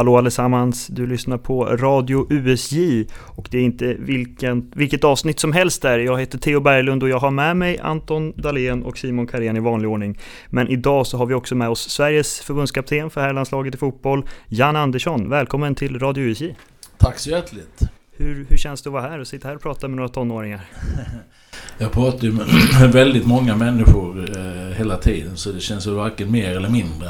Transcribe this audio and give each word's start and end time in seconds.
Hallå 0.00 0.18
allesammans, 0.18 0.86
du 0.86 1.06
lyssnar 1.06 1.38
på 1.38 1.64
Radio 1.64 2.26
USJ 2.30 3.06
och 3.12 3.48
det 3.50 3.58
är 3.58 3.62
inte 3.62 3.94
vilken, 3.98 4.70
vilket 4.74 5.04
avsnitt 5.04 5.40
som 5.40 5.52
helst 5.52 5.82
där. 5.82 5.98
Jag 5.98 6.20
heter 6.20 6.38
Theo 6.38 6.60
Berglund 6.60 7.02
och 7.02 7.08
jag 7.08 7.18
har 7.18 7.30
med 7.30 7.56
mig 7.56 7.78
Anton 7.78 8.32
Dahlén 8.36 8.82
och 8.82 8.98
Simon 8.98 9.26
Karén 9.26 9.56
i 9.56 9.60
vanlig 9.60 9.90
ordning. 9.90 10.18
Men 10.46 10.68
idag 10.68 11.06
så 11.06 11.16
har 11.16 11.26
vi 11.26 11.34
också 11.34 11.54
med 11.54 11.68
oss 11.68 11.90
Sveriges 11.90 12.40
förbundskapten 12.40 13.10
för 13.10 13.20
herrlandslaget 13.20 13.74
i 13.74 13.78
fotboll, 13.78 14.28
Jan 14.48 14.76
Andersson. 14.76 15.28
Välkommen 15.28 15.74
till 15.74 15.98
Radio 15.98 16.24
USJ. 16.24 16.56
Tack 16.98 17.18
så 17.18 17.30
hjärtligt. 17.30 17.80
Hur, 18.12 18.46
hur 18.48 18.56
känns 18.56 18.82
det 18.82 18.88
att 18.88 18.92
vara 18.92 19.02
här 19.02 19.18
och 19.18 19.26
sitta 19.26 19.48
här 19.48 19.54
och 19.54 19.62
prata 19.62 19.88
med 19.88 19.96
några 19.96 20.08
tonåringar? 20.08 20.60
Jag 21.80 21.92
pratar 21.92 22.24
ju 22.24 22.32
med 22.32 22.46
väldigt 22.92 23.26
många 23.26 23.56
människor 23.56 24.38
eh, 24.38 24.76
hela 24.76 24.96
tiden 24.96 25.36
så 25.36 25.52
det 25.52 25.60
känns 25.60 25.86
väl 25.86 25.94
varken 25.94 26.32
mer 26.32 26.56
eller 26.56 26.68
mindre 26.68 27.08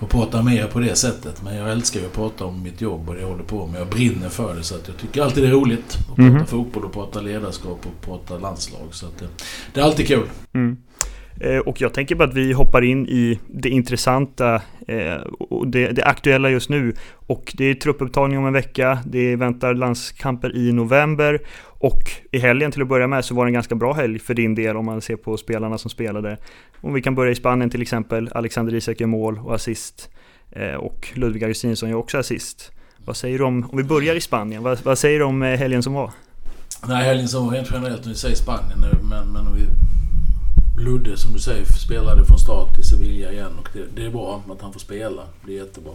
att 0.00 0.08
prata 0.08 0.42
mer 0.42 0.66
på 0.66 0.80
det 0.80 0.94
sättet. 0.94 1.42
Men 1.44 1.56
jag 1.56 1.72
älskar 1.72 2.00
ju 2.00 2.06
att 2.06 2.12
prata 2.12 2.44
om 2.44 2.62
mitt 2.62 2.80
jobb 2.80 3.08
och 3.08 3.14
det 3.14 3.20
jag 3.20 3.28
håller 3.28 3.44
på 3.44 3.66
med. 3.66 3.80
Jag 3.80 3.88
brinner 3.88 4.28
för 4.28 4.54
det 4.54 4.62
så 4.62 4.74
att 4.74 4.88
jag 4.88 4.96
tycker 4.96 5.22
alltid 5.22 5.44
det 5.44 5.48
är 5.48 5.52
roligt 5.52 5.98
att 6.00 6.16
prata 6.16 6.22
mm. 6.22 6.46
fotboll 6.46 6.84
och 6.84 6.92
prata 6.92 7.20
ledarskap 7.20 7.86
och 7.86 8.06
prata 8.06 8.38
landslag. 8.38 8.88
Så 8.90 9.06
att 9.06 9.18
det, 9.18 9.26
det 9.72 9.80
är 9.80 9.84
alltid 9.84 10.06
kul. 10.06 10.26
Mm. 10.52 10.76
Eh, 11.40 11.58
och 11.58 11.80
jag 11.80 11.94
tänker 11.94 12.14
bara 12.14 12.28
att 12.28 12.34
vi 12.34 12.52
hoppar 12.52 12.84
in 12.84 13.06
i 13.06 13.38
det 13.46 13.68
intressanta 13.68 14.62
eh, 14.88 15.14
och 15.38 15.68
det, 15.68 15.90
det, 15.90 16.04
aktuella 16.04 16.50
just 16.50 16.68
nu. 16.68 16.94
Och 17.10 17.54
det 17.56 17.64
är 17.64 17.74
truppupptagning 17.74 18.38
om 18.38 18.46
en 18.46 18.52
vecka, 18.52 18.98
det 19.06 19.36
väntar 19.36 19.74
landskamper 19.74 20.56
i 20.56 20.72
november 20.72 21.40
och 21.78 22.10
i 22.32 22.38
helgen 22.38 22.72
till 22.72 22.82
att 22.82 22.88
börja 22.88 23.06
med 23.06 23.24
så 23.24 23.34
var 23.34 23.44
det 23.44 23.48
en 23.48 23.54
ganska 23.54 23.74
bra 23.74 23.92
helg 23.92 24.18
för 24.18 24.34
din 24.34 24.54
del 24.54 24.76
om 24.76 24.86
man 24.86 25.00
ser 25.00 25.16
på 25.16 25.36
spelarna 25.36 25.78
som 25.78 25.90
spelade. 25.90 26.38
Om 26.80 26.94
vi 26.94 27.02
kan 27.02 27.14
börja 27.14 27.32
i 27.32 27.34
Spanien 27.34 27.70
till 27.70 27.82
exempel, 27.82 28.30
Alexander 28.32 28.74
Isak 28.74 29.00
gör 29.00 29.06
mål 29.06 29.38
och 29.38 29.54
assist 29.54 30.10
eh, 30.50 30.74
och 30.74 31.08
Ludvig 31.14 31.44
Augustinsson 31.44 31.90
gör 31.90 31.96
också 31.96 32.18
assist. 32.18 32.72
Vad 33.04 33.16
säger 33.16 33.38
du 33.38 33.44
om, 33.44 33.70
om 33.70 33.76
vi 33.76 33.84
börjar 33.84 34.14
i 34.14 34.20
Spanien, 34.20 34.62
vad, 34.62 34.84
vad 34.84 34.98
säger 34.98 35.18
du 35.18 35.24
om 35.24 35.42
eh, 35.42 35.58
helgen 35.58 35.82
som 35.82 35.92
var? 35.92 36.12
Nej, 36.88 37.04
helgen 37.04 37.28
som 37.28 37.46
var 37.46 37.52
rent 37.52 37.68
generellt, 37.72 38.04
om 38.04 38.12
vi 38.12 38.18
säger 38.18 38.36
Spanien 38.36 38.78
nu, 38.80 38.98
men, 39.08 39.32
men 39.32 39.46
om 39.46 39.54
vi 39.54 39.62
Ludde 40.78 41.16
som 41.16 41.32
du 41.32 41.38
säger 41.38 41.64
spelade 41.64 42.24
från 42.24 42.38
start 42.38 42.78
i 42.78 42.82
Sevilla 42.82 43.32
igen 43.32 43.52
och 43.60 43.68
det, 43.72 43.84
det, 43.94 44.06
är 44.06 44.10
bra 44.10 44.42
att 44.50 44.60
han 44.60 44.72
får 44.72 44.80
spela. 44.80 45.22
Det 45.46 45.52
är 45.52 45.56
jättebra. 45.56 45.92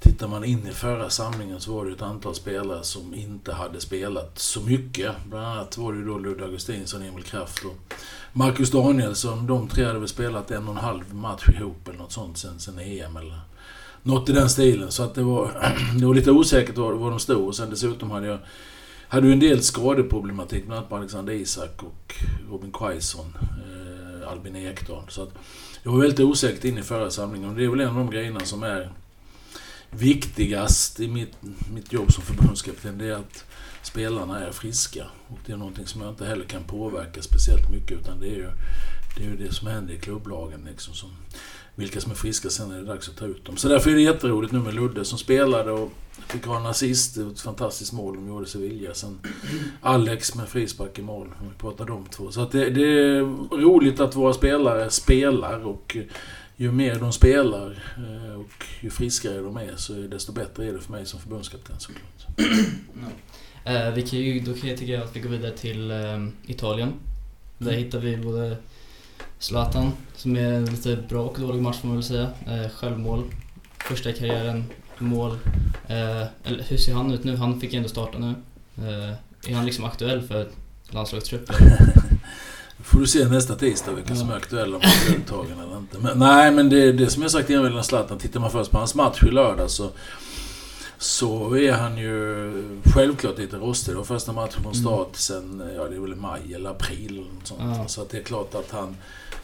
Tittar 0.00 0.28
man 0.28 0.44
in 0.44 0.66
i 0.66 0.70
förra 0.70 1.10
samlingen 1.10 1.60
så 1.60 1.74
var 1.74 1.86
det 1.86 1.92
ett 1.92 2.02
antal 2.02 2.34
spelare 2.34 2.82
som 2.82 3.14
inte 3.14 3.52
hade 3.52 3.80
spelat 3.80 4.38
så 4.38 4.60
mycket. 4.60 5.12
Bland 5.28 5.46
annat 5.46 5.78
var 5.78 5.92
det 5.92 5.98
ju 5.98 6.04
då 6.04 6.18
Ludde 6.18 6.44
Augustinsson, 6.44 7.02
Emil 7.02 7.22
Kraft 7.22 7.64
och 7.64 7.94
Marcus 8.32 8.70
Danielsson. 8.70 9.46
De 9.46 9.68
tre 9.68 9.84
hade 9.84 9.98
väl 9.98 10.08
spelat 10.08 10.50
en 10.50 10.68
och 10.68 10.74
en 10.74 10.80
halv 10.80 11.14
match 11.14 11.48
ihop 11.48 11.88
eller 11.88 11.98
något 11.98 12.12
sånt 12.12 12.38
sen, 12.38 12.58
sen 12.58 12.78
EM 12.78 13.16
eller 13.16 13.40
något 14.02 14.28
i 14.28 14.32
den 14.32 14.50
stilen. 14.50 14.90
Så 14.90 15.02
att 15.02 15.14
det 15.14 15.22
var, 15.22 15.72
det 15.98 16.06
var 16.06 16.14
lite 16.14 16.30
osäkert 16.30 16.76
var, 16.76 16.92
var 16.92 17.10
de 17.10 17.18
stod. 17.18 17.48
Och 17.48 17.56
sen 17.56 17.70
dessutom 17.70 18.10
hade 18.10 18.26
jag 18.26 18.38
hade 19.08 19.26
ju 19.26 19.32
en 19.32 19.40
del 19.40 19.62
skadeproblematik, 19.62 20.66
bland 20.66 20.78
annat 20.78 20.90
på 20.90 20.96
Alexander 20.96 21.32
Isak 21.32 21.82
och 21.82 22.14
Robin 22.50 22.72
Quaison. 22.72 23.36
Eh, 23.40 24.30
Albin 24.30 24.56
Ekdal. 24.56 25.02
Så 25.08 25.22
att 25.22 25.34
jag 25.82 25.92
var 25.92 26.00
väldigt 26.00 26.20
osäker 26.20 26.68
in 26.68 26.78
i 26.78 26.82
förra 26.82 27.10
samlingen 27.10 27.50
och 27.50 27.56
det 27.56 27.64
är 27.64 27.68
väl 27.68 27.80
en 27.80 27.88
av 27.88 27.94
de 27.94 28.10
grejerna 28.10 28.40
som 28.40 28.62
är 28.62 28.90
viktigast 29.90 31.00
i 31.00 31.08
mitt, 31.08 31.36
mitt 31.72 31.92
jobb 31.92 32.12
som 32.12 32.24
förbundskapten. 32.24 32.98
Det 32.98 33.06
är 33.06 33.12
att 33.12 33.44
spelarna 33.82 34.46
är 34.46 34.52
friska. 34.52 35.06
Och 35.28 35.38
det 35.46 35.52
är 35.52 35.56
någonting 35.56 35.86
som 35.86 36.00
jag 36.00 36.10
inte 36.10 36.26
heller 36.26 36.44
kan 36.44 36.64
påverka 36.64 37.22
speciellt 37.22 37.70
mycket 37.70 38.00
utan 38.00 38.20
det 38.20 38.26
är 38.26 38.36
ju 38.36 38.50
det, 39.16 39.24
är 39.24 39.28
ju 39.28 39.36
det 39.36 39.54
som 39.54 39.68
händer 39.68 39.94
i 39.94 39.98
klubblagen. 39.98 40.66
Liksom, 40.70 40.94
som, 40.94 41.10
vilka 41.74 42.00
som 42.00 42.10
är 42.10 42.16
friska 42.16 42.50
sen 42.50 42.70
är 42.70 42.76
det 42.76 42.84
dags 42.84 43.08
att 43.08 43.16
ta 43.16 43.26
ut 43.26 43.44
dem. 43.44 43.56
Så 43.56 43.68
därför 43.68 43.90
är 43.90 43.94
det 43.94 44.00
jätteroligt 44.00 44.52
nu 44.52 44.58
med 44.58 44.74
Ludde 44.74 45.04
som 45.04 45.18
spelade 45.18 45.72
och 45.72 45.92
fick 46.28 46.46
ha 46.46 46.60
en 46.60 46.66
assist. 46.66 47.16
Ett 47.16 47.40
fantastiskt 47.40 47.92
mål 47.92 48.14
de 48.14 48.28
gjorde 48.28 48.44
i 48.44 48.48
Sevilla. 48.48 48.94
Sen 48.94 49.18
Alex 49.80 50.34
med 50.34 50.48
frispark 50.48 50.98
i 50.98 51.02
mål, 51.02 51.28
om 51.40 51.48
vi 51.48 51.54
pratar 51.58 51.84
de 51.84 52.06
två. 52.06 52.30
Så 52.30 52.40
att 52.40 52.52
det, 52.52 52.70
det, 52.70 52.82
är 52.82 53.20
roligt 53.56 54.00
att 54.00 54.16
våra 54.16 54.32
spelare 54.32 54.90
spelar 54.90 55.66
och 55.66 55.96
ju 56.60 56.72
mer 56.72 56.94
de 56.94 57.12
spelar 57.12 57.70
eh, 57.96 58.40
och 58.40 58.64
ju 58.80 58.90
friskare 58.90 59.38
de 59.38 59.56
är 59.56 59.76
så 59.76 59.92
desto 59.92 60.32
bättre 60.32 60.66
är 60.66 60.72
det 60.72 60.80
för 60.80 60.92
mig 60.92 61.06
som 61.06 61.20
förbundskapten 61.20 61.76
såklart. 61.78 62.26
Eh, 63.64 63.90
vi 63.90 64.02
kan 64.02 64.18
ju, 64.18 64.40
då 64.40 64.54
kan 64.54 64.68
jag 64.68 64.78
tycka 64.78 65.04
att 65.04 65.16
vi 65.16 65.20
går 65.20 65.30
vidare 65.30 65.56
till 65.56 65.90
eh, 65.90 66.26
Italien. 66.46 66.92
Där 67.58 67.70
mm. 67.70 67.84
hittar 67.84 67.98
vi 67.98 68.16
både 68.16 68.56
Zlatan, 69.38 69.92
som 70.16 70.36
är 70.36 70.52
en 70.52 70.64
lite 70.64 70.96
bra 71.08 71.22
och 71.22 71.40
dålig 71.40 71.62
match 71.62 71.80
får 71.80 71.88
man 71.88 71.96
väl 71.96 72.04
säga. 72.04 72.30
Självmål, 72.74 73.24
första 73.88 74.10
i 74.10 74.12
karriären, 74.12 74.64
mål. 74.98 75.38
Eller 75.88 76.62
hur 76.68 76.76
ser 76.76 76.94
han 76.94 77.12
ut 77.12 77.24
nu? 77.24 77.36
Han 77.36 77.60
fick 77.60 77.74
ändå 77.74 77.88
starta 77.88 78.18
nu. 78.18 78.34
Är 79.48 79.54
han 79.54 79.66
liksom 79.66 79.84
aktuell 79.84 80.22
för 80.22 80.48
landslagstruppen? 80.90 81.56
får 82.84 83.00
du 83.00 83.06
se 83.06 83.28
nästa 83.28 83.54
tisdag 83.54 83.92
vilka 83.92 84.14
som 84.14 84.30
är 84.30 84.36
aktuella 84.36 84.76
om 84.76 84.82
deltagarna 85.08 85.62
eller 85.62 85.76
inte. 85.76 85.98
Men, 85.98 86.18
nej, 86.18 86.50
men 86.50 86.70
det, 86.70 86.92
det 86.92 87.10
som 87.10 87.22
jag 87.22 87.30
sagt 87.30 87.50
innan 87.50 87.84
Zlatan, 87.84 88.18
tittar 88.18 88.40
man 88.40 88.50
först 88.50 88.70
på 88.70 88.78
hans 88.78 88.94
match 88.94 89.22
i 89.22 89.30
lördag 89.30 89.70
så 89.70 89.90
så 91.00 91.56
är 91.56 91.72
han 91.72 91.98
ju 91.98 92.52
självklart 92.94 93.38
lite 93.38 93.56
rostig. 93.56 93.94
Det 93.94 93.96
var 93.96 94.04
första 94.04 94.32
matchen 94.32 94.62
från 94.62 94.72
mm. 94.72 94.74
start 94.74 95.08
sen, 95.12 95.62
ja 95.76 95.84
det 95.84 95.96
är 95.96 96.00
väl 96.00 96.16
maj 96.16 96.54
eller 96.54 96.70
april. 96.70 97.10
Eller 97.10 97.32
något 97.34 97.46
sånt. 97.46 97.60
Ja. 97.78 97.88
Så 97.88 98.02
att 98.02 98.10
det 98.10 98.18
är 98.18 98.22
klart 98.22 98.54
att 98.54 98.70
han, 98.70 98.96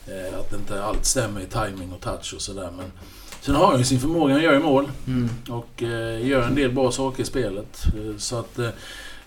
eh, 0.07 0.39
att 0.39 0.53
inte 0.53 0.85
allt 0.85 1.05
stämmer 1.05 1.41
i 1.41 1.47
timing 1.47 1.93
och 1.93 2.01
touch 2.01 2.35
och 2.35 2.41
sådär. 2.41 2.71
Men 2.77 2.93
sen 3.41 3.55
har 3.55 3.67
han 3.67 3.79
ju 3.79 3.85
sin 3.85 4.01
förmåga, 4.01 4.35
han 4.35 4.43
gör 4.43 4.53
ju 4.53 4.61
mål. 4.61 4.91
Mm. 5.07 5.29
Och 5.49 5.83
eh, 5.83 6.27
gör 6.27 6.43
en 6.43 6.55
del 6.55 6.73
bra 6.73 6.93
saker 6.93 7.23
i 7.23 7.27
spelet. 7.27 7.85
Eh, 7.87 8.17
så 8.19 8.39
att 8.39 8.59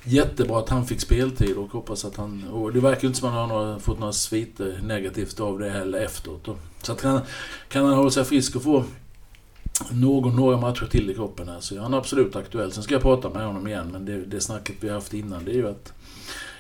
jättebra 0.04 0.60
att 0.60 0.70
han 0.70 0.86
fick 0.86 1.02
speltid 1.02 1.58
och 1.58 1.72
hoppas 1.72 2.06
att 2.06 2.16
han... 2.16 2.48
Och 2.48 2.74
det 2.74 2.80
verkar 2.80 3.08
inte 3.08 3.20
som 3.20 3.30
att 3.30 3.36
han 3.36 3.50
har 3.50 3.80
fått 3.80 4.00
några 4.00 4.14
sviter 4.14 4.76
eh, 4.78 4.86
negativt 4.86 5.40
av 5.40 5.60
det 5.60 5.70
heller 5.70 6.00
efteråt. 6.00 6.48
Så 6.82 6.92
att 6.92 7.02
kan, 7.02 7.22
kan 7.70 7.86
han 7.86 7.94
hålla 7.94 8.12
sig 8.12 8.26
frisk 8.26 8.56
och 8.56 8.64
få 8.64 8.84
någon, 9.92 10.36
några 10.36 10.58
matcher 10.58 10.86
till 10.86 11.10
i 11.10 11.14
kroppen 11.14 11.50
här. 11.50 11.60
Så 11.60 11.80
han 11.80 11.94
absolut 11.94 12.36
aktuell. 12.36 12.72
Sen 12.72 12.84
ska 12.84 12.96
jag 12.96 13.02
prata 13.02 13.30
med 13.30 13.46
honom 13.46 13.68
igen, 13.68 13.90
men 13.92 14.06
det, 14.06 14.26
det 14.26 14.42
snacket 14.42 14.76
vi 14.80 14.88
har 14.88 14.96
haft 14.96 15.14
innan 15.14 15.46
det 15.46 15.52
är 15.52 15.56
ju 15.56 15.70
att 15.70 15.94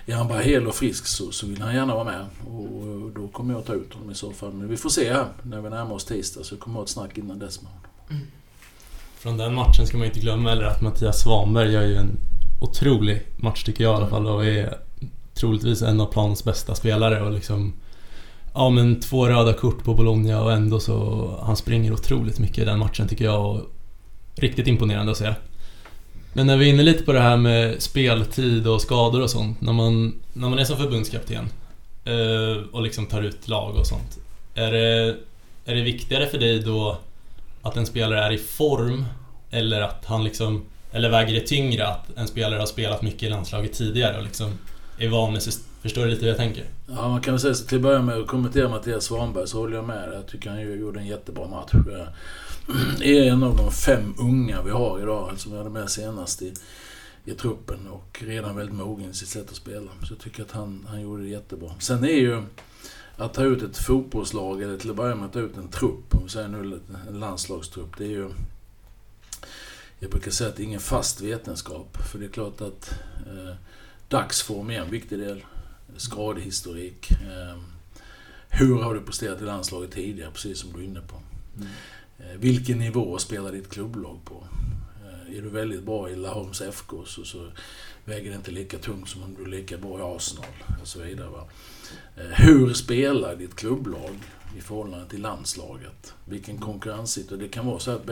är 0.06 0.16
han 0.16 0.28
bara 0.28 0.40
hel 0.40 0.68
och 0.68 0.76
frisk 0.76 1.08
så, 1.08 1.32
så 1.32 1.48
vill 1.48 1.62
han 1.62 1.76
gärna 1.76 1.96
vara 1.96 2.04
med. 2.04 2.26
Och 2.48 3.12
då 3.12 3.28
kommer 3.28 3.54
jag 3.54 3.66
ta 3.66 3.74
ut 3.74 3.94
honom 3.94 4.12
i 4.12 4.16
så 4.16 4.32
fall. 4.32 4.54
Men 4.54 4.68
vi 4.70 4.78
får 4.78 4.90
se 4.90 5.14
här 5.14 5.26
när 5.44 5.62
vi 5.62 5.70
närmar 5.70 5.96
oss 5.96 6.06
tisdag 6.06 6.44
så 6.44 6.58
kommer 6.58 6.76
jag 6.76 6.80
ha 6.80 6.84
ett 6.84 6.90
snack 6.90 7.18
innan 7.18 7.40
dess 7.40 7.62
med 7.62 7.72
honom. 7.72 7.86
Mm. 8.10 8.28
Från 9.18 9.38
den 9.38 9.54
matchen 9.54 9.88
ska 9.88 9.98
man 9.98 10.08
inte 10.08 10.20
glömma 10.20 10.52
eller 10.52 10.64
att 10.64 10.82
Mattias 10.82 11.22
Svanberg 11.22 11.72
gör 11.72 11.82
ju 11.82 11.96
en 11.96 12.18
otrolig 12.60 13.22
match 13.38 13.64
tycker 13.64 13.84
jag 13.84 13.94
i 13.94 13.96
alla 13.96 14.08
fall 14.08 14.28
och 14.28 14.46
är 14.46 14.78
troligtvis 15.34 15.82
en 15.82 16.02
av 16.02 16.06
planens 16.06 16.44
bästa 16.44 16.76
spelare 16.76 17.22
och 17.22 17.32
liksom 17.32 17.74
Ja 18.54 18.70
men 18.70 19.00
två 19.00 19.28
röda 19.28 19.54
kort 19.54 19.84
på 19.84 19.94
Bologna 19.94 20.44
och 20.44 20.52
ändå 20.52 20.80
så 20.80 21.30
han 21.44 21.56
springer 21.56 21.94
otroligt 21.94 22.40
mycket 22.40 22.58
i 22.58 22.66
den 22.66 22.80
matchen 22.80 23.08
tycker 23.08 23.26
jag 23.26 23.46
och 23.46 23.62
riktigt 24.36 24.68
imponerande 24.68 25.12
att 25.12 25.18
se. 25.18 25.34
Men 26.34 26.48
när 26.48 26.58
vi 26.58 26.70
är 26.70 26.74
inne 26.74 26.84
lite 26.84 27.04
på 27.04 27.14
det 27.14 27.20
här 27.20 27.38
med 27.38 27.82
speltid 27.82 28.68
och 28.68 28.82
skador 28.82 29.22
och 29.22 29.30
sånt. 29.30 29.62
När 29.62 29.74
man, 29.74 30.22
när 30.34 30.50
man 30.50 30.60
är 30.60 30.64
som 30.64 30.78
förbundskapten 30.78 31.50
eh, 32.06 32.64
och 32.72 32.82
liksom 32.82 33.06
tar 33.06 33.22
ut 33.22 33.48
lag 33.48 33.76
och 33.76 33.88
sånt. 33.88 34.18
Är 34.56 34.72
det, 34.72 35.16
är 35.66 35.76
det 35.76 35.82
viktigare 35.82 36.28
för 36.28 36.38
dig 36.38 36.60
då 36.60 36.98
att 37.62 37.78
en 37.78 37.86
spelare 37.86 38.24
är 38.24 38.32
i 38.32 38.38
form 38.38 39.06
eller 39.52 39.82
att 39.82 40.06
han 40.06 40.24
liksom 40.24 40.66
eller 40.92 41.10
väger 41.10 41.34
det 41.34 41.48
tyngre 41.48 41.88
att 41.88 42.18
en 42.18 42.28
spelare 42.28 42.60
har 42.60 42.66
spelat 42.66 43.02
mycket 43.02 43.24
i 43.24 43.30
landslaget 43.30 43.74
tidigare 43.74 44.18
och 44.18 44.24
liksom 44.24 44.52
är 44.98 45.10
van 45.10 45.34
med 45.34 45.42
Förstår 45.82 46.02
du 46.02 46.10
lite 46.10 46.22
hur 46.22 46.28
jag 46.28 46.38
tänker? 46.38 46.66
Ja, 46.88 47.10
man 47.10 47.22
kan 47.22 47.34
väl 47.34 47.42
säga 47.42 47.54
så 47.54 47.66
till 47.66 47.78
att 47.78 47.82
börja 47.82 48.02
med 48.02 48.18
att 48.18 48.28
kommentera 48.28 48.70
Mattias 48.70 49.04
Svanberg 49.04 49.48
så 49.48 49.58
håller 49.58 49.76
jag 49.76 49.86
med 49.86 50.10
dig. 50.10 50.16
Jag 50.16 50.28
tycker 50.28 50.50
han 50.50 50.80
gjorde 50.80 51.00
en 51.00 51.08
jättebra 51.08 51.48
match. 51.48 51.74
Eh, 51.74 52.08
är 53.02 53.32
en 53.32 53.44
av 53.44 53.58
de 53.58 53.72
fem 53.72 54.14
unga 54.20 54.62
vi 54.62 54.72
har 54.72 55.00
idag, 55.02 55.30
alltså, 55.30 55.44
som 55.44 55.52
vi 55.52 55.58
hade 55.58 55.70
med 55.70 55.90
senast 55.90 56.42
i, 56.42 56.54
i 57.26 57.32
truppen 57.32 57.88
och 57.88 58.24
redan 58.26 58.56
väldigt 58.56 58.76
mogen 58.76 59.10
i 59.10 59.14
sitt 59.14 59.28
sätt 59.28 59.50
att 59.50 59.56
spela. 59.56 59.92
Så 60.04 60.14
jag 60.14 60.20
tycker 60.20 60.44
att 60.44 60.52
han, 60.52 60.86
han 60.90 61.02
gjorde 61.02 61.24
det 61.24 61.30
jättebra. 61.30 61.72
Sen 61.80 62.04
är 62.04 62.20
ju 62.20 62.44
att 63.18 63.34
ta 63.34 63.44
ut 63.44 63.64
ett 63.64 63.78
fotbollslag, 63.78 64.62
eller 64.62 64.78
till 64.78 64.90
att 64.90 64.96
börja 64.96 65.16
med 65.16 65.26
att 65.26 65.34
ta 65.34 65.40
ut 65.40 65.58
en 65.58 65.68
trupp, 65.68 66.16
om 66.16 66.24
vi 66.24 66.30
säger 66.30 66.48
nu 66.48 66.80
en 67.10 67.20
landslagstrupp, 67.20 67.98
det 67.98 68.04
är 68.04 68.10
ju... 68.10 68.30
Jag 70.00 70.12
brukar 70.12 70.32
säga 70.32 70.50
att 70.50 70.56
det 70.56 70.64
är 70.64 70.66
ingen 70.66 70.80
fast 70.80 71.22
vetenskap, 71.22 71.98
för 72.12 72.20
det 72.20 72.26
är 72.26 72.30
klart 72.30 72.62
att 72.62 72.94
eh, 73.28 73.56
dagsform 74.08 74.70
är 74.70 74.82
en 74.82 74.92
viktig 74.92 75.20
del 75.20 75.46
skadehistorik. 75.98 77.12
Ehm, 77.12 77.64
hur 78.50 78.82
har 78.82 78.94
du 78.94 79.02
presterat 79.02 79.42
i 79.42 79.46
landslaget 79.46 79.92
tidigare, 79.92 80.32
precis 80.32 80.60
som 80.60 80.74
du 80.74 80.80
är 80.80 80.84
inne 80.84 81.02
på. 81.02 81.16
Mm. 81.58 81.68
Eh, 82.20 82.40
vilken 82.40 82.80
nivå 82.80 83.18
spelar 83.18 83.52
ditt 83.52 83.70
klubblag 83.70 84.20
på? 84.26 84.44
är 85.38 85.42
du 85.42 85.50
väldigt 85.50 85.84
bra 85.84 86.10
i 86.10 86.16
Laholms 86.16 86.62
FK 86.62 87.06
så, 87.06 87.24
så 87.24 87.48
väger 88.06 88.30
det 88.30 88.36
inte 88.36 88.52
lika 88.52 88.78
tungt 88.78 89.10
som 89.10 89.24
om 89.24 89.36
du 89.36 89.44
är 89.44 89.48
lika 89.48 89.78
bra 89.78 90.00
i 90.00 90.16
Arsenal 90.16 90.46
och 90.82 90.88
så 90.88 91.02
vidare. 91.02 91.30
Va? 91.30 91.48
Eh, 92.18 92.26
hur 92.26 92.74
spelar 92.74 93.36
ditt 93.36 93.56
klubblag 93.56 94.16
i 94.58 94.62
förhållande 94.62 95.10
till 95.10 95.22
landslaget? 95.22 96.14
Vilken 96.26 96.58
konkurrenssituation? 96.58 97.40
Det 97.40 97.48
kan 97.48 97.66
vara 97.66 97.80
så 97.80 97.92
att 97.92 98.10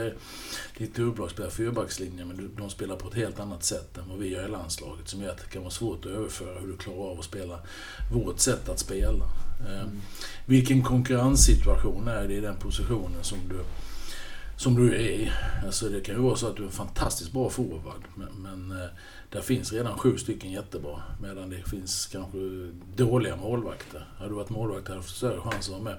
ditt 0.77 0.95
klubblag 0.95 1.31
spelar 1.31 1.49
fyrbackslinje 1.49 2.25
men 2.25 2.51
de 2.57 2.69
spelar 2.69 2.95
på 2.95 3.07
ett 3.07 3.13
helt 3.13 3.39
annat 3.39 3.63
sätt 3.63 3.97
än 3.97 4.09
vad 4.09 4.17
vi 4.17 4.29
gör 4.29 4.45
i 4.45 4.51
landslaget 4.51 5.07
som 5.07 5.21
gör 5.21 5.31
att 5.31 5.37
det 5.37 5.49
kan 5.49 5.61
vara 5.61 5.71
svårt 5.71 6.05
att 6.05 6.11
överföra 6.11 6.59
hur 6.59 6.67
du 6.67 6.77
klarar 6.77 7.11
av 7.11 7.19
att 7.19 7.25
spela 7.25 7.59
vårt 8.13 8.39
sätt 8.39 8.69
att 8.69 8.79
spela. 8.79 9.25
Eh, 9.67 9.81
mm. 9.81 10.01
Vilken 10.45 10.83
konkurrenssituation 10.83 12.07
är 12.07 12.27
det 12.27 12.33
i 12.33 12.39
den 12.39 12.55
positionen 12.55 13.23
som 13.23 13.37
du 13.49 13.59
som 14.57 14.75
du 14.75 14.95
är. 14.95 15.33
Alltså 15.65 15.89
det 15.89 16.01
kan 16.01 16.15
ju 16.15 16.21
vara 16.21 16.35
så 16.35 16.47
att 16.47 16.55
du 16.55 16.61
är 16.61 16.67
en 16.67 16.71
fantastiskt 16.71 17.31
bra 17.31 17.49
forward 17.49 18.03
men, 18.15 18.29
men 18.41 18.81
eh, 18.81 18.87
där 19.29 19.41
finns 19.41 19.73
redan 19.73 19.97
sju 19.97 20.17
stycken 20.17 20.51
jättebra. 20.51 21.01
Medan 21.21 21.49
det 21.49 21.69
finns 21.69 22.05
kanske 22.05 22.37
dåliga 22.95 23.35
målvakter. 23.35 24.07
Hade 24.17 24.29
du 24.29 24.35
varit 24.35 24.49
målvakt 24.49 24.87
hade 24.87 24.99
du 24.99 25.01
haft 25.01 25.15
större 25.15 25.41
chans 25.41 25.67
att 25.67 25.73
vara 25.73 25.83
med. 25.83 25.97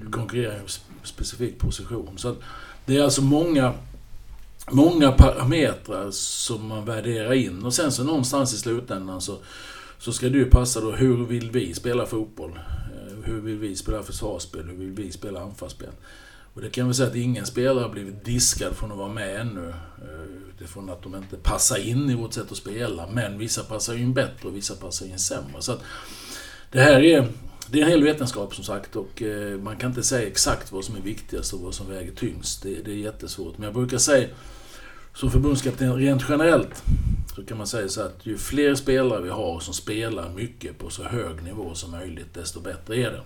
Du 0.00 0.10
konkurrerar 0.10 0.54
i 0.54 0.58
en 0.58 0.68
specifik 1.02 1.58
position. 1.58 2.18
Så 2.18 2.36
det 2.86 2.96
är 2.96 3.02
alltså 3.02 3.22
många, 3.22 3.74
många 4.70 5.12
parametrar 5.12 6.10
som 6.10 6.66
man 6.66 6.84
värderar 6.84 7.32
in. 7.32 7.64
Och 7.64 7.74
sen 7.74 7.92
så 7.92 8.04
någonstans 8.04 8.54
i 8.54 8.56
slutändan 8.56 9.20
så, 9.20 9.38
så 9.98 10.12
ska 10.12 10.28
det 10.28 10.38
ju 10.38 10.50
passa 10.50 10.80
då. 10.80 10.92
Hur 10.92 11.26
vill 11.26 11.50
vi 11.50 11.74
spela 11.74 12.06
fotboll? 12.06 12.50
Eh, 12.50 13.24
hur 13.24 13.40
vill 13.40 13.58
vi 13.58 13.76
spela 13.76 14.02
försvarsspel? 14.02 14.64
Hur 14.64 14.76
vill 14.76 14.92
vi 14.92 15.12
spela 15.12 15.40
anfallsspel? 15.40 15.90
Och 16.56 16.62
det 16.62 16.70
kan 16.70 16.88
vi 16.88 16.94
säga 16.94 17.08
att 17.08 17.16
ingen 17.16 17.46
spelare 17.46 17.82
har 17.82 17.88
blivit 17.88 18.24
diskad 18.24 18.76
från 18.76 18.92
att 18.92 18.98
vara 18.98 19.12
med 19.12 19.40
ännu. 19.40 19.68
Eh, 19.68 20.26
Utifrån 20.56 20.90
att 20.90 21.02
de 21.02 21.14
inte 21.14 21.36
passar 21.36 21.76
in 21.76 22.10
i 22.10 22.14
vårt 22.14 22.32
sätt 22.32 22.52
att 22.52 22.56
spela. 22.56 23.06
Men 23.12 23.38
vissa 23.38 23.62
passar 23.62 23.94
in 23.94 24.14
bättre 24.14 24.48
och 24.48 24.56
vissa 24.56 24.74
passar 24.74 25.06
in 25.06 25.18
sämre. 25.18 25.62
Så 25.62 25.72
att 25.72 25.82
det 26.72 26.80
här 26.80 27.02
är, 27.02 27.28
det 27.70 27.80
är 27.80 27.84
en 27.84 27.90
hel 27.90 28.04
vetenskap 28.04 28.54
som 28.54 28.64
sagt 28.64 28.96
och 28.96 29.22
eh, 29.22 29.58
man 29.58 29.76
kan 29.76 29.90
inte 29.90 30.02
säga 30.02 30.28
exakt 30.28 30.72
vad 30.72 30.84
som 30.84 30.96
är 30.96 31.00
viktigast 31.00 31.52
och 31.52 31.60
vad 31.60 31.74
som 31.74 31.90
väger 31.90 32.12
tyngst. 32.12 32.62
Det, 32.62 32.82
det 32.84 32.90
är 32.90 32.96
jättesvårt. 32.96 33.58
Men 33.58 33.64
jag 33.64 33.74
brukar 33.74 33.98
säga 33.98 34.28
som 35.14 35.30
förbundskapten 35.30 35.96
rent 35.96 36.22
generellt 36.28 36.82
så 37.34 37.44
kan 37.44 37.58
man 37.58 37.66
säga 37.66 37.88
så 37.88 38.00
att 38.00 38.26
ju 38.26 38.38
fler 38.38 38.74
spelare 38.74 39.22
vi 39.22 39.28
har 39.28 39.60
som 39.60 39.74
spelar 39.74 40.30
mycket 40.30 40.78
på 40.78 40.90
så 40.90 41.02
hög 41.02 41.42
nivå 41.42 41.74
som 41.74 41.90
möjligt, 41.90 42.34
desto 42.34 42.60
bättre 42.60 42.96
är 42.96 43.10
det. 43.10 43.22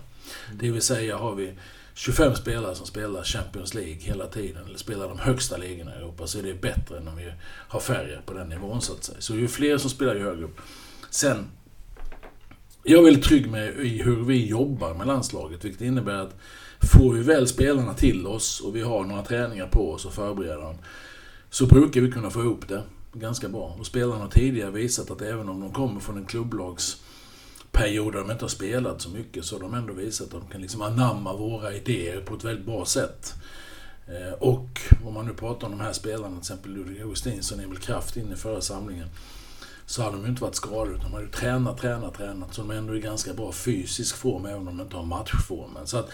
Det 0.53 0.71
vill 0.71 0.81
säga 0.81 1.17
har 1.17 1.35
vi 1.35 1.53
25 1.93 2.35
spelare 2.35 2.75
som 2.75 2.85
spelar 2.85 3.23
Champions 3.23 3.73
League 3.73 3.99
hela 3.99 4.27
tiden, 4.27 4.65
eller 4.65 4.77
spelar 4.77 5.07
de 5.07 5.19
högsta 5.19 5.57
ligorna 5.57 5.95
i 5.95 5.97
Europa, 5.97 6.27
så 6.27 6.39
är 6.39 6.43
det 6.43 6.61
bättre 6.61 6.97
än 6.97 7.07
om 7.07 7.15
vi 7.15 7.33
har 7.43 7.79
färre 7.79 8.21
på 8.25 8.33
den 8.33 8.49
nivån 8.49 8.81
så 8.81 8.93
att 8.93 9.03
säga. 9.03 9.21
Så 9.21 9.35
ju 9.35 9.47
fler 9.47 9.77
som 9.77 9.89
spelar 9.89 10.15
ju 10.15 10.23
högre 10.23 10.43
upp. 10.43 10.61
Sen, 11.09 11.45
jag 12.83 12.99
är 12.99 13.03
väldigt 13.03 13.23
trygg 13.23 13.51
med 13.51 13.79
i 13.79 14.01
hur 14.01 14.23
vi 14.23 14.47
jobbar 14.47 14.93
med 14.93 15.07
landslaget, 15.07 15.65
vilket 15.65 15.81
innebär 15.81 16.17
att 16.17 16.35
får 16.81 17.13
vi 17.13 17.21
väl 17.21 17.47
spelarna 17.47 17.93
till 17.93 18.27
oss 18.27 18.61
och 18.61 18.75
vi 18.75 18.81
har 18.81 19.03
några 19.03 19.23
träningar 19.23 19.67
på 19.67 19.91
oss 19.91 20.05
och 20.05 20.13
förbereder 20.13 20.61
dem, 20.61 20.77
så 21.49 21.65
brukar 21.65 22.01
vi 22.01 22.11
kunna 22.11 22.29
få 22.29 22.41
ihop 22.41 22.67
det 22.67 22.83
ganska 23.13 23.49
bra. 23.49 23.75
Och 23.79 23.85
spelarna 23.85 24.21
har 24.21 24.29
tidigare 24.29 24.71
visat 24.71 25.11
att 25.11 25.21
även 25.21 25.49
om 25.49 25.59
de 25.59 25.71
kommer 25.71 25.99
från 25.99 26.17
en 26.17 26.25
klubblags 26.25 27.01
perioder 27.71 28.19
de 28.19 28.31
inte 28.31 28.43
har 28.43 28.49
spelat 28.49 29.01
så 29.01 29.09
mycket 29.09 29.45
så 29.45 29.55
har 29.55 29.61
de 29.61 29.73
ändå 29.73 29.93
visat 29.93 30.27
att 30.27 30.41
de 30.41 30.47
kan 30.51 30.61
liksom 30.61 30.81
anamma 30.81 31.33
våra 31.33 31.73
idéer 31.73 32.21
på 32.21 32.35
ett 32.35 32.43
väldigt 32.43 32.65
bra 32.65 32.85
sätt. 32.85 33.33
Eh, 34.07 34.33
och 34.33 34.81
om 35.05 35.13
man 35.13 35.25
nu 35.25 35.33
pratar 35.33 35.67
om 35.67 35.77
de 35.77 35.83
här 35.83 35.93
spelarna, 35.93 36.29
till 36.29 36.37
exempel 36.37 36.71
Ludvig 36.71 37.01
Augustinsson 37.01 37.59
och 37.59 37.65
Emil 37.65 37.77
Kraft 37.77 38.17
in 38.17 38.33
i 38.33 38.35
förra 38.35 38.61
samlingen, 38.61 39.07
så 39.85 40.01
hade 40.01 40.15
de 40.15 40.23
ju 40.23 40.29
inte 40.29 40.41
varit 40.41 40.55
skadade 40.55 40.95
utan 40.95 41.03
de 41.03 41.13
hade 41.13 41.25
ju 41.25 41.31
tränat, 41.31 41.77
tränat, 41.77 42.17
tränat. 42.17 42.53
Så 42.53 42.61
de 42.61 42.71
är 42.71 42.75
ändå 42.75 42.95
i 42.95 42.99
ganska 42.99 43.33
bra 43.33 43.51
fysisk 43.51 44.15
form 44.15 44.45
även 44.45 44.67
om 44.67 44.77
de 44.77 44.81
inte 44.81 44.95
har 44.95 45.05
matchformen. 45.05 45.87
Så 45.87 45.97
att, 45.97 46.09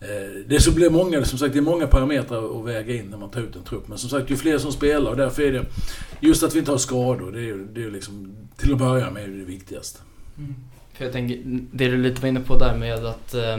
eh, 0.00 0.40
det, 0.46 0.60
så 0.60 0.72
blir 0.72 0.90
många, 0.90 1.24
som 1.24 1.38
sagt, 1.38 1.52
det 1.52 1.58
är 1.58 1.62
många 1.62 1.86
parametrar 1.86 2.60
att 2.60 2.66
väga 2.66 2.94
in 2.94 3.06
när 3.06 3.18
man 3.18 3.30
tar 3.30 3.40
ut 3.40 3.56
en 3.56 3.62
trupp. 3.62 3.88
Men 3.88 3.98
som 3.98 4.10
sagt, 4.10 4.30
ju 4.30 4.36
fler 4.36 4.58
som 4.58 4.72
spelar 4.72 5.10
och 5.10 5.16
därför 5.16 5.42
är 5.42 5.52
det... 5.52 5.66
Just 6.20 6.42
att 6.42 6.54
vi 6.54 6.58
inte 6.58 6.70
har 6.70 6.78
skador, 6.78 7.32
det 7.32 7.38
är 7.38 7.42
ju 7.42 7.66
det 7.66 7.84
är 7.84 7.90
liksom, 7.90 8.36
till 8.56 8.72
att 8.72 8.78
börja 8.78 9.10
med 9.10 9.24
är 9.24 9.28
det 9.28 9.44
viktigaste. 9.44 10.00
Mm. 10.38 10.54
För 11.02 11.06
jag 11.06 11.12
tänker, 11.12 11.38
det 11.44 11.88
du 11.88 11.96
lite 11.96 12.20
var 12.20 12.28
inne 12.28 12.40
på 12.40 12.58
där 12.58 12.76
med 12.76 13.06
att 13.06 13.34
eh, 13.34 13.58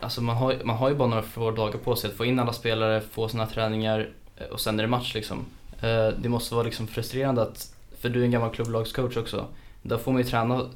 alltså 0.00 0.20
man, 0.22 0.36
har, 0.36 0.56
man 0.64 0.76
har 0.76 0.88
ju 0.88 0.94
bara 0.94 1.08
några 1.08 1.22
få 1.22 1.50
dagar 1.50 1.78
på 1.78 1.96
sig 1.96 2.10
att 2.10 2.16
få 2.16 2.24
in 2.24 2.38
alla 2.38 2.52
spelare, 2.52 3.00
få 3.00 3.28
sina 3.28 3.46
träningar 3.46 4.08
eh, 4.36 4.46
och 4.46 4.60
sen 4.60 4.78
är 4.78 4.82
det 4.82 4.88
match 4.88 5.14
liksom. 5.14 5.44
Eh, 5.80 6.08
det 6.08 6.28
måste 6.28 6.54
vara 6.54 6.64
liksom 6.64 6.86
frustrerande 6.86 7.42
att, 7.42 7.74
för 8.00 8.08
du 8.08 8.20
är 8.20 8.24
en 8.24 8.30
gammal 8.30 8.50
klubblagscoach 8.50 9.16
också, 9.16 9.46
där 9.82 9.98
får 9.98 10.12
man 10.12 10.22
ju 10.22 10.28
träna 10.28 10.70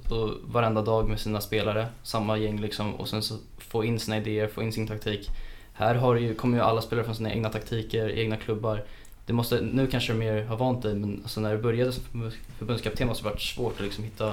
varenda 0.45 0.83
dag 0.83 1.09
med 1.09 1.21
sina 1.21 1.41
spelare, 1.41 1.87
samma 2.03 2.39
gäng 2.39 2.61
liksom 2.61 2.95
och 2.95 3.09
sen 3.09 3.23
så 3.23 3.35
få 3.59 3.85
in 3.85 4.01
sina 4.01 4.17
idéer, 4.17 4.49
få 4.49 4.63
in 4.63 4.73
sin 4.73 4.87
taktik. 4.87 5.31
Här 5.73 5.95
har 5.95 6.17
ju, 6.17 6.35
kommer 6.35 6.59
ju 6.59 6.65
alla 6.65 6.83
spelare 6.83 7.05
från 7.05 7.15
sina 7.15 7.33
egna 7.33 7.49
taktiker, 7.49 8.09
egna 8.11 8.37
klubbar. 8.37 8.85
Det 9.27 9.33
måste, 9.33 9.61
nu 9.61 9.87
kanske 9.87 10.13
du 10.13 10.19
mer 10.19 10.45
har 10.45 10.57
vant 10.57 10.83
dig 10.83 10.95
men 10.95 11.21
alltså 11.23 11.41
när 11.41 11.57
du 11.57 11.63
började 11.63 11.93
som 11.93 12.31
förbundskapten 12.59 13.07
måste 13.07 13.25
det 13.25 13.31
varit 13.31 13.43
svårt 13.43 13.75
att 13.75 13.85
liksom 13.85 14.05
hitta 14.05 14.33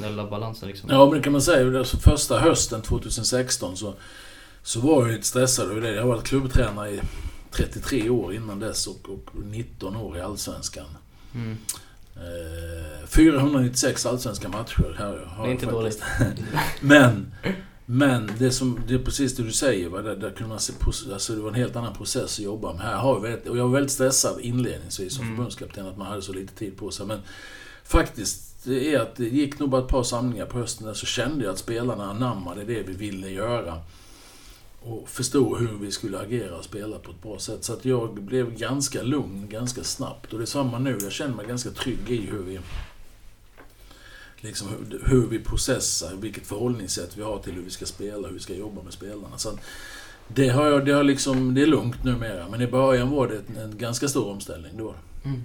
den 0.00 0.10
lilla 0.10 0.26
balansen 0.26 0.68
liksom. 0.68 0.90
Ja, 0.90 1.06
men 1.06 1.14
det 1.18 1.22
kan 1.22 1.32
man 1.32 1.42
säga. 1.42 1.84
Första 1.84 2.38
hösten 2.38 2.82
2016 2.82 3.76
så, 3.76 3.94
så 4.62 4.80
var 4.80 5.02
jag 5.02 5.12
lite 5.12 5.26
stressad 5.26 5.70
över 5.70 5.80
det. 5.80 5.94
Jag 5.94 6.02
har 6.02 6.08
varit 6.08 6.24
klubbtränare 6.24 6.90
i 6.90 7.00
33 7.50 8.10
år 8.10 8.34
innan 8.34 8.60
dess 8.60 8.86
och, 8.86 9.08
och 9.08 9.44
19 9.44 9.96
år 9.96 10.18
i 10.18 10.20
Allsvenskan. 10.20 10.86
Mm. 11.34 11.56
Eh, 12.16 13.06
496 13.06 14.06
allsvenska 14.06 14.48
matcher 14.48 14.96
här 14.98 15.26
har 15.26 15.44
Det 15.44 15.50
är 15.50 15.52
inte 15.52 15.66
dåligt. 15.66 16.02
men, 16.80 17.32
men 17.86 18.30
det, 18.38 18.50
som, 18.50 18.80
det 18.88 18.94
är 18.94 18.98
precis 18.98 19.36
det 19.36 19.42
du 19.42 19.52
säger. 19.52 19.88
Va? 19.88 20.02
Där, 20.02 20.16
där 20.16 20.30
kunde 20.30 20.48
man 20.48 20.60
se, 20.60 20.72
alltså 21.12 21.34
det 21.34 21.40
var 21.40 21.48
en 21.48 21.54
helt 21.54 21.76
annan 21.76 21.94
process 21.94 22.38
att 22.38 22.44
jobba 22.44 22.72
med. 22.72 22.82
Här 22.82 22.96
har 22.96 23.20
vi, 23.20 23.50
och 23.50 23.58
jag 23.58 23.64
var 23.64 23.72
väldigt 23.72 23.92
stressad 23.92 24.40
inledningsvis 24.40 25.14
som 25.14 25.24
mm. 25.24 25.36
förbundskapten 25.36 25.86
att 25.86 25.98
man 25.98 26.06
hade 26.06 26.22
så 26.22 26.32
lite 26.32 26.54
tid 26.54 26.76
på 26.76 26.90
sig. 26.90 27.06
Men 27.06 27.20
faktiskt 27.84 28.51
det 28.64 28.94
är 28.94 29.00
att 29.00 29.16
det 29.16 29.28
gick 29.28 29.58
nog 29.58 29.68
bara 29.68 29.82
ett 29.82 29.88
par 29.88 30.02
samlingar 30.02 30.46
på 30.46 30.58
hösten 30.58 30.86
där 30.86 30.94
så 30.94 31.06
kände 31.06 31.44
jag 31.44 31.52
att 31.52 31.58
spelarna 31.58 32.10
anammade 32.10 32.64
det 32.64 32.82
vi 32.82 32.92
ville 32.92 33.30
göra. 33.30 33.78
Och 34.82 35.08
förstod 35.08 35.58
hur 35.58 35.78
vi 35.80 35.90
skulle 35.90 36.18
agera 36.18 36.56
och 36.56 36.64
spela 36.64 36.98
på 36.98 37.10
ett 37.10 37.22
bra 37.22 37.38
sätt. 37.38 37.64
Så 37.64 37.72
att 37.72 37.84
jag 37.84 38.14
blev 38.14 38.58
ganska 38.58 39.02
lugn 39.02 39.46
ganska 39.48 39.84
snabbt. 39.84 40.32
Och 40.32 40.38
det 40.38 40.44
är 40.44 40.46
samma 40.46 40.78
nu. 40.78 40.98
Jag 41.02 41.12
känner 41.12 41.34
mig 41.34 41.46
ganska 41.46 41.70
trygg 41.70 42.10
i 42.10 42.16
hur 42.16 42.42
vi 42.42 42.60
liksom 44.42 44.68
hur 45.04 45.26
vi 45.26 45.38
processar, 45.38 46.14
vilket 46.14 46.46
förhållningssätt 46.46 47.16
vi 47.16 47.22
har 47.22 47.38
till 47.38 47.52
hur 47.52 47.62
vi 47.62 47.70
ska 47.70 47.86
spela, 47.86 48.28
hur 48.28 48.34
vi 48.34 48.40
ska 48.40 48.54
jobba 48.54 48.82
med 48.82 48.92
spelarna. 48.92 49.38
Så 49.38 49.58
det, 50.28 50.48
har 50.48 50.66
jag, 50.66 50.86
det, 50.86 50.92
har 50.92 51.02
liksom, 51.02 51.54
det 51.54 51.62
är 51.62 51.66
lugnt 51.66 52.04
numera, 52.04 52.48
men 52.48 52.60
i 52.60 52.66
början 52.66 53.10
var 53.10 53.28
det 53.28 53.36
en, 53.48 53.56
en 53.56 53.78
ganska 53.78 54.08
stor 54.08 54.30
omställning. 54.30 54.76
Då. 54.76 54.94
Mm. 55.24 55.42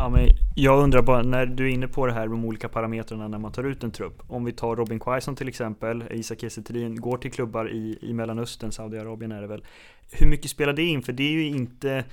Ja, 0.00 0.08
men 0.08 0.28
jag 0.54 0.82
undrar 0.82 1.02
bara, 1.02 1.22
när 1.22 1.46
du 1.46 1.64
är 1.68 1.70
inne 1.70 1.88
på 1.88 2.06
det 2.06 2.12
här 2.12 2.28
med 2.28 2.30
de 2.30 2.44
olika 2.44 2.68
parametrarna 2.68 3.28
när 3.28 3.38
man 3.38 3.52
tar 3.52 3.64
ut 3.64 3.84
en 3.84 3.90
trupp. 3.90 4.22
Om 4.28 4.44
vi 4.44 4.52
tar 4.52 4.76
Robin 4.76 5.00
Quaison 5.00 5.36
till 5.36 5.48
exempel, 5.48 6.04
Isak 6.10 6.40
Kiese 6.40 6.60
går 6.88 7.16
till 7.16 7.32
klubbar 7.32 7.70
i, 7.70 7.98
i 8.02 8.12
Mellanöstern, 8.12 8.72
Saudiarabien 8.72 9.32
är 9.32 9.40
det 9.40 9.46
väl. 9.46 9.64
Hur 10.10 10.26
mycket 10.26 10.50
spelar 10.50 10.72
det 10.72 10.82
in? 10.82 11.02
För 11.02 11.12
det 11.12 11.22
är 11.22 11.32
ju 11.32 11.46
inte 11.46 12.04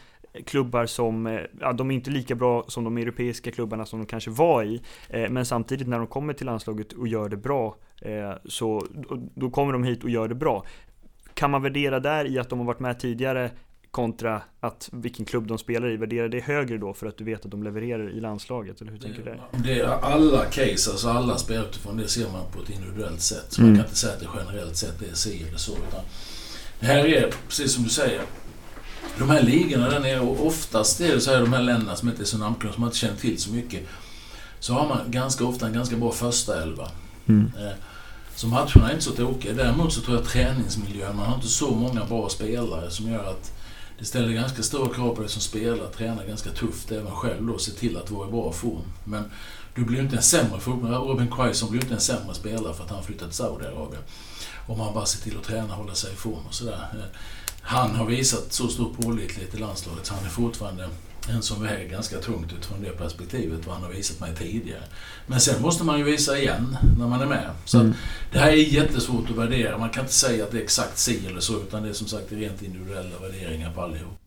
klubbar 0.46 0.86
som, 0.86 1.28
eh, 1.28 1.40
ja, 1.60 1.74
de 1.74 1.92
är 1.92 1.96
inte 1.96 2.10
lika 2.10 2.36
bra 2.36 2.64
som 2.68 2.84
de 2.84 2.98
europeiska 2.98 3.52
klubbarna 3.52 3.86
som 3.86 4.00
de 4.00 4.06
kanske 4.06 4.32
var 4.32 4.64
i. 4.64 4.82
Eh, 5.10 5.30
men 5.30 5.46
samtidigt 5.46 5.88
när 5.88 5.98
de 5.98 6.08
kommer 6.08 6.34
till 6.34 6.46
landslaget 6.46 6.94
och 6.94 7.08
gör 7.08 7.30
det 7.30 7.38
bra, 7.38 7.76
eh, 8.02 8.32
så 8.46 8.86
då 9.36 9.50
kommer 9.50 9.74
de 9.74 9.84
hit 9.84 10.04
och 10.04 10.10
gör 10.10 10.28
det 10.28 10.36
bra. 10.36 10.66
Kan 11.34 11.52
man 11.52 11.64
värdera 11.64 12.00
där 12.00 12.26
i 12.26 12.40
att 12.40 12.50
de 12.50 12.60
har 12.60 12.66
varit 12.66 12.80
med 12.80 13.00
tidigare 13.00 13.52
kontra 13.92 14.42
att 14.60 14.90
vilken 14.92 15.26
klubb 15.26 15.48
de 15.48 15.58
spelar 15.58 15.90
i, 15.90 15.98
värderar 15.98 16.30
det 16.30 16.40
högre 16.40 16.78
då 16.78 16.94
för 16.94 17.08
att 17.08 17.18
du 17.18 17.24
vet 17.24 17.46
att 17.46 17.52
de 17.52 17.64
levererar 17.64 18.10
i 18.10 18.20
landslaget? 18.20 18.82
Eller 18.82 18.92
hur 18.92 19.00
tänker 19.00 19.18
du 19.18 19.24
där? 19.24 19.42
Det 19.52 19.80
är 19.80 19.88
alla 19.88 20.46
case, 20.46 20.92
alltså 20.92 21.10
alla 21.10 21.38
spelar 21.38 21.64
utifrån 21.64 21.98
det 21.98 22.08
ser 22.08 22.32
man 22.32 22.52
på 22.52 22.64
ett 22.64 22.70
individuellt 22.70 23.22
sätt. 23.22 23.46
Så 23.50 23.62
mm. 23.62 23.72
man 23.72 23.80
kan 23.80 23.86
inte 23.86 24.00
säga 24.00 24.14
att 24.14 24.20
det 24.20 24.28
generellt 24.38 24.76
sett 24.76 25.02
är 25.02 25.16
si 25.16 25.44
eller 25.48 25.58
så. 25.58 25.72
Utan 25.72 26.02
det 26.80 26.86
här 26.86 27.06
är, 27.06 27.32
precis 27.48 27.74
som 27.74 27.84
du 27.84 27.90
säger, 27.90 28.22
de 29.18 29.30
här 29.30 29.42
ligorna 29.42 29.90
där 29.90 30.00
nere, 30.00 30.20
och 30.20 30.48
oftast 30.48 31.02
är 31.02 31.16
det 31.16 31.22
så 31.22 31.32
här 31.32 31.42
de 31.42 31.54
här 31.54 31.62
länderna 31.62 31.96
som 31.96 32.10
inte 32.10 32.22
är 32.22 32.26
så 32.26 32.38
namnkunniga, 32.38 32.74
som 32.74 32.82
man 32.82 32.88
inte 32.88 32.98
känner 32.98 33.18
till 33.18 33.42
så 33.42 33.52
mycket, 33.52 33.84
så 34.60 34.74
har 34.74 34.88
man 34.88 35.12
ganska 35.12 35.46
ofta 35.46 35.68
en 35.68 35.74
ganska 35.74 35.96
bra 35.96 36.12
första 36.12 36.62
elva. 36.62 36.88
Mm. 37.28 37.52
Eh, 37.60 37.74
så 38.36 38.48
matcherna 38.48 38.90
är 38.90 38.92
inte 38.92 39.04
så 39.04 39.12
tokiga. 39.12 39.54
Däremot 39.54 39.94
så 39.94 40.02
tror 40.02 40.18
jag 40.18 40.26
träningsmiljön, 40.26 41.16
man 41.16 41.26
har 41.26 41.36
inte 41.36 41.48
så 41.48 41.72
många 41.72 42.06
bra 42.06 42.30
spelare 42.30 42.92
som 42.92 43.12
gör 43.12 43.30
att 43.30 43.57
det 44.00 44.06
ställer 44.06 44.34
ganska 44.34 44.64
stora 44.64 44.94
krav 44.94 45.16
på 45.16 45.22
dig 45.22 45.30
som 45.30 45.42
spelare, 45.42 45.88
tränar 45.88 46.26
ganska 46.26 46.50
tufft 46.50 46.92
även 46.92 47.12
själv 47.12 47.48
då, 47.48 47.58
se 47.58 47.72
till 47.72 47.98
att 47.98 48.12
vara 48.12 48.28
i 48.28 48.32
bra 48.32 48.52
form. 48.52 48.84
Men 49.04 49.32
du 49.76 49.86
blir 49.86 50.00
inte 50.00 50.16
en 50.16 50.24
sämre 50.24 50.60
fotbollsspelare. 50.60 51.06
Robin 51.06 51.32
Quaison 51.32 51.72
blir 51.72 51.82
inte 51.82 51.94
en 51.94 52.00
sämre 52.00 52.34
spelare 52.34 52.74
för 52.74 52.84
att 52.84 52.90
han 52.90 53.04
flyttat 53.04 53.28
till 53.28 53.38
Saudiarabien. 53.38 54.02
Om 54.68 54.78
man 54.78 54.94
bara 54.94 55.06
ser 55.06 55.24
till 55.24 55.38
att 55.38 55.44
träna, 55.44 55.74
hålla 55.74 55.96
sig 55.96 56.14
i 56.14 56.16
form 56.16 56.46
och 56.48 56.54
sådär. 56.54 56.88
Eh, 56.94 57.20
han 57.62 57.96
har 57.96 58.06
visat 58.06 58.54
så 58.54 58.68
stor 58.68 58.94
pålitlighet 58.94 59.54
i 59.54 59.58
landslaget 59.58 60.06
så 60.06 60.14
han 60.14 60.26
är 60.26 60.30
fortfarande 60.30 60.90
en 61.30 61.42
som 61.42 61.64
väger 61.64 61.90
ganska 61.90 62.18
tungt 62.18 62.54
utifrån 62.54 62.82
det 62.82 62.90
perspektivet, 62.90 63.66
vad 63.66 63.76
han 63.76 63.84
har 63.84 63.92
visat 63.92 64.20
mig 64.20 64.36
tidigare. 64.36 64.84
Men 65.28 65.40
sen 65.40 65.62
måste 65.62 65.84
man 65.84 65.98
ju 65.98 66.04
visa 66.04 66.38
igen 66.40 66.78
när 66.98 67.08
man 67.08 67.22
är 67.22 67.26
med. 67.26 67.50
Så 67.66 67.80
Mm. 67.80 67.94
det 68.32 68.40
här 68.40 68.48
är 68.52 68.56
jättesvårt 68.56 69.30
att 69.30 69.36
värdera. 69.38 69.78
Man 69.78 69.90
kan 69.90 70.04
inte 70.04 70.14
säga 70.14 70.44
att 70.44 70.52
det 70.52 70.58
är 70.58 70.64
exakt 70.64 70.98
si 70.98 71.28
eller 71.28 71.40
så, 71.40 71.54
utan 71.58 71.84
det 71.84 71.90
är 71.90 71.94
som 71.94 72.08
sagt 72.08 72.32
rent 72.32 72.62
individuella 72.62 73.20
värderingar 73.22 73.72
på 73.74 73.82
allihop. 73.82 74.20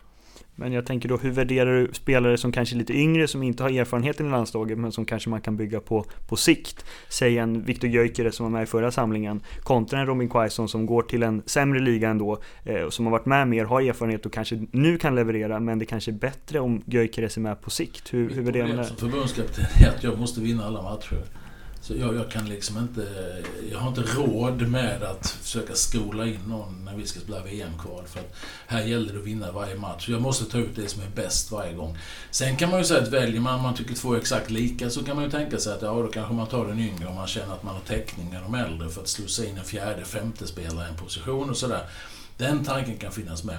Men 0.54 0.73
jag 0.73 0.87
tänker 0.87 1.09
då, 1.09 1.16
hur 1.16 1.30
värderar 1.30 1.80
du 1.80 1.90
spelare 1.92 2.37
som 2.37 2.52
kanske 2.52 2.75
är 2.75 2.78
lite 2.78 2.92
yngre, 2.92 3.28
som 3.28 3.42
inte 3.42 3.62
har 3.62 3.71
erfarenheten 3.71 4.26
i 4.26 4.30
landslaget, 4.30 4.78
men 4.78 4.92
som 4.92 5.04
kanske 5.04 5.30
man 5.30 5.40
kan 5.40 5.57
bygga 5.57 5.80
på 5.80 6.04
på 6.28 6.37
sikt? 6.37 6.85
Säg 7.09 7.38
en 7.38 7.62
Viktor 7.64 7.90
Gyökeres 7.90 8.35
som 8.37 8.45
var 8.45 8.50
med 8.50 8.62
i 8.62 8.66
förra 8.66 8.90
samlingen, 8.90 9.40
kontra 9.61 10.00
en 10.00 10.07
Robin 10.07 10.28
Quaison 10.28 10.69
som 10.69 10.87
går 10.87 11.02
till 11.02 11.23
en 11.23 11.42
sämre 11.47 11.80
liga 11.80 12.11
ändå, 12.11 12.38
eh, 12.64 12.88
som 12.88 13.07
har 13.07 13.12
varit 13.12 13.26
med 13.26 13.49
mer, 13.49 13.64
har 13.64 13.80
erfarenhet 13.80 14.26
och 14.26 14.33
kanske 14.33 14.66
nu 14.71 14.99
kan 14.99 15.14
leverera, 15.14 15.61
men 15.61 15.78
det 15.78 15.85
kanske 15.85 16.11
är 16.11 16.12
bättre 16.12 16.61
om 16.61 16.83
Gyökeres 16.87 17.37
är 17.37 17.40
med 17.40 17.61
på 17.61 17.71
sikt. 17.71 18.14
Hur, 18.14 18.30
hur 18.30 18.42
värderar 18.42 18.69
man 18.69 18.76
det? 18.76 18.85
som 18.85 18.97
förbundskapten 18.97 19.64
är 19.85 19.88
att 19.97 20.04
jag 20.04 20.19
måste 20.19 20.40
vinna 20.40 20.64
alla 20.64 20.83
matcher. 20.83 21.25
Så 21.91 21.97
jag, 21.97 22.17
jag 22.17 22.31
kan 22.31 22.49
liksom 22.49 22.79
inte... 22.79 23.09
Jag 23.71 23.79
har 23.79 23.89
inte 23.89 24.01
råd 24.01 24.69
med 24.69 25.03
att 25.03 25.31
försöka 25.31 25.75
skola 25.75 26.27
in 26.27 26.41
någon 26.47 26.85
när 26.85 26.97
vi 26.97 27.07
ska 27.07 27.21
spela 27.21 27.43
VM-kval. 27.43 28.05
För 28.07 28.21
att 28.21 28.35
här 28.67 28.85
gäller 28.85 29.13
det 29.13 29.19
att 29.19 29.27
vinna 29.27 29.53
varje 29.53 29.75
match. 29.75 30.09
Jag 30.09 30.23
måste 30.23 30.45
ta 30.45 30.59
ut 30.59 30.77
det 30.77 30.89
som 30.89 31.03
är 31.03 31.09
bäst 31.15 31.51
varje 31.51 31.73
gång. 31.73 31.99
Sen 32.31 32.57
kan 32.57 32.71
man 32.71 32.79
ju 32.79 32.85
säga 32.85 33.03
att 33.03 33.09
väljer 33.09 33.41
man, 33.41 33.63
man 33.63 33.75
tycker 33.75 33.95
två 33.95 34.15
är 34.15 34.19
exakt 34.19 34.51
lika, 34.51 34.91
så 34.91 35.05
kan 35.05 35.17
man 35.17 35.25
ju 35.25 35.31
tänka 35.31 35.59
sig 35.59 35.73
att 35.73 35.83
ja, 35.83 35.93
då 35.93 36.09
kanske 36.09 36.35
man 36.35 36.47
tar 36.47 36.67
den 36.67 36.79
yngre 36.79 37.07
om 37.07 37.15
man 37.15 37.27
känner 37.27 37.55
att 37.55 37.63
man 37.63 37.75
har 37.75 37.83
täckning 37.83 38.31
med 38.31 38.43
de 38.43 38.55
äldre 38.55 38.89
för 38.89 39.01
att 39.01 39.09
slussa 39.09 39.45
in 39.45 39.59
en 39.59 39.65
fjärde, 39.65 40.05
femte 40.05 40.47
spelare 40.47 40.87
i 40.87 40.91
en 40.91 40.97
position 40.97 41.51
och 41.51 41.57
sådär. 41.57 41.83
Den 42.37 42.65
tanken 42.65 42.97
kan 42.97 43.13
finnas 43.13 43.45
med. 43.45 43.59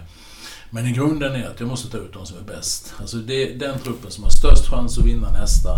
Men 0.74 0.88
i 0.88 0.92
grunden 0.92 1.36
är 1.36 1.48
att 1.48 1.60
jag 1.60 1.70
måste 1.70 1.90
ta 1.90 1.98
ut 1.98 2.14
de 2.14 2.26
som 2.26 2.38
är 2.38 2.42
bäst. 2.42 2.94
Alltså 3.00 3.18
det, 3.18 3.54
den 3.54 3.80
truppen 3.80 4.12
som 4.12 4.24
har 4.24 4.32
störst 4.32 4.70
chans 4.70 4.98
att 4.98 5.06
vinna 5.06 5.32
nästa 5.32 5.70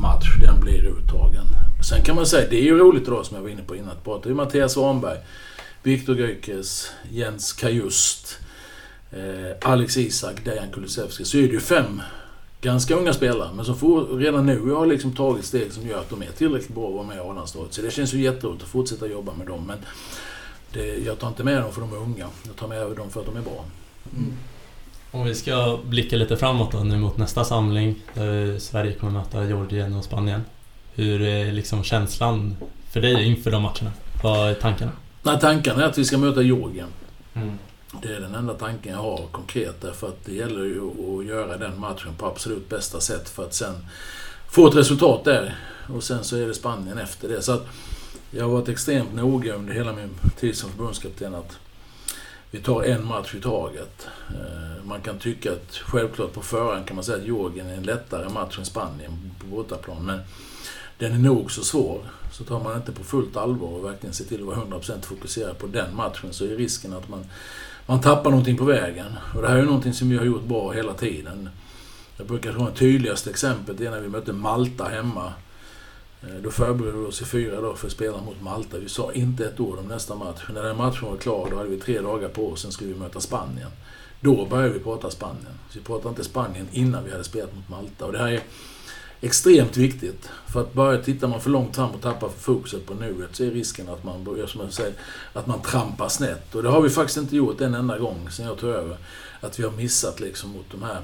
match, 0.00 0.26
den 0.40 0.60
blir 0.60 0.84
uttagen. 0.84 1.44
Sen 1.88 2.02
kan 2.02 2.16
man 2.16 2.26
säga, 2.26 2.48
det 2.50 2.56
är 2.56 2.62
ju 2.62 2.78
roligt 2.78 3.06
då 3.06 3.24
som 3.24 3.36
jag 3.36 3.42
var 3.42 3.50
inne 3.50 3.62
på 3.62 3.76
innan, 3.76 3.90
att 3.90 4.04
prata. 4.04 4.28
Det 4.28 4.32
är 4.32 4.34
Mattias 4.34 4.72
Svanberg, 4.72 5.18
Viktor 5.82 6.16
Gyökeres, 6.16 6.90
Jens 7.10 7.52
Kajust, 7.52 8.38
eh, 9.10 9.70
Alex 9.70 9.96
Isak, 9.96 10.44
Dejan 10.44 10.70
Kulusevski. 10.72 11.24
Så 11.24 11.36
är 11.36 11.42
det 11.42 11.48
ju 11.48 11.60
fem 11.60 12.02
ganska 12.60 12.94
unga 12.94 13.12
spelare, 13.12 13.54
men 13.54 13.64
som 13.64 13.76
får, 13.76 14.18
redan 14.18 14.46
nu 14.46 14.70
har 14.70 14.86
liksom 14.86 15.12
tagit 15.12 15.44
steg 15.44 15.72
som 15.72 15.88
gör 15.88 16.00
att 16.00 16.10
de 16.10 16.22
är 16.22 16.30
tillräckligt 16.36 16.74
bra 16.74 16.88
att 16.88 16.94
vara 16.94 17.06
med 17.06 17.16
i 17.16 17.20
A-landslaget. 17.20 17.74
Så 17.74 17.82
det 17.82 17.90
känns 17.90 18.14
ju 18.14 18.20
jätteroligt 18.20 18.62
att 18.62 18.68
fortsätta 18.68 19.06
jobba 19.06 19.34
med 19.34 19.46
dem. 19.46 19.66
Men 19.66 19.78
det, 20.72 21.04
jag 21.04 21.18
tar 21.18 21.28
inte 21.28 21.44
med 21.44 21.62
dem 21.62 21.72
för 21.72 21.80
de 21.80 21.92
är 21.92 21.96
unga. 21.96 22.28
Jag 22.46 22.56
tar 22.56 22.68
med 22.68 22.96
dem 22.96 23.10
för 23.10 23.20
att 23.20 23.26
de 23.26 23.36
är 23.36 23.42
bra. 23.42 23.64
Mm. 24.12 24.32
Om 25.10 25.24
vi 25.24 25.34
ska 25.34 25.78
blicka 25.84 26.16
lite 26.16 26.36
framåt 26.36 26.72
då, 26.72 26.78
nu 26.78 26.96
mot 26.96 27.16
nästa 27.16 27.44
samling 27.44 27.94
där 28.14 28.58
Sverige 28.58 28.92
kommer 28.92 29.12
möta 29.12 29.44
Georgien 29.44 29.94
och 29.94 30.04
Spanien. 30.04 30.44
Hur 30.94 31.22
är 31.22 31.52
liksom 31.52 31.84
känslan 31.84 32.56
för 32.90 33.00
dig 33.00 33.24
inför 33.24 33.50
de 33.50 33.62
matcherna? 33.62 33.92
Vad 34.22 34.50
är 34.50 34.54
tankarna? 34.54 34.92
Nej, 35.22 35.40
tanken 35.40 35.80
är 35.80 35.84
att 35.84 35.98
vi 35.98 36.04
ska 36.04 36.18
möta 36.18 36.42
Georgien. 36.42 36.88
Mm. 37.34 37.58
Det 38.02 38.14
är 38.14 38.20
den 38.20 38.34
enda 38.34 38.54
tanken 38.54 38.92
jag 38.92 38.98
har 38.98 39.26
konkret 39.32 39.80
därför 39.80 40.08
att 40.08 40.24
det 40.24 40.34
gäller 40.34 40.64
ju 40.64 40.80
att 40.80 41.26
göra 41.26 41.56
den 41.56 41.80
matchen 41.80 42.14
på 42.18 42.26
absolut 42.26 42.68
bästa 42.68 43.00
sätt 43.00 43.28
för 43.28 43.44
att 43.44 43.54
sen 43.54 43.74
få 44.48 44.68
ett 44.68 44.76
resultat 44.76 45.24
där. 45.24 45.56
Och 45.94 46.02
sen 46.02 46.24
så 46.24 46.36
är 46.36 46.46
det 46.46 46.54
Spanien 46.54 46.98
efter 46.98 47.28
det. 47.28 47.42
Så 47.42 47.52
att 47.52 47.66
jag 48.30 48.44
har 48.44 48.50
varit 48.50 48.68
extremt 48.68 49.14
noga 49.14 49.54
under 49.54 49.74
hela 49.74 49.92
min 49.92 50.10
tid 50.40 50.56
som 50.56 50.70
förbundskapten 50.70 51.34
att 51.34 51.58
vi 52.54 52.60
tar 52.60 52.82
en 52.82 53.06
match 53.06 53.34
i 53.34 53.40
taget. 53.40 54.06
Eh, 54.28 54.84
man 54.84 55.00
kan 55.00 55.18
tycka 55.18 55.52
att 55.52 55.74
självklart 55.74 56.32
på 56.32 56.40
förhand 56.40 56.86
kan 56.86 56.96
man 56.96 57.04
säga 57.04 57.18
att 57.18 57.24
Georgien 57.24 57.66
är 57.66 57.74
en 57.74 57.82
lättare 57.82 58.28
match 58.28 58.58
än 58.58 58.64
Spanien 58.64 59.30
på 59.40 59.46
bortaplan. 59.46 60.04
Men 60.04 60.20
den 60.98 61.12
är 61.12 61.18
nog 61.18 61.52
så 61.52 61.64
svår. 61.64 62.00
Så 62.32 62.44
tar 62.44 62.60
man 62.60 62.76
inte 62.76 62.92
på 62.92 63.04
fullt 63.04 63.36
allvar 63.36 63.68
och 63.68 63.84
verkligen 63.84 64.14
ser 64.14 64.24
till 64.24 64.40
att 64.40 64.46
vara 64.46 64.56
100% 64.56 65.02
fokuserad 65.02 65.58
på 65.58 65.66
den 65.66 65.96
matchen 65.96 66.32
så 66.32 66.44
är 66.44 66.48
risken 66.48 66.92
att 66.92 67.08
man 67.08 67.26
man 67.86 68.00
tappar 68.00 68.30
någonting 68.30 68.56
på 68.56 68.64
vägen. 68.64 69.12
Och 69.34 69.42
det 69.42 69.48
här 69.48 69.54
är 69.54 69.60
ju 69.60 69.66
någonting 69.66 69.92
som 69.92 70.08
vi 70.08 70.16
har 70.16 70.24
gjort 70.24 70.44
bra 70.44 70.72
hela 70.72 70.94
tiden. 70.94 71.48
Jag 72.16 72.26
brukar 72.26 72.52
tro 72.52 72.64
det 72.64 72.72
tydligaste 72.72 73.30
exemplet 73.30 73.80
är 73.80 73.90
när 73.90 74.00
vi 74.00 74.08
mötte 74.08 74.32
Malta 74.32 74.84
hemma. 74.84 75.32
Eh, 76.28 76.42
då 76.42 76.50
förberedde 76.50 76.98
vi 76.98 77.04
oss 77.04 77.22
i 77.22 77.24
fyra 77.24 77.60
dagar 77.60 77.76
för 77.76 77.86
att 77.86 77.92
spela 77.92 78.20
mot 78.20 78.42
Malta. 78.42 78.78
Vi 78.78 78.88
sa 78.88 79.12
inte 79.12 79.44
ett 79.44 79.60
ord 79.60 79.78
om 79.78 79.84
nästa 79.84 80.14
match. 80.14 80.42
När 80.54 80.62
den 80.62 80.76
matchen 80.76 81.08
var 81.10 81.16
klar, 81.16 81.48
då 81.50 81.56
hade 81.56 81.68
vi 81.68 81.80
tre 81.80 82.00
dagar 82.00 82.28
på 82.28 82.48
oss, 82.48 82.62
sen 82.62 82.72
skulle 82.72 82.92
vi 82.92 82.98
möta 82.98 83.20
Spanien. 83.20 83.70
Då 84.20 84.46
började 84.46 84.72
vi 84.74 84.80
prata 84.80 85.10
Spanien. 85.10 85.58
Så 85.70 85.78
vi 85.78 85.84
pratade 85.84 86.08
inte 86.08 86.24
Spanien 86.24 86.68
innan 86.72 87.04
vi 87.04 87.10
hade 87.10 87.24
spelat 87.24 87.54
mot 87.56 87.68
Malta. 87.68 88.06
Och 88.06 88.12
det 88.12 88.18
här 88.18 88.28
är 88.28 88.42
extremt 89.20 89.76
viktigt. 89.76 90.28
För 90.46 90.60
att 90.60 90.72
bara 90.72 90.98
tittar 90.98 91.28
man 91.28 91.40
för 91.40 91.50
långt 91.50 91.76
fram 91.76 91.90
och 91.90 92.00
tappar 92.00 92.28
fokuset 92.28 92.86
på 92.86 92.94
nuet 92.94 93.36
så 93.36 93.44
är 93.44 93.50
risken 93.50 93.88
att 93.88 94.04
man 94.04 94.24
börjar, 94.24 94.46
som 94.46 94.60
jag 94.60 94.72
säger, 94.72 94.94
att 95.32 95.46
man 95.46 95.62
trampar 95.62 96.08
snett. 96.08 96.54
Och 96.54 96.62
det 96.62 96.68
har 96.68 96.80
vi 96.80 96.90
faktiskt 96.90 97.18
inte 97.18 97.36
gjort 97.36 97.60
en 97.60 97.74
enda 97.74 97.98
gång 97.98 98.28
sen 98.30 98.46
jag 98.46 98.58
tog 98.58 98.70
över. 98.70 98.96
Att 99.40 99.58
vi 99.58 99.64
har 99.64 99.70
missat 99.70 100.20
liksom 100.20 100.50
mot 100.50 100.70
de 100.70 100.82
här 100.82 101.00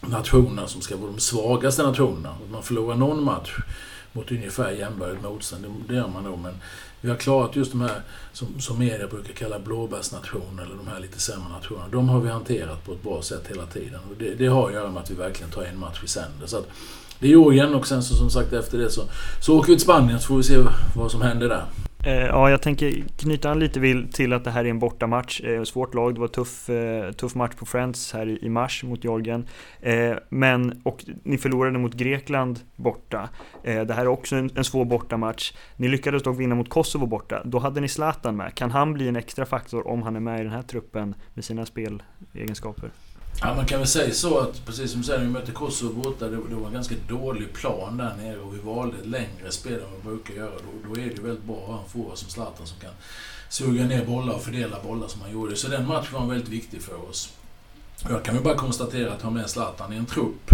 nationerna 0.00 0.66
som 0.66 0.80
ska 0.80 0.96
vara 0.96 1.10
de 1.10 1.20
svagaste 1.20 1.82
nationerna. 1.82 2.30
Att 2.30 2.50
man 2.50 2.62
förlorar 2.62 2.96
någon 2.96 3.24
match 3.24 3.56
mot 4.14 4.30
ungefär 4.30 4.70
jämbördigt 4.70 5.22
motstånd, 5.22 5.62
det, 5.62 5.92
det 5.92 5.98
gör 5.98 6.08
man 6.08 6.24
nog. 6.24 6.38
Men 6.38 6.54
vi 7.00 7.10
har 7.10 7.16
klarat 7.16 7.56
just 7.56 7.72
de 7.72 7.80
här, 7.80 8.00
som, 8.32 8.60
som 8.60 8.78
media 8.78 9.06
brukar 9.06 9.32
kalla 9.32 9.58
blåbärsnationer, 9.58 10.62
eller 10.62 10.76
de 10.76 10.88
här 10.88 11.00
lite 11.00 11.20
sämre 11.20 11.48
nationerna. 11.48 11.88
De 11.88 12.08
har 12.08 12.20
vi 12.20 12.28
hanterat 12.30 12.84
på 12.84 12.92
ett 12.92 13.02
bra 13.02 13.22
sätt 13.22 13.42
hela 13.50 13.66
tiden. 13.66 14.00
Och 14.10 14.16
det, 14.18 14.34
det 14.34 14.46
har 14.46 14.66
att 14.66 14.74
göra 14.74 14.90
med 14.90 15.02
att 15.02 15.10
vi 15.10 15.14
verkligen 15.14 15.50
tar 15.50 15.62
en 15.62 15.78
match 15.78 16.04
i 16.04 16.08
sänder. 16.08 16.46
Så 16.46 16.56
att 16.56 16.66
det 17.18 17.26
är 17.26 17.30
Georgien 17.30 17.74
och 17.74 17.86
sen 17.86 18.02
så 18.02 18.14
som 18.14 18.30
sagt 18.30 18.52
efter 18.52 18.78
det 18.78 18.90
så, 18.90 19.02
så 19.40 19.58
åker 19.58 19.72
vi 19.72 19.76
till 19.76 19.84
Spanien 19.84 20.20
så 20.20 20.26
får 20.26 20.36
vi 20.36 20.42
se 20.42 20.58
vad 20.96 21.10
som 21.10 21.22
händer 21.22 21.48
där. 21.48 21.64
Eh, 22.06 22.26
ja, 22.26 22.50
jag 22.50 22.62
tänker 22.62 23.04
knyta 23.18 23.50
an 23.50 23.58
lite 23.58 24.06
till 24.12 24.32
att 24.32 24.44
det 24.44 24.50
här 24.50 24.64
är 24.64 24.68
en 24.70 24.78
bortamatch. 24.78 25.40
Eh, 25.40 25.62
svårt 25.62 25.94
lag, 25.94 26.14
det 26.14 26.20
var 26.20 26.28
tuff, 26.28 26.70
eh, 26.70 27.12
tuff 27.12 27.34
match 27.34 27.54
på 27.54 27.66
Friends 27.66 28.12
här 28.12 28.44
i- 28.44 28.48
mars 28.48 28.84
mot 28.84 29.04
Georgien. 29.04 29.46
Men, 30.28 30.80
och 30.84 31.04
ni 31.22 31.38
förlorade 31.38 31.78
mot 31.78 31.94
Grekland 31.94 32.60
borta. 32.76 33.28
Det 33.62 33.94
här 33.94 34.02
är 34.02 34.06
också 34.08 34.36
en, 34.36 34.50
en 34.56 34.64
svår 34.64 34.84
bortamatch. 34.84 35.52
Ni 35.76 35.88
lyckades 35.88 36.22
dock 36.22 36.40
vinna 36.40 36.54
mot 36.54 36.68
Kosovo 36.68 37.06
borta. 37.06 37.42
Då 37.44 37.58
hade 37.58 37.80
ni 37.80 37.88
Zlatan 37.88 38.36
med. 38.36 38.54
Kan 38.54 38.70
han 38.70 38.92
bli 38.92 39.08
en 39.08 39.16
extra 39.16 39.46
faktor 39.46 39.88
om 39.88 40.02
han 40.02 40.16
är 40.16 40.20
med 40.20 40.40
i 40.40 40.42
den 40.42 40.52
här 40.52 40.62
truppen 40.62 41.14
med 41.34 41.44
sina 41.44 41.66
spelegenskaper? 41.66 42.90
Ja, 43.40 43.54
man 43.54 43.66
kan 43.66 43.78
väl 43.78 43.88
säga 43.88 44.14
så 44.14 44.38
att 44.38 44.66
precis 44.66 44.90
som 44.90 45.00
du 45.00 45.06
säger, 45.06 45.18
när 45.18 45.26
vi 45.26 45.32
mötte 45.32 45.52
Kosovo 45.52 46.02
borta, 46.02 46.28
det, 46.28 46.36
det 46.48 46.54
var 46.54 46.66
en 46.66 46.72
ganska 46.72 46.94
dålig 47.08 47.52
plan 47.52 47.96
där 47.96 48.16
nere 48.16 48.38
och 48.38 48.54
vi 48.54 48.58
valde 48.58 48.98
ett 48.98 49.06
längre 49.06 49.50
spel 49.50 49.72
än 49.72 49.80
vad 49.80 50.00
vi 50.02 50.08
brukar 50.08 50.34
göra. 50.34 50.50
Då, 50.50 50.88
då 50.88 51.00
är 51.00 51.04
det 51.04 51.14
ju 51.16 51.22
väldigt 51.22 51.44
bra 51.44 51.56
att 51.56 51.68
ha 51.68 51.78
en 51.82 51.88
forward 51.88 52.18
som 52.18 52.30
Zlatan 52.30 52.66
som 52.66 52.78
kan 52.80 52.92
suga 53.48 53.84
ner 53.84 54.04
bollar 54.04 54.34
och 54.34 54.42
fördela 54.42 54.82
bollar 54.82 55.08
som 55.08 55.20
han 55.20 55.32
gjorde. 55.32 55.56
Så 55.56 55.68
den 55.68 55.86
matchen 55.86 56.12
var 56.12 56.26
väldigt 56.26 56.48
viktig 56.48 56.82
för 56.82 57.10
oss. 57.10 57.32
Jag 58.08 58.22
kan 58.22 58.34
väl 58.34 58.44
bara 58.44 58.54
konstatera 58.54 59.12
att 59.12 59.22
ha 59.22 59.30
med 59.30 59.50
Zlatan 59.50 59.92
i 59.92 59.96
en 59.96 60.06
trupp 60.06 60.50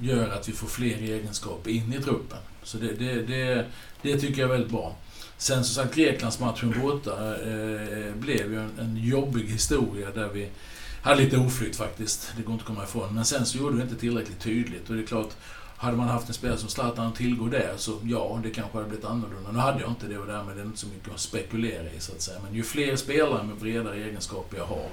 gör 0.00 0.28
att 0.28 0.48
vi 0.48 0.52
får 0.52 0.66
fler 0.66 0.96
egenskaper 0.96 1.70
in 1.70 1.92
i 1.92 2.02
truppen. 2.02 2.38
Så 2.62 2.78
det, 2.78 2.92
det, 2.92 3.22
det, 3.22 3.66
det 4.02 4.20
tycker 4.20 4.40
jag 4.40 4.50
är 4.50 4.52
väldigt 4.52 4.72
bra. 4.72 4.96
Sen 5.38 5.64
som 5.64 5.84
sagt, 5.84 5.94
Greklandsmatchen 5.94 6.74
borta 6.82 7.34
eh, 7.34 8.14
blev 8.14 8.52
ju 8.52 8.58
en, 8.58 8.78
en 8.78 8.96
jobbig 8.96 9.44
historia 9.44 10.10
där 10.10 10.28
vi 10.28 10.48
hade 11.06 11.22
lite 11.22 11.36
oflyt 11.36 11.76
faktiskt. 11.76 12.32
Det 12.36 12.42
går 12.42 12.52
inte 12.52 12.62
att 12.62 12.66
komma 12.66 12.84
ifrån. 12.84 13.14
Men 13.14 13.24
sen 13.24 13.46
så 13.46 13.58
gjorde 13.58 13.76
vi 13.76 13.82
inte 13.82 13.94
tillräckligt 13.94 14.40
tydligt. 14.40 14.90
Och 14.90 14.96
det 14.96 15.02
är 15.02 15.06
klart, 15.06 15.30
hade 15.76 15.96
man 15.96 16.08
haft 16.08 16.28
en 16.28 16.34
spelare 16.34 16.58
som 16.58 16.68
Zlatan 16.68 17.06
att 17.06 17.14
tillgå 17.14 17.46
där 17.46 17.72
så 17.76 17.98
ja, 18.04 18.40
det 18.42 18.50
kanske 18.50 18.78
hade 18.78 18.88
blivit 18.88 19.04
annorlunda. 19.04 19.52
Nu 19.52 19.58
hade 19.58 19.80
jag 19.80 19.90
inte 19.90 20.06
det 20.06 20.18
och 20.18 20.26
därmed 20.26 20.52
är 20.52 20.60
det 20.60 20.66
inte 20.66 20.78
så 20.78 20.86
mycket 20.86 21.14
att 21.14 21.20
spekulera 21.20 21.90
i 21.96 22.00
så 22.00 22.12
att 22.12 22.20
säga. 22.20 22.38
Men 22.44 22.54
ju 22.54 22.62
fler 22.62 22.96
spelare 22.96 23.42
med 23.42 23.56
bredare 23.56 23.96
egenskaper 23.96 24.56
jag 24.56 24.66
har, 24.66 24.88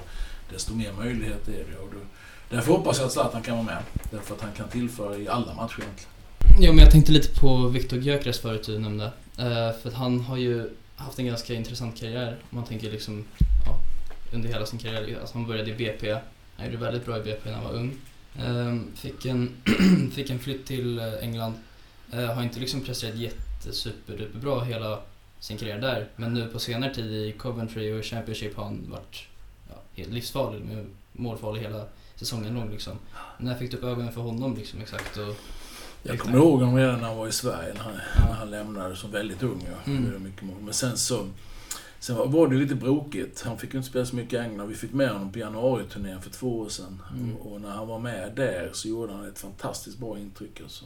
desto 0.52 0.74
mer 0.74 0.92
möjlighet 0.92 1.48
är 1.48 1.52
det. 1.52 1.78
Och 1.78 1.90
då, 1.92 1.98
därför 2.56 2.72
hoppas 2.72 2.98
jag 2.98 3.06
att 3.06 3.12
Zlatan 3.12 3.42
kan 3.42 3.54
vara 3.54 3.66
med. 3.66 3.82
Därför 4.10 4.34
att 4.34 4.40
han 4.40 4.52
kan 4.52 4.68
tillföra 4.68 5.16
i 5.16 5.28
alla 5.28 5.54
matcher 5.54 5.82
egentligen. 5.82 6.10
Jo, 6.60 6.72
men 6.72 6.84
jag 6.84 6.90
tänkte 6.90 7.12
lite 7.12 7.40
på 7.40 7.68
Viktor 7.68 7.98
Gyökeres 7.98 8.40
förut 8.40 8.66
du 8.66 8.78
nämnde. 8.78 9.04
Eh, 9.38 9.80
för 9.82 9.88
att 9.88 9.94
han 9.94 10.20
har 10.20 10.36
ju 10.36 10.70
haft 10.96 11.18
en 11.18 11.26
ganska 11.26 11.54
intressant 11.54 12.00
karriär. 12.00 12.36
Om 12.50 12.58
man 12.58 12.64
tänker 12.64 12.90
liksom, 12.90 13.24
under 14.32 14.48
hela 14.48 14.66
sin 14.66 14.78
karriär. 14.78 15.18
Alltså 15.20 15.38
han 15.38 15.46
började 15.46 15.70
i 15.70 15.74
BP. 15.74 16.18
Han 16.56 16.66
gjorde 16.66 16.76
väldigt 16.78 17.04
bra 17.04 17.18
i 17.18 17.22
BP 17.22 17.50
när 17.50 17.56
han 17.56 17.64
var 17.64 17.72
ung. 17.72 17.96
Eh, 18.38 18.96
fick, 18.96 19.24
en 19.26 19.56
fick 20.14 20.30
en 20.30 20.38
flytt 20.38 20.66
till 20.66 20.98
eh, 20.98 21.12
England. 21.22 21.54
Eh, 22.12 22.24
har 22.34 22.42
inte 22.42 22.60
liksom 22.60 22.80
presterat 22.80 23.14
jättesuperduperbra 23.16 24.64
hela 24.64 25.00
sin 25.40 25.58
karriär 25.58 25.80
där. 25.80 26.08
Men 26.16 26.34
nu 26.34 26.48
på 26.48 26.58
senare 26.58 26.94
tid 26.94 27.12
i 27.12 27.32
Coventry 27.32 28.00
och 28.00 28.04
Championship 28.04 28.56
har 28.56 28.64
han 28.64 28.90
varit 28.90 29.22
ja, 29.94 30.04
livsfarlig. 30.08 30.62
Målfarlig 31.12 31.60
hela 31.60 31.84
säsongen 32.16 32.54
lång 32.54 32.70
liksom. 32.70 32.98
När 33.38 33.54
fick 33.54 33.70
du 33.70 33.76
upp 33.76 33.84
ögonen 33.84 34.12
för 34.12 34.20
honom 34.20 34.56
liksom 34.56 34.80
exakt? 34.80 35.16
Och, 35.16 35.36
Jag 36.02 36.18
kommer 36.18 36.36
ihåg 36.38 36.60
honom 36.60 36.76
redan 36.76 37.00
när 37.00 37.08
han 37.08 37.16
var 37.16 37.28
i 37.28 37.32
Sverige, 37.32 37.74
när 37.74 37.80
han, 37.80 37.92
Ja. 38.16 38.24
när 38.28 38.34
han 38.34 38.50
lämnade 38.50 38.96
som 38.96 39.10
väldigt 39.10 39.42
ung. 39.42 39.66
Ja. 39.66 39.92
Mm. 39.92 40.22
Mycket 40.22 40.42
mål. 40.42 40.56
Men 40.60 40.74
sen 40.74 40.96
så... 40.96 41.26
Sen 42.04 42.32
var, 42.32 42.48
det 42.48 42.56
lite 42.56 42.74
brokigt. 42.74 43.42
Han 43.42 43.58
fick 43.58 43.74
inte 43.74 43.88
spela 43.88 44.06
så 44.06 44.16
mycket 44.16 44.32
i 44.32 44.36
England. 44.36 44.68
Vi 44.68 44.74
fick 44.74 44.92
med 44.92 45.08
honom 45.08 45.32
på 45.32 45.38
januariturnén 45.38 46.22
för 46.22 46.30
två 46.30 46.58
år 46.58 46.68
sedan. 46.68 47.02
Mm. 47.14 47.36
Och, 47.36 47.60
när 47.60 47.70
han 47.70 47.88
var 47.88 47.98
med 47.98 48.32
där 48.36 48.70
så 48.72 48.88
gjorde 48.88 49.12
han 49.12 49.28
ett 49.28 49.38
fantastiskt 49.38 49.98
bra 49.98 50.18
intryck. 50.18 50.60
Alltså. 50.60 50.84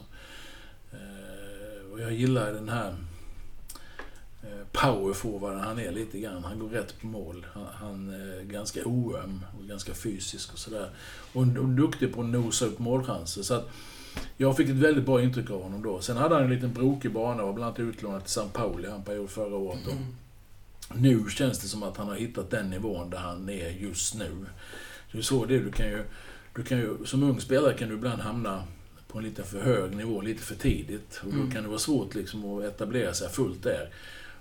Eh, 0.91 1.91
och 1.91 2.01
jag 2.01 2.13
gillar 2.13 2.53
den 2.53 2.69
här 2.69 2.95
eh, 4.43 4.65
powerforwarden 4.71 5.59
han 5.59 5.79
är 5.79 5.91
lite 5.91 6.19
grann. 6.19 6.43
Han 6.43 6.59
går 6.59 6.69
rätt 6.69 7.01
på 7.01 7.07
mål. 7.07 7.45
Han, 7.53 7.65
han 7.73 8.09
är 8.09 8.43
ganska 8.43 8.85
oöm 8.85 9.45
och 9.59 9.67
ganska 9.67 9.93
fysisk 9.93 10.53
och 10.53 10.59
sådär. 10.59 10.89
Och, 11.33 11.41
och 11.41 11.69
duktig 11.69 12.13
på 12.13 12.21
att 12.21 12.27
nosa 12.27 12.65
upp 12.65 12.79
målchanser. 12.79 13.41
Så 13.41 13.53
att 13.53 13.69
jag 14.37 14.57
fick 14.57 14.69
ett 14.69 14.75
väldigt 14.75 15.05
bra 15.05 15.21
intryck 15.21 15.49
av 15.49 15.63
honom 15.63 15.83
då. 15.83 16.01
Sen 16.01 16.17
hade 16.17 16.35
han 16.35 16.43
en 16.43 16.49
liten 16.49 16.73
brokig 16.73 17.13
bana 17.13 17.41
och 17.41 17.47
var 17.47 17.53
bland 17.53 17.67
annat 17.67 17.79
utlånad 17.79 18.21
till 18.21 18.31
San 18.33 18.49
Pauli 18.49 18.87
en 18.87 19.03
period 19.03 19.29
förra 19.29 19.55
året. 19.55 19.87
Och 19.87 19.93
nu 20.95 21.25
känns 21.29 21.59
det 21.59 21.67
som 21.67 21.83
att 21.83 21.97
han 21.97 22.07
har 22.07 22.15
hittat 22.15 22.49
den 22.51 22.69
nivån 22.69 23.09
där 23.09 23.17
han 23.17 23.49
är 23.49 23.69
just 23.69 24.15
nu. 24.15 24.31
Är 25.11 25.21
så 25.21 25.45
det. 25.45 25.59
Du 25.59 25.71
kan 25.71 25.87
ju, 25.87 26.03
du 26.55 26.63
kan 26.63 26.77
ju, 26.77 27.05
som 27.05 27.23
ung 27.23 27.41
spelare 27.41 27.73
kan 27.73 27.89
du 27.89 27.95
ibland 27.95 28.21
hamna 28.21 28.63
på 29.07 29.17
en 29.17 29.23
lite 29.23 29.43
för 29.43 29.61
hög 29.61 29.95
nivå 29.95 30.21
lite 30.21 30.41
för 30.43 30.55
tidigt. 30.55 31.21
Och 31.23 31.31
då 31.33 31.37
Mm. 31.39 31.51
kan 31.51 31.63
det 31.63 31.69
vara 31.69 31.79
svårt 31.79 32.15
liksom 32.15 32.45
att 32.57 32.63
etablera 32.63 33.13
sig 33.13 33.29
fullt 33.29 33.63
där. 33.63 33.89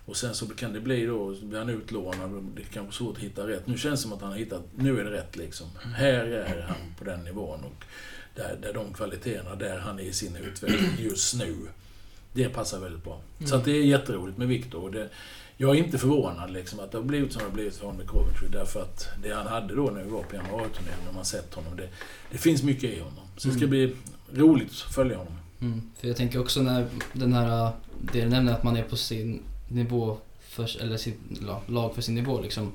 Och 0.04 0.16
sen 0.16 0.34
så 0.34 0.46
kan 0.46 0.72
det 0.72 0.80
bli 0.80 1.06
då, 1.06 1.34
blir 1.42 1.58
han 1.58 1.68
utlånad 1.68 2.44
det 2.56 2.62
kan 2.62 2.82
vara 2.84 2.92
svårt 2.92 3.16
att 3.16 3.22
hitta 3.22 3.46
rätt. 3.48 3.66
Nu 3.66 3.78
känns 3.78 4.00
det 4.00 4.02
som 4.02 4.12
att 4.12 4.20
han 4.20 4.30
har 4.30 4.38
hittat, 4.38 4.62
nu 4.76 5.00
är 5.00 5.04
det 5.04 5.10
rätt 5.10 5.36
liksom. 5.36 5.66
Här 5.94 6.24
är 6.24 6.60
han 6.68 6.76
på 6.98 7.04
den 7.04 7.20
nivån 7.24 7.64
och 7.64 7.84
där, 8.34 8.58
där 8.62 8.72
de 8.72 8.94
kvaliteterna, 8.94 9.54
där 9.54 9.78
han 9.78 9.98
är 9.98 10.02
i 10.02 10.12
sin 10.12 10.36
utveckling 10.36 10.90
just 10.98 11.34
nu. 11.34 11.56
Det 12.32 12.48
passar 12.48 12.80
väldigt 12.80 13.04
bra. 13.04 13.20
Så 13.46 13.56
att 13.56 13.64
det 13.64 13.70
är 13.72 13.82
jätteroligt 13.82 14.38
med 14.38 14.48
Viktor. 14.48 15.08
Jag 15.60 15.70
är 15.76 15.84
inte 15.84 15.98
förvånad 15.98 16.50
liksom 16.50 16.80
att 16.80 16.92
det 16.92 16.98
har 16.98 17.04
blivit 17.04 17.32
som 17.32 17.38
det 17.42 17.44
har 17.48 17.52
blivit 17.52 17.76
för 17.76 17.86
honom 17.86 18.02
i 18.02 18.06
Coventry. 18.06 18.48
Därför 18.48 18.82
att 18.82 19.08
det 19.22 19.32
han 19.34 19.46
hade 19.46 19.74
då 19.74 19.82
när 19.90 20.02
vi 20.04 20.10
var 20.10 20.22
på 20.22 20.36
januariturnén, 20.36 20.94
när 21.06 21.12
man 21.12 21.24
sett 21.24 21.54
honom, 21.54 21.76
det, 21.76 21.88
det 22.30 22.38
finns 22.38 22.62
mycket 22.62 22.84
i 22.90 22.98
honom. 23.00 23.24
Så 23.36 23.48
det 23.48 23.54
ska 23.54 23.64
Mm. 23.64 23.70
bli 23.70 23.94
roligt 24.42 24.70
att 24.86 24.94
följa 24.94 25.16
honom. 25.16 25.32
Mm. 25.60 25.82
För 26.00 26.08
jag 26.08 26.16
tänker 26.16 26.40
också 26.40 26.62
när 26.62 26.86
den 27.12 27.32
här, 27.32 27.70
det 28.12 28.20
du 28.20 28.28
nämner 28.28 28.52
att 28.52 28.62
man 28.62 28.76
är 28.76 28.82
på 28.82 28.96
sin 28.96 29.42
nivå, 29.68 30.16
för, 30.40 30.82
eller 30.82 30.96
sin 30.96 31.14
la- 31.40 31.62
lag 31.66 31.94
för 31.94 32.02
sin 32.02 32.14
nivå 32.14 32.40
liksom. 32.40 32.72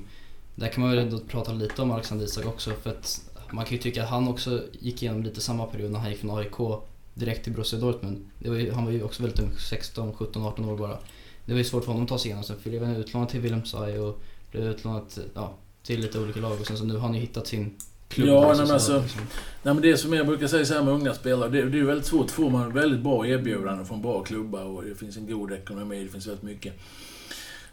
Där 0.54 0.68
kan 0.68 0.80
man 0.80 0.90
väl 0.90 0.98
ändå 0.98 1.18
prata 1.28 1.52
lite 1.52 1.82
om 1.82 1.90
Alexander 1.90 2.24
Isak 2.24 2.46
också 2.46 2.70
för 2.82 2.90
att 2.90 3.30
man 3.50 3.64
kan 3.64 3.72
ju 3.76 3.82
tycka 3.82 4.02
att 4.04 4.10
han 4.10 4.28
också 4.28 4.62
gick 4.80 5.02
igenom 5.02 5.22
lite 5.22 5.40
samma 5.40 5.66
period 5.66 5.90
när 5.90 5.98
han 5.98 6.10
gick 6.10 6.20
från 6.20 6.38
AIK 6.38 6.82
direkt 7.14 7.44
till 7.44 7.52
Borussia 7.52 7.78
Dortmund. 7.80 8.30
Det 8.38 8.48
var 8.50 8.56
ju, 8.56 8.72
han 8.72 8.84
var 8.84 8.92
ju 8.92 9.02
också 9.02 9.22
väldigt 9.22 9.40
ung, 9.40 9.52
16, 9.70 10.12
17, 10.14 10.42
18 10.42 10.64
år 10.64 10.76
bara. 10.76 10.98
Det 11.46 11.52
var 11.52 11.58
ju 11.58 11.64
svårt 11.64 11.84
för 11.84 11.92
honom 11.92 12.02
att 12.02 12.08
ta 12.08 12.18
sig 12.18 12.26
igenom. 12.28 12.44
Sen 12.44 12.56
blev 12.64 12.84
han 12.84 12.96
utlånad 12.96 13.28
till 13.28 13.40
Wilhelmshaven 13.40 14.00
och 14.00 14.22
blev 14.50 14.64
utlånad 14.64 15.04
ja, 15.34 15.54
till 15.82 16.00
lite 16.00 16.18
olika 16.20 16.40
lag 16.40 16.60
och 16.60 16.66
sen 16.66 16.78
så 16.78 16.84
nu 16.84 16.94
har 16.94 17.00
han 17.00 17.14
ju 17.14 17.20
hittat 17.20 17.46
sin 17.46 17.76
klubb. 18.08 18.28
Ja, 18.28 18.48
nej, 18.48 18.56
men 18.56 18.66
så- 18.66 18.72
alltså- 18.74 19.00
liksom. 19.02 19.20
Nej, 19.62 19.74
men 19.74 19.82
det 19.82 19.96
som 19.96 20.12
jag 20.12 20.26
brukar 20.26 20.46
säga 20.46 20.64
så 20.64 20.74
här 20.74 20.82
med 20.82 20.94
unga 20.94 21.14
spelare, 21.14 21.50
det, 21.50 21.62
det 21.62 21.76
är 21.76 21.80
ju 21.80 21.86
väldigt 21.86 22.06
svårt. 22.06 22.30
Får 22.30 22.50
man 22.50 22.72
väldigt 22.72 23.00
bra 23.00 23.26
erbjudanden 23.26 23.86
från 23.86 24.02
bra 24.02 24.22
klubbar 24.24 24.64
och 24.64 24.84
det 24.84 24.94
finns 24.94 25.16
en 25.16 25.26
god 25.26 25.52
ekonomi, 25.52 26.04
det 26.04 26.10
finns 26.10 26.26
väldigt 26.26 26.42
mycket. 26.44 26.72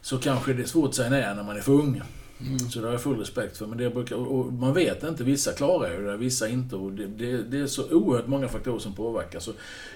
Så 0.02 0.18
kanske 0.18 0.54
det 0.54 0.64
är 0.64 0.68
svårt 0.68 0.90
att 0.90 0.96
säga 0.96 1.10
nej 1.10 1.36
när 1.36 1.44
man 1.44 1.58
är 1.58 1.62
för 1.62 1.72
ung. 1.72 2.02
Mm. 2.48 2.60
Så 2.60 2.80
det 2.80 2.86
har 2.86 2.92
jag 2.92 3.02
full 3.02 3.20
respekt 3.20 3.58
för. 3.58 3.68
Men 3.68 3.78
det 3.78 3.90
brukar, 3.90 4.16
och 4.16 4.54
man 4.54 4.74
vet 4.74 5.04
inte, 5.04 5.24
vissa 5.24 5.52
klarar 5.52 5.92
ju 5.94 6.06
det, 6.06 6.18
vissa 6.18 6.48
inte. 6.50 6.76
Och 6.76 6.92
det, 6.92 7.08
det, 7.08 7.44
det 7.44 7.58
är 7.58 7.68
så 7.68 7.90
oerhört 7.92 8.28
många 8.28 8.48
faktorer 8.48 8.80
som 8.80 8.94
påverkar. 8.96 9.40
Så 9.40 9.52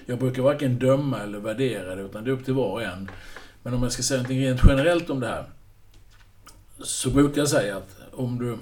jag 0.06 0.18
brukar 0.18 0.42
varken 0.42 0.78
döma 0.78 1.22
eller 1.22 1.38
värdera 1.38 1.94
det, 1.94 2.02
utan 2.02 2.24
det 2.24 2.30
är 2.30 2.32
upp 2.32 2.44
till 2.44 2.54
var 2.54 2.70
och 2.72 2.82
en. 2.82 3.10
Men 3.66 3.74
om 3.74 3.82
jag 3.82 3.92
ska 3.92 4.02
säga 4.02 4.22
något 4.22 4.30
rent 4.30 4.60
generellt 4.68 5.10
om 5.10 5.20
det 5.20 5.26
här. 5.26 5.44
Så 6.78 7.10
brukar 7.10 7.40
jag 7.40 7.48
säga 7.48 7.76
att 7.76 7.96
om 8.12 8.38
du, 8.38 8.58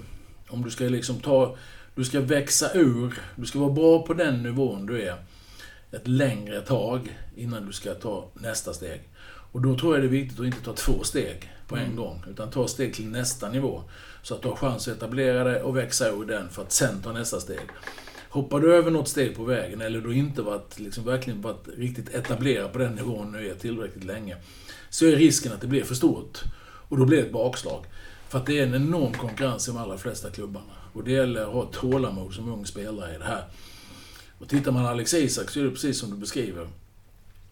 om 0.48 0.64
du 0.64 0.70
ska 0.70 0.84
liksom 0.84 1.20
ta... 1.20 1.56
Du 1.94 2.04
ska 2.04 2.20
växa 2.20 2.72
ur, 2.74 3.18
du 3.36 3.46
ska 3.46 3.58
vara 3.58 3.70
bra 3.70 4.06
på 4.06 4.14
den 4.14 4.42
nivån 4.42 4.86
du 4.86 5.02
är 5.02 5.16
ett 5.90 6.08
längre 6.08 6.60
tag 6.60 7.18
innan 7.36 7.66
du 7.66 7.72
ska 7.72 7.94
ta 7.94 8.30
nästa 8.34 8.74
steg. 8.74 9.00
Och 9.26 9.62
då 9.62 9.78
tror 9.78 9.94
jag 9.94 10.02
det 10.02 10.06
är 10.06 10.20
viktigt 10.20 10.40
att 10.40 10.46
inte 10.46 10.64
ta 10.64 10.72
två 10.72 11.02
steg 11.02 11.52
på 11.68 11.76
en 11.76 11.82
Mm. 11.82 11.96
gång, 11.96 12.24
utan 12.30 12.50
ta 12.50 12.68
steg 12.68 12.94
till 12.94 13.08
nästa 13.08 13.50
nivå. 13.50 13.82
Så 14.22 14.34
att 14.34 14.42
du 14.42 14.48
har 14.48 14.56
chans 14.56 14.88
att 14.88 14.96
etablera 14.96 15.44
dig 15.44 15.62
och 15.62 15.76
växa 15.76 16.08
ur 16.08 16.24
den 16.24 16.48
för 16.48 16.62
att 16.62 16.72
sen 16.72 17.02
ta 17.02 17.12
nästa 17.12 17.40
steg. 17.40 17.66
Hoppar 18.28 18.60
du 18.60 18.74
över 18.74 18.90
något 18.90 19.08
steg 19.08 19.36
på 19.36 19.44
vägen, 19.44 19.80
eller 19.80 20.00
du 20.00 20.14
inte 20.14 20.42
varit, 20.42 20.78
liksom, 20.78 21.04
verkligen 21.04 21.42
varit 21.42 21.68
riktigt 21.76 22.14
etablerad 22.14 22.72
på 22.72 22.78
den 22.78 22.94
nivån 22.94 23.32
nu 23.32 23.50
är 23.50 23.54
tillräckligt 23.54 24.04
länge, 24.04 24.36
så 24.94 25.06
är 25.06 25.16
risken 25.16 25.52
att 25.52 25.60
det 25.60 25.66
blir 25.66 25.84
för 25.84 25.94
stort. 25.94 26.38
Och 26.64 26.98
då 26.98 27.04
blir 27.04 27.18
det 27.18 27.24
ett 27.26 27.32
bakslag. 27.32 27.84
För 28.28 28.38
att 28.38 28.46
det 28.46 28.58
är 28.58 28.66
en 28.66 28.74
enorm 28.74 29.12
konkurrens 29.12 29.68
i 29.68 29.70
de 29.70 29.76
allra 29.76 29.98
flesta 29.98 30.30
klubbarna. 30.30 30.72
Och 30.92 31.04
det 31.04 31.12
gäller 31.12 31.42
att 31.42 31.52
ha 31.52 31.64
tålamod 31.64 32.34
som 32.34 32.52
ung 32.52 32.66
spelare 32.66 33.14
i 33.14 33.18
det 33.18 33.24
här. 33.24 33.44
Och 34.38 34.48
tittar 34.48 34.72
man 34.72 34.82
på 34.82 34.88
Alex 34.88 35.14
Isak 35.14 35.50
så 35.50 35.60
är 35.60 35.64
det 35.64 35.70
precis 35.70 35.98
som 35.98 36.10
du 36.10 36.16
beskriver. 36.16 36.68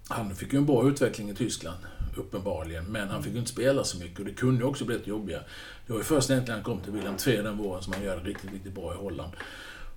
Han 0.09 0.35
fick 0.35 0.53
ju 0.53 0.59
en 0.59 0.67
bra 0.67 0.89
utveckling 0.89 1.31
i 1.31 1.35
Tyskland, 1.35 1.79
uppenbarligen. 2.17 2.85
Men 2.85 3.09
han 3.09 3.23
fick 3.23 3.33
ju 3.33 3.39
inte 3.39 3.51
spela 3.51 3.85
så 3.85 3.99
mycket 3.99 4.19
och 4.19 4.25
det 4.25 4.35
kunde 4.35 4.61
ju 4.61 4.67
också 4.67 4.85
blivit 4.85 5.07
jobbigare. 5.07 5.43
Det 5.87 5.93
var 5.93 6.01
ju 6.01 6.05
först 6.05 6.31
egentligen 6.31 6.61
han 6.61 6.65
kom 6.65 6.81
till 6.81 6.93
Wilhelm 6.93 7.17
II 7.27 7.37
den 7.37 7.59
våren 7.59 7.83
som 7.83 7.93
han 7.93 8.03
gör 8.03 8.17
det 8.17 8.29
riktigt, 8.29 8.53
riktigt 8.53 8.75
bra 8.75 8.95
i 8.95 8.97
Holland. 8.97 9.33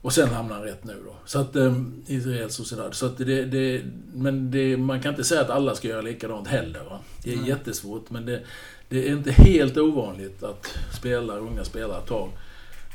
Och 0.06 0.14
sen 0.14 0.30
hamnar 0.30 0.56
han 0.56 0.64
rätt 0.64 0.84
nu 0.84 1.02
då. 1.06 1.16
Så 1.26 1.40
att, 1.40 1.56
um, 1.56 2.04
Israel 2.08 2.50
Sociedad. 2.52 2.96
Så 2.96 3.06
att 3.06 3.18
det, 3.18 3.46
det, 3.46 3.82
men 4.14 4.52
det, 4.52 4.78
man 4.78 5.02
kan 5.02 5.12
inte 5.12 5.24
säga 5.24 5.42
att 5.42 5.50
alla 5.50 5.76
ska 5.76 5.88
göra 5.88 6.02
likadant 6.02 6.48
heller. 6.48 6.84
Va? 6.84 7.00
Det 7.24 7.34
är 7.34 7.38
Nej. 7.38 7.50
jättesvårt, 7.50 8.10
men 8.10 8.26
det, 8.26 8.42
det 8.90 9.08
är 9.08 9.12
inte 9.12 9.32
helt 9.32 9.78
ovanligt 9.78 10.44
att 10.44 10.78
spelare, 10.94 11.40
unga 11.40 11.64
spelare 11.64 12.02
tar 12.02 12.30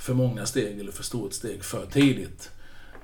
för 0.01 0.15
många 0.15 0.47
steg 0.47 0.81
eller 0.81 0.93
för 0.93 1.03
stort 1.03 1.33
steg 1.33 1.65
för 1.65 1.87
tidigt. 1.87 2.51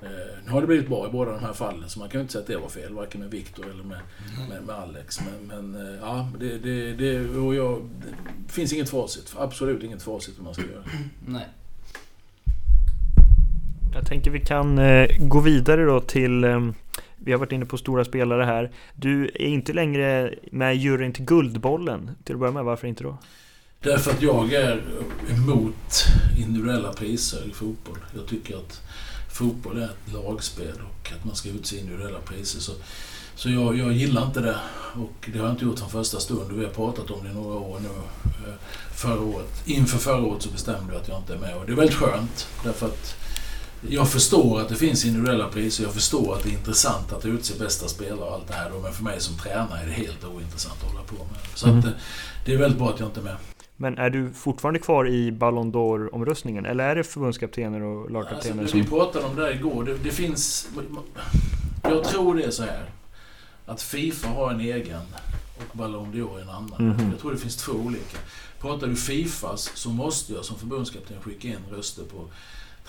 Eh, 0.01 0.09
nu 0.45 0.51
har 0.51 0.61
det 0.61 0.67
blivit 0.67 0.87
bra 0.87 1.07
i 1.07 1.11
båda 1.11 1.31
de 1.31 1.39
här 1.39 1.53
fallen, 1.53 1.89
så 1.89 1.99
man 1.99 2.09
kan 2.09 2.19
ju 2.19 2.21
inte 2.21 2.33
säga 2.33 2.41
att 2.41 2.47
det 2.47 2.57
var 2.57 2.69
fel, 2.69 2.93
varken 2.93 3.21
med 3.21 3.31
Viktor 3.31 3.69
eller 3.69 3.83
med, 3.83 3.99
med, 4.49 4.63
med 4.63 4.75
Alex. 4.75 5.19
Men, 5.21 5.71
men 5.71 5.87
eh, 5.87 5.99
ja, 6.01 6.29
det, 6.39 6.57
det, 6.57 6.93
det, 6.93 7.29
och 7.29 7.55
jag, 7.55 7.89
det 8.45 8.51
finns 8.53 8.73
inget 8.73 8.89
facit. 8.89 9.33
Absolut 9.37 9.83
inget 9.83 10.03
facit 10.03 10.39
hur 10.39 10.43
man 10.43 10.53
ska 10.53 10.63
göra. 10.63 10.83
Nej. 11.27 11.47
Jag 13.93 14.05
tänker 14.07 14.31
vi 14.31 14.39
kan 14.39 14.77
eh, 14.77 15.09
gå 15.19 15.39
vidare 15.39 15.85
då 15.85 15.99
till 15.99 16.43
eh, 16.43 16.59
Vi 17.17 17.31
har 17.31 17.39
varit 17.39 17.51
inne 17.51 17.65
på 17.65 17.77
stora 17.77 18.05
spelare 18.05 18.43
här. 18.43 18.71
Du 18.95 19.25
är 19.25 19.47
inte 19.47 19.73
längre 19.73 20.33
med 20.51 20.75
i 20.75 20.77
juryn 20.77 21.13
till 21.13 21.25
Guldbollen. 21.25 22.11
Till 22.23 22.35
att 22.35 22.39
börja 22.39 22.53
med, 22.53 22.63
varför 22.63 22.87
inte 22.87 23.03
då? 23.03 23.17
Därför 23.81 24.11
att 24.11 24.21
jag 24.21 24.53
är 24.53 24.81
emot 25.29 26.05
individuella 26.37 26.93
priser 26.93 27.47
i 27.49 27.53
fotboll. 27.53 27.97
Jag 28.15 28.27
tycker 28.27 28.55
att 28.57 28.81
fotboll 29.31 29.77
är 29.77 29.85
ett 29.85 30.13
lagspel 30.13 30.73
och 30.89 31.11
att 31.19 31.25
man 31.25 31.35
ska 31.35 31.49
utse 31.49 31.79
individuella 31.79 32.19
priser. 32.19 32.59
Så, 32.59 32.71
så 33.35 33.49
jag, 33.49 33.77
jag 33.77 33.91
gillar 33.91 34.25
inte 34.25 34.41
det 34.41 34.55
och 34.95 35.29
det 35.33 35.39
har 35.39 35.45
jag 35.45 35.53
inte 35.53 35.65
gjort 35.65 35.79
från 35.79 35.89
första 35.89 36.19
stund. 36.19 36.51
Vi 36.51 36.65
har 36.65 36.71
pratat 36.71 37.11
om 37.11 37.23
det 37.23 37.29
i 37.29 37.33
några 37.33 37.55
år 37.59 37.79
nu. 37.79 37.89
Eh, 38.47 38.53
förra 38.95 39.21
året, 39.21 39.63
inför 39.65 39.97
förra 39.97 40.25
året 40.25 40.41
så 40.41 40.49
bestämde 40.49 40.93
jag 40.93 41.01
att 41.01 41.07
jag 41.07 41.17
inte 41.17 41.33
är 41.33 41.37
med 41.37 41.55
och 41.57 41.65
det 41.65 41.71
är 41.71 41.75
väldigt 41.75 41.95
skönt 41.95 42.47
därför 42.63 42.85
att 42.85 43.15
jag 43.89 44.09
förstår 44.09 44.61
att 44.61 44.69
det 44.69 44.75
finns 44.75 45.05
individuella 45.05 45.47
priser. 45.47 45.83
Jag 45.83 45.93
förstår 45.93 46.35
att 46.35 46.43
det 46.43 46.49
är 46.49 46.53
intressant 46.53 47.13
att 47.13 47.25
utse 47.25 47.59
bästa 47.59 47.87
spelare 47.87 48.19
och 48.29 48.33
allt 48.33 48.47
det 48.47 48.53
här. 48.53 48.71
Men 48.83 48.93
för 48.93 49.03
mig 49.03 49.19
som 49.21 49.37
tränare 49.37 49.81
är 49.81 49.85
det 49.85 49.91
helt 49.91 50.23
ointressant 50.25 50.83
att 50.83 50.91
hålla 50.91 51.03
på 51.03 51.15
med. 51.15 51.37
Så 51.55 51.67
Mm. 51.67 51.79
att, 51.79 51.85
eh, 51.85 51.91
det 52.45 52.53
är 52.53 52.57
väldigt 52.57 52.79
bra 52.79 52.89
att 52.89 52.99
jag 52.99 53.09
inte 53.09 53.19
är 53.19 53.23
med. 53.23 53.35
Men 53.79 53.97
är 53.97 54.09
du 54.09 54.33
fortfarande 54.33 54.79
kvar 54.79 55.07
i 55.07 55.31
Ballon 55.31 55.73
d'Or-omröstningen? 55.73 56.65
Eller 56.65 56.83
är 56.89 56.95
det 56.95 57.03
förbundskaptener 57.03 57.81
och 57.81 58.11
lagkaptener 58.11 58.61
Alltså, 58.61 58.71
som... 58.71 58.81
vi 58.81 58.87
pratade 58.87 59.25
om 59.25 59.35
det 59.35 59.41
där 59.41 59.51
igår. 59.55 59.83
Det, 59.83 59.97
det 60.03 60.11
finns... 60.11 60.67
Jag 61.83 62.03
tror 62.03 62.35
det 62.35 62.43
är 62.43 62.51
så 62.51 62.63
här. 62.63 62.89
Att 63.65 63.81
Fifa 63.81 64.27
har 64.27 64.51
en 64.51 64.59
egen 64.59 65.01
och 65.57 65.77
Ballon 65.77 66.13
d'Or 66.13 66.41
en 66.41 66.49
annan. 66.49 66.87
Mhm. 66.87 67.11
Jag 67.11 67.19
tror 67.21 67.31
det 67.31 67.37
finns 67.37 67.55
två 67.55 67.71
olika. 67.71 68.17
Pratar 68.61 68.87
du 68.87 68.95
Fifas 68.95 69.71
så 69.75 69.89
måste 69.89 70.33
jag 70.33 70.45
som 70.45 70.57
förbundskapten 70.59 71.17
skicka 71.21 71.47
in 71.47 71.57
röster 71.71 72.03
på 72.03 72.25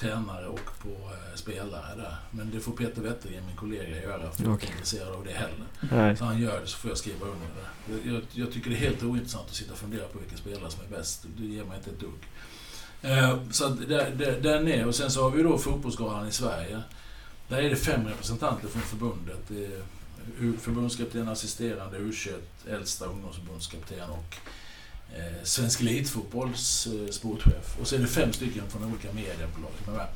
tränare 0.00 0.46
och 0.46 0.78
på 0.82 0.88
eh, 0.88 1.34
spelare 1.34 1.96
där. 1.96 2.16
Men 2.30 2.50
det 2.50 2.60
får 2.60 2.72
Peter 2.72 3.02
Wettergren, 3.02 3.46
min 3.46 3.56
kollega, 3.56 4.02
göra. 4.02 4.02
För 4.02 4.14
jag 4.14 4.24
är 4.24 4.38
inte 4.38 4.50
Okej. 4.50 4.70
intresserad 4.72 5.14
av 5.14 5.24
det 5.24 5.32
heller. 5.32 5.66
Nej. 5.80 6.16
Så 6.16 6.24
han 6.24 6.40
gör 6.40 6.60
det 6.60 6.66
så 6.66 6.78
får 6.78 6.90
jag 6.90 6.98
skriva 6.98 7.26
under 7.26 7.46
det. 7.46 8.10
Jag, 8.10 8.22
jag, 8.32 8.52
tycker 8.52 8.70
det 8.70 8.76
är 8.76 8.80
helt 8.80 9.02
ointressant 9.02 9.48
att 9.48 9.54
sitta 9.54 9.72
och 9.72 9.78
fundera 9.78 10.08
på 10.08 10.18
vilka 10.18 10.36
spelare 10.36 10.70
som 10.70 10.84
är 10.84 10.98
bäst. 10.98 11.26
Det 11.36 11.46
ger 11.46 11.64
mig 11.64 11.76
inte 11.78 11.90
ett 11.90 12.00
dugg. 12.00 12.28
Eh, 13.02 13.38
så 13.50 13.68
där, 13.68 14.10
där, 14.10 14.40
den 14.40 14.68
är. 14.68 14.86
Och 14.86 14.94
sen 14.94 15.10
så 15.10 15.22
har 15.22 15.30
vi 15.30 15.42
då 15.42 15.58
fotbollsgalan 15.58 16.28
i 16.28 16.32
Sverige. 16.32 16.82
Där 17.48 17.58
är 17.58 17.70
det 17.70 17.76
fem 17.76 18.06
representanter 18.06 18.68
från 18.68 18.82
förbundet. 18.82 19.50
Förbundskapten, 20.60 21.28
assisterande, 21.28 21.98
U21, 21.98 22.34
äldsta 22.70 23.06
ungdomsförbundskapten 23.06 24.10
och 24.10 24.36
eh, 25.16 25.42
Svensk 25.42 25.80
Elitfotbolls 25.80 26.86
eh, 26.86 27.10
sportchef. 27.10 27.78
Och 27.80 27.86
så 27.86 27.94
är 27.94 27.98
det 27.98 28.06
fem 28.06 28.32
stycken 28.32 28.70
från 28.70 28.84
olika 28.84 29.12
mediebolag 29.12 29.72
med. 29.86 30.06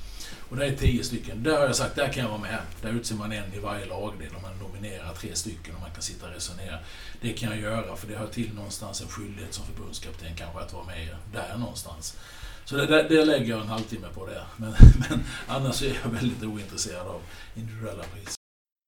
Och 0.48 0.56
det 0.56 0.66
är 0.66 0.76
tio 0.76 1.04
stycken. 1.04 1.42
Där 1.42 1.58
har 1.58 1.66
jag 1.66 1.76
sagt, 1.76 1.96
där 1.96 2.08
kan 2.08 2.22
jag 2.22 2.30
vara 2.30 2.40
med. 2.40 2.58
Där 2.82 2.90
utser 2.90 3.14
man 3.14 3.32
en 3.32 3.54
i 3.54 3.58
varje 3.58 3.86
lagdel 3.86 4.34
och 4.36 4.42
man 4.42 4.58
nominerar 4.58 5.14
tre 5.14 5.34
stycken 5.34 5.74
och 5.74 5.80
man 5.80 5.90
kan 5.90 6.02
sitta 6.02 6.26
och 6.26 6.32
resonera. 6.32 6.78
Det 7.20 7.32
kan 7.32 7.50
jag 7.50 7.60
göra 7.60 7.96
för 7.96 8.08
det 8.08 8.16
hör 8.16 8.26
till 8.26 8.54
någonstans 8.54 9.00
en 9.00 9.08
skyldighet 9.08 9.54
som 9.54 9.64
förbundskapten 9.66 10.36
kanske 10.36 10.60
att 10.60 10.72
vara 10.72 10.84
med 10.84 11.16
där 11.32 11.56
någonstans. 11.58 12.16
Så 12.64 12.76
det, 12.76 12.86
det, 12.86 13.02
det 13.08 13.24
lägger 13.24 13.50
jag 13.50 13.60
en 13.60 13.68
halvtimme 13.68 14.06
på 14.14 14.26
det. 14.26 14.42
Men, 14.56 14.74
men 15.08 15.24
annars 15.46 15.82
är 15.82 15.98
jag 16.04 16.10
väldigt 16.10 16.42
ointresserad 16.42 17.06
av 17.06 17.20
individuella 17.56 18.02
priser. 18.02 18.41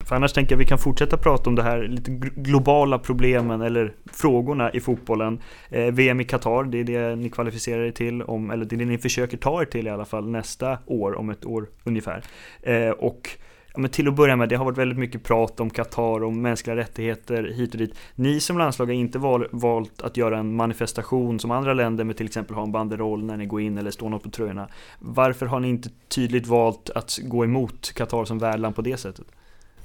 För 0.04 0.16
annars 0.16 0.32
tänker 0.32 0.52
jag 0.52 0.56
att 0.56 0.66
vi 0.66 0.68
kan 0.68 0.78
fortsätta 0.78 1.16
prata 1.16 1.50
om 1.50 1.56
det 1.56 1.62
här 1.62 1.82
lite 1.82 2.10
globala 2.36 2.98
problemen 2.98 3.60
eller 3.60 3.92
frågorna 4.12 4.70
i 4.70 4.80
fotbollen. 4.80 5.40
Eh, 5.70 5.84
VM 5.84 6.20
i 6.20 6.24
Qatar, 6.24 6.64
det 6.64 6.78
är 6.78 6.84
det 6.84 7.16
ni 7.16 7.30
kvalificerar 7.30 7.82
er 7.82 7.90
till, 7.90 8.22
om, 8.22 8.50
eller 8.50 8.64
det 8.64 8.76
är 8.76 8.78
det 8.78 8.84
ni 8.84 8.98
försöker 8.98 9.36
ta 9.36 9.62
er 9.62 9.64
till 9.64 9.86
i 9.86 9.90
alla 9.90 10.04
fall 10.04 10.30
nästa 10.30 10.78
år, 10.86 11.18
om 11.18 11.30
ett 11.30 11.44
år 11.44 11.66
ungefär. 11.84 12.22
Eh, 12.62 12.90
och 12.90 13.30
ja, 13.74 13.80
men 13.80 13.90
till 13.90 14.08
att 14.08 14.14
börja 14.14 14.36
med, 14.36 14.48
det 14.48 14.56
har 14.56 14.64
varit 14.64 14.78
väldigt 14.78 14.98
mycket 14.98 15.24
prat 15.24 15.60
om 15.60 15.70
Qatar, 15.70 16.24
om 16.24 16.42
mänskliga 16.42 16.76
rättigheter 16.76 17.44
hit 17.44 17.72
och 17.72 17.78
dit. 17.78 17.98
Ni 18.14 18.40
som 18.40 18.58
landslag 18.58 18.86
har 18.86 18.92
inte 18.92 19.18
val, 19.18 19.46
valt 19.50 20.02
att 20.02 20.16
göra 20.16 20.38
en 20.38 20.56
manifestation 20.56 21.38
som 21.38 21.50
andra 21.50 21.74
länder 21.74 22.04
med 22.04 22.16
till 22.16 22.26
exempel 22.26 22.56
ha 22.56 22.62
en 22.62 22.72
banderoll 22.72 23.24
när 23.24 23.36
ni 23.36 23.46
går 23.46 23.60
in 23.60 23.78
eller 23.78 23.90
står 23.90 24.08
något 24.08 24.22
på 24.22 24.30
tröjorna. 24.30 24.68
Varför 24.98 25.46
har 25.46 25.60
ni 25.60 25.68
inte 25.68 25.88
tydligt 26.08 26.46
valt 26.46 26.90
att 26.90 27.18
gå 27.22 27.44
emot 27.44 27.92
Qatar 27.94 28.24
som 28.24 28.38
värdland 28.38 28.76
på 28.76 28.82
det 28.82 28.96
sättet? 28.96 29.26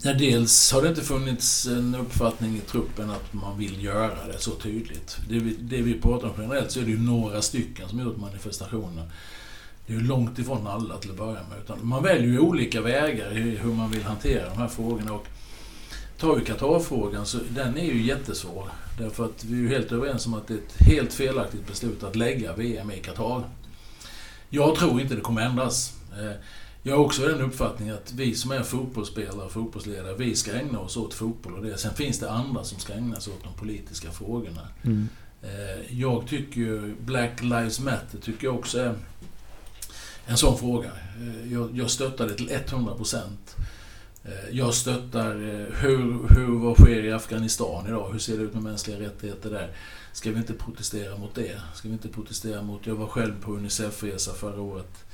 Ja, 0.01 0.13
dels 0.13 0.71
har 0.71 0.81
det 0.81 0.89
inte 0.89 1.01
funnits 1.01 1.67
en 1.67 1.95
uppfattning 1.95 2.55
i 2.55 2.59
truppen 2.59 3.09
att 3.09 3.33
man 3.33 3.57
vill 3.57 3.83
göra 3.83 4.27
det 4.27 4.39
så 4.39 4.51
tydligt. 4.51 5.17
Det 5.29 5.39
vi, 5.39 5.55
det 5.59 5.81
vi 5.81 6.01
pratar 6.01 6.27
om 6.27 6.33
generellt 6.37 6.71
så 6.71 6.79
är 6.79 6.83
det 6.83 6.91
ju 6.91 6.99
några 6.99 7.41
stycken 7.41 7.89
som 7.89 7.99
har 7.99 8.05
gjort 8.05 8.17
manifestationer. 8.17 9.11
Det 9.87 9.93
är 9.93 9.97
ju 9.97 10.03
långt 10.03 10.39
ifrån 10.39 10.67
alla 10.67 10.97
till 10.97 11.09
att 11.11 11.17
börja 11.17 11.33
med. 11.49 11.59
Utan 11.63 11.87
man 11.87 12.03
väljer 12.03 12.27
ju 12.27 12.39
olika 12.39 12.81
vägar 12.81 13.37
i 13.37 13.41
hur 13.41 13.73
man 13.73 13.91
vill 13.91 14.03
hantera 14.03 14.49
de 14.49 14.57
här 14.57 14.67
frågorna. 14.67 15.13
Och 15.13 15.27
tar 16.17 16.35
vi 16.35 16.45
Qatar-frågan 16.45 17.25
så 17.25 17.37
den 17.49 17.77
är 17.77 17.85
ju 17.85 18.01
jättesvår. 18.01 18.69
Därför 18.97 19.25
att 19.25 19.43
vi 19.43 19.57
är 19.57 19.61
ju 19.61 19.69
helt 19.69 19.91
överens 19.91 20.25
om 20.25 20.33
att 20.33 20.47
det 20.47 20.53
är 20.53 20.57
ett 20.57 20.87
helt 20.87 21.13
felaktigt 21.13 21.67
beslut 21.67 22.03
att 22.03 22.15
lägga 22.15 22.55
VM 22.55 22.91
i 22.91 22.97
Qatar. 22.97 23.43
Jag 24.49 24.75
tror 24.75 25.01
inte 25.01 25.15
det 25.15 25.21
kommer 25.21 25.41
ändras. 25.41 25.93
Eh, 26.11 26.35
jag 26.83 26.95
har 26.95 27.05
också 27.05 27.27
den 27.27 27.41
uppfattningen 27.41 27.95
att 27.95 28.13
vi 28.13 28.35
som 28.35 28.51
är 28.51 28.63
fotbollsspelare 28.63 29.45
och 29.45 29.51
fotbollsledare, 29.51 30.15
vi 30.15 30.35
ska 30.35 30.51
ägna 30.51 30.79
oss 30.79 30.97
åt 30.97 31.13
fotboll 31.13 31.53
och 31.53 31.63
det. 31.63 31.77
Sen 31.77 31.93
finns 31.93 32.19
det 32.19 32.31
andra 32.31 32.63
som 32.63 32.79
ska 32.79 32.93
ägna 32.93 33.19
sig 33.19 33.33
åt 33.33 33.43
de 33.43 33.53
politiska 33.53 34.11
frågorna. 34.11 34.67
Mm. 34.83 35.09
Eh, 35.41 35.99
jag 35.99 36.27
tycker 36.27 36.61
ju 36.61 36.95
Black 37.05 37.41
Lives 37.41 37.79
Matter 37.79 38.19
tycker 38.21 38.47
jag 38.47 38.55
också 38.55 38.79
är 38.79 38.95
en 40.25 40.37
sån 40.37 40.57
fråga. 40.57 40.91
Eh, 41.19 41.53
jag, 41.53 41.77
jag 41.77 41.89
stöttar 41.89 42.27
det 42.27 42.33
till 42.33 42.51
100 42.51 42.95
procent. 42.95 43.55
Eh, 44.23 44.49
jag 44.51 44.73
stöttar 44.73 45.35
hur, 45.81 46.27
hur, 46.35 46.59
vad 46.59 46.77
sker 46.77 47.03
i 47.05 47.11
Afghanistan 47.11 47.87
idag? 47.87 48.11
Hur 48.11 48.19
ser 48.19 48.37
det 48.37 48.43
ut 48.43 48.53
med 48.53 48.63
mänskliga 48.63 48.99
rättigheter 48.99 49.49
där? 49.49 49.71
Ska 50.13 50.31
vi 50.31 50.37
inte 50.37 50.53
protestera 50.53 51.17
mot 51.17 51.35
det? 51.35 51.61
Ska 51.75 51.87
vi 51.87 51.93
inte 51.93 52.07
protestera 52.07 52.61
mot... 52.61 52.87
Jag 52.87 52.95
var 52.95 53.07
själv 53.07 53.41
på 53.41 53.51
Unicef-resa 53.51 54.33
förra 54.33 54.61
året 54.61 55.05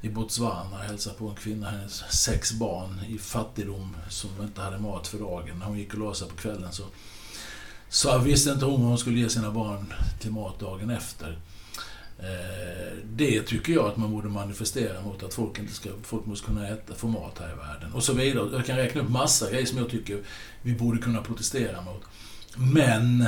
i 0.00 0.08
Botswana 0.08 0.76
och 0.76 0.84
hälsade 0.84 1.16
på 1.16 1.28
en 1.28 1.34
kvinna, 1.34 1.70
hennes 1.70 2.12
sex 2.12 2.52
barn 2.52 3.00
i 3.08 3.18
fattigdom 3.18 3.96
som 4.08 4.30
inte 4.42 4.60
hade 4.60 4.78
mat 4.78 5.06
för 5.06 5.18
dagen. 5.18 5.58
När 5.58 5.66
hon 5.66 5.78
gick 5.78 5.92
och 5.92 5.98
la 5.98 6.14
sig 6.14 6.28
på 6.28 6.36
kvällen 6.36 6.72
så, 6.72 6.84
så 7.88 8.18
visste 8.18 8.50
inte 8.50 8.64
hon 8.64 8.80
vad 8.80 8.88
hon 8.88 8.98
skulle 8.98 9.18
ge 9.18 9.28
sina 9.28 9.50
barn 9.50 9.92
till 10.20 10.30
mat 10.30 10.58
dagen 10.58 10.90
efter. 10.90 11.38
Eh, 12.18 12.96
det 13.04 13.42
tycker 13.42 13.72
jag 13.72 13.86
att 13.86 13.96
man 13.96 14.10
borde 14.10 14.28
manifestera 14.28 15.00
mot 15.00 15.22
att 15.22 15.34
folk 15.34 15.58
inte 15.58 15.72
ska, 15.72 15.88
folk 16.02 16.26
måste 16.26 16.46
kunna 16.46 16.68
äta, 16.68 16.94
få 16.94 17.06
mat 17.06 17.38
här 17.38 17.52
i 17.52 17.56
världen. 17.56 17.92
Och 17.92 18.02
så 18.02 18.12
vidare. 18.12 18.48
Jag 18.52 18.66
kan 18.66 18.76
räkna 18.76 19.00
upp 19.00 19.08
massa 19.08 19.50
grejer 19.50 19.66
som 19.66 19.78
jag 19.78 19.90
tycker 19.90 20.22
vi 20.62 20.74
borde 20.74 20.98
kunna 20.98 21.22
protestera 21.22 21.82
mot. 21.82 22.02
Men 22.56 23.26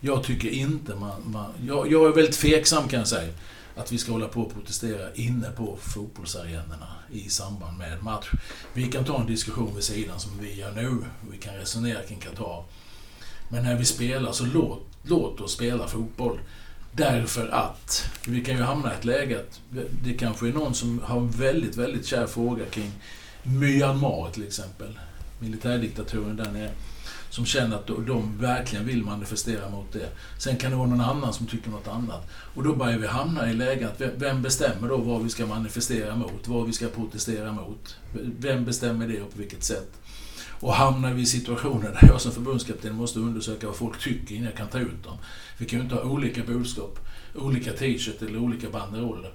jag 0.00 0.24
tycker 0.24 0.48
inte 0.48 0.94
man... 0.94 1.22
man 1.24 1.52
jag, 1.66 1.92
jag 1.92 2.06
är 2.06 2.14
väldigt 2.14 2.38
tveksam 2.38 2.88
kan 2.88 2.98
jag 2.98 3.08
säga 3.08 3.32
att 3.76 3.92
vi 3.92 3.98
ska 3.98 4.12
hålla 4.12 4.28
på 4.28 4.42
och 4.42 4.54
protestera 4.54 5.14
inne 5.14 5.50
på 5.50 5.78
fotbollsarenorna 5.80 6.88
i 7.12 7.28
samband 7.28 7.78
med 7.78 8.02
match. 8.02 8.30
Vi 8.72 8.92
kan 8.92 9.04
ta 9.04 9.20
en 9.20 9.26
diskussion 9.26 9.74
vid 9.74 9.84
sidan 9.84 10.20
som 10.20 10.30
vi 10.40 10.54
gör 10.54 10.72
nu. 10.72 10.98
Vi 11.30 11.38
kan 11.38 11.54
resonera 11.54 12.02
kring 12.02 12.18
Qatar. 12.18 12.64
Men 13.48 13.64
när 13.64 13.76
vi 13.76 13.84
spelar 13.84 14.32
så 14.32 14.46
låt, 14.46 14.82
låt 15.02 15.40
oss 15.40 15.52
spela 15.52 15.88
fotboll. 15.88 16.38
Därför 16.92 17.48
att 17.48 18.10
vi 18.26 18.44
kan 18.44 18.56
ju 18.56 18.62
hamna 18.62 18.92
i 18.92 18.96
ett 18.96 19.04
läge 19.04 19.40
att 19.40 19.60
det 20.04 20.14
kanske 20.14 20.48
är 20.48 20.52
någon 20.52 20.74
som 20.74 21.00
har 21.04 21.16
en 21.16 21.30
väldigt, 21.30 21.76
väldigt 21.76 22.06
kär 22.06 22.26
fråga 22.26 22.64
kring 22.64 22.92
Myanmar 23.42 24.30
till 24.30 24.46
exempel. 24.46 24.98
Militärdiktaturen 25.38 26.36
där 26.36 26.50
nere 26.50 26.70
som 27.34 27.46
känner 27.46 27.76
att 27.76 27.86
de 27.86 28.38
verkligen 28.38 28.86
vill 28.86 29.04
manifestera 29.04 29.70
mot 29.70 29.92
det. 29.92 30.08
Sen 30.38 30.56
kan 30.56 30.70
det 30.70 30.76
vara 30.76 30.88
någon 30.88 31.00
annan 31.00 31.32
som 31.32 31.46
tycker 31.46 31.70
något 31.70 31.88
annat. 31.88 32.30
Och 32.54 32.62
då 32.62 32.74
börjar 32.74 32.98
vi 32.98 33.06
hamna 33.06 33.50
i 33.50 33.54
läget 33.54 33.90
att 33.90 34.12
vem 34.16 34.42
bestämmer 34.42 34.88
då 34.88 34.96
vad 34.96 35.22
vi 35.22 35.30
ska 35.30 35.46
manifestera 35.46 36.16
mot? 36.16 36.48
Vad 36.48 36.66
vi 36.66 36.72
ska 36.72 36.88
protestera 36.88 37.52
mot? 37.52 37.96
Vem 38.38 38.64
bestämmer 38.64 39.08
det 39.08 39.22
och 39.22 39.32
på 39.32 39.38
vilket 39.38 39.64
sätt? 39.64 39.92
Och 40.60 40.74
hamnar 40.74 41.12
vi 41.12 41.22
i 41.22 41.26
situationer 41.26 41.98
där 42.00 42.08
jag 42.08 42.20
som 42.20 42.32
förbundskapten 42.32 42.94
måste 42.94 43.18
undersöka 43.18 43.66
vad 43.66 43.76
folk 43.76 44.00
tycker 44.00 44.34
innan 44.34 44.46
jag 44.46 44.56
kan 44.56 44.68
ta 44.68 44.78
ut 44.78 45.04
dem. 45.04 45.16
Vi 45.58 45.66
kan 45.66 45.78
ju 45.78 45.82
inte 45.82 45.94
ha 45.94 46.02
olika 46.02 46.42
budskap, 46.42 46.98
olika 47.34 47.72
t-shirt 47.72 48.22
eller 48.22 48.38
olika 48.38 48.70
banderoller. 48.70 49.32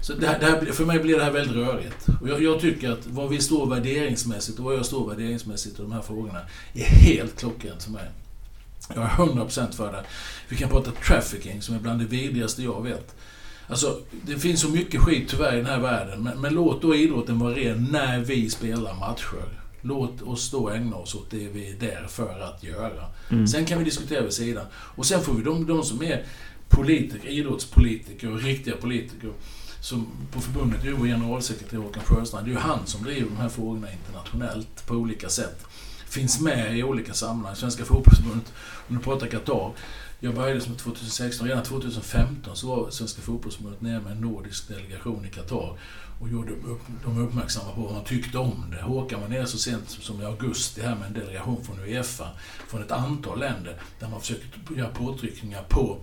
Så 0.00 0.12
det 0.12 0.26
här, 0.26 0.40
det 0.40 0.46
här, 0.46 0.72
för 0.72 0.84
mig 0.84 0.98
blir 0.98 1.18
det 1.18 1.24
här 1.24 1.30
väldigt 1.30 1.56
rörigt. 1.56 2.06
Och 2.20 2.28
jag, 2.28 2.42
jag, 2.42 2.60
tycker 2.60 2.90
att 2.90 3.06
vad 3.06 3.30
vi 3.30 3.40
står 3.40 3.66
värderingsmässigt 3.66 4.58
och 4.58 4.64
vad 4.64 4.74
jag 4.74 4.86
står 4.86 5.08
värderingsmässigt 5.08 5.78
i 5.78 5.82
de 5.82 5.92
här 5.92 6.02
frågorna 6.02 6.40
är 6.74 6.84
helt 6.84 7.38
klockrent 7.38 7.82
för 7.82 7.90
mig. 7.90 8.10
Jag 8.94 9.04
är 9.04 9.08
100% 9.08 9.72
för 9.72 9.92
det. 9.92 10.04
Vi 10.48 10.56
kan 10.56 10.68
prata 10.68 10.90
trafficking 10.90 11.62
som 11.62 11.74
är 11.74 11.78
bland 11.78 12.00
det 12.00 12.06
vidrigaste 12.06 12.62
jag 12.62 12.82
vet. 12.82 13.14
Alltså, 13.66 14.00
det 14.26 14.38
finns 14.38 14.60
så 14.60 14.68
mycket 14.68 15.00
skit 15.00 15.28
tyvärr 15.28 15.52
i 15.52 15.56
den 15.56 15.66
här 15.66 15.80
världen, 15.80 16.22
men, 16.22 16.40
men 16.40 16.54
låt 16.54 16.82
då 16.82 16.94
idrotten 16.94 17.38
vara 17.38 17.54
ren 17.54 17.88
när 17.92 18.20
vi 18.20 18.50
spelar 18.50 18.94
matcher. 18.94 19.60
Låt 19.82 20.22
oss 20.22 20.50
då 20.50 20.70
ägna 20.70 20.96
oss 20.96 21.14
åt 21.14 21.30
det 21.30 21.48
vi 21.48 21.70
är 21.70 21.74
där 21.74 22.06
för 22.08 22.40
att 22.40 22.62
göra. 22.62 23.06
Mm. 23.30 23.46
Sen 23.46 23.64
kan 23.64 23.78
vi 23.78 23.84
diskutera 23.84 24.22
vid 24.22 24.32
sidan. 24.32 24.66
Och 24.72 25.06
sen 25.06 25.22
får 25.22 25.34
vi 25.34 25.42
de, 25.42 25.66
de 25.66 25.82
som 25.82 26.02
är 26.02 26.24
politiker, 26.68 27.28
idrottspolitiker 27.28 28.32
och 28.32 28.42
riktiga 28.42 28.76
politiker 28.76 29.30
som 29.80 30.06
på 30.32 30.40
förbundet 30.40 30.84
är 30.84 30.92
vår 30.92 31.06
generalsekreterare 31.06 31.84
Håkan 31.84 32.02
Sjöstrand. 32.04 32.46
Det 32.46 32.50
är 32.50 32.52
ju 32.52 32.58
han 32.58 32.86
som 32.86 33.02
driver 33.02 33.28
de 33.28 33.36
här 33.36 33.48
frågorna 33.48 33.92
internationellt 33.92 34.86
på 34.86 34.94
olika 34.94 35.28
sätt. 35.28 35.66
Finns 36.08 36.40
med 36.40 36.78
i 36.78 36.82
olika 36.82 37.14
sammanhang. 37.14 37.56
Svenska 37.56 37.84
fotbollsförbundet, 37.84 38.52
om 38.88 38.96
du 38.96 39.02
pratar 39.02 39.26
Qatar. 39.26 39.72
Jag 40.20 40.34
började 40.34 40.60
som 40.60 40.76
2016, 40.76 41.48
redan 41.48 41.62
2015 41.62 42.56
så 42.56 42.66
var 42.66 42.90
Svenska 42.90 43.22
fotbollsförbundet 43.22 43.80
nere 43.80 44.00
med 44.00 44.12
en 44.12 44.20
nordisk 44.20 44.68
delegation 44.68 45.24
i 45.24 45.28
Qatar 45.28 45.78
och 46.20 46.28
gjorde 46.28 46.52
upp, 46.52 46.80
de 47.04 47.18
uppmärksamma 47.18 47.72
på 47.72 47.80
vad 47.80 47.92
man 47.92 48.04
tyckte 48.04 48.38
om 48.38 48.64
det. 48.70 48.82
Håkan 48.82 49.20
var 49.20 49.28
nere 49.28 49.46
så 49.46 49.58
sent 49.58 49.90
som 49.90 50.22
i 50.22 50.24
augusti 50.24 50.82
här 50.82 50.94
med 50.94 51.06
en 51.06 51.12
delegation 51.12 51.64
från 51.64 51.80
Uefa, 51.80 52.28
från 52.68 52.82
ett 52.82 52.92
antal 52.92 53.40
länder, 53.40 53.76
där 53.98 54.08
man 54.08 54.20
försökte 54.20 54.74
göra 54.76 54.88
påtryckningar 54.88 55.62
på 55.62 55.98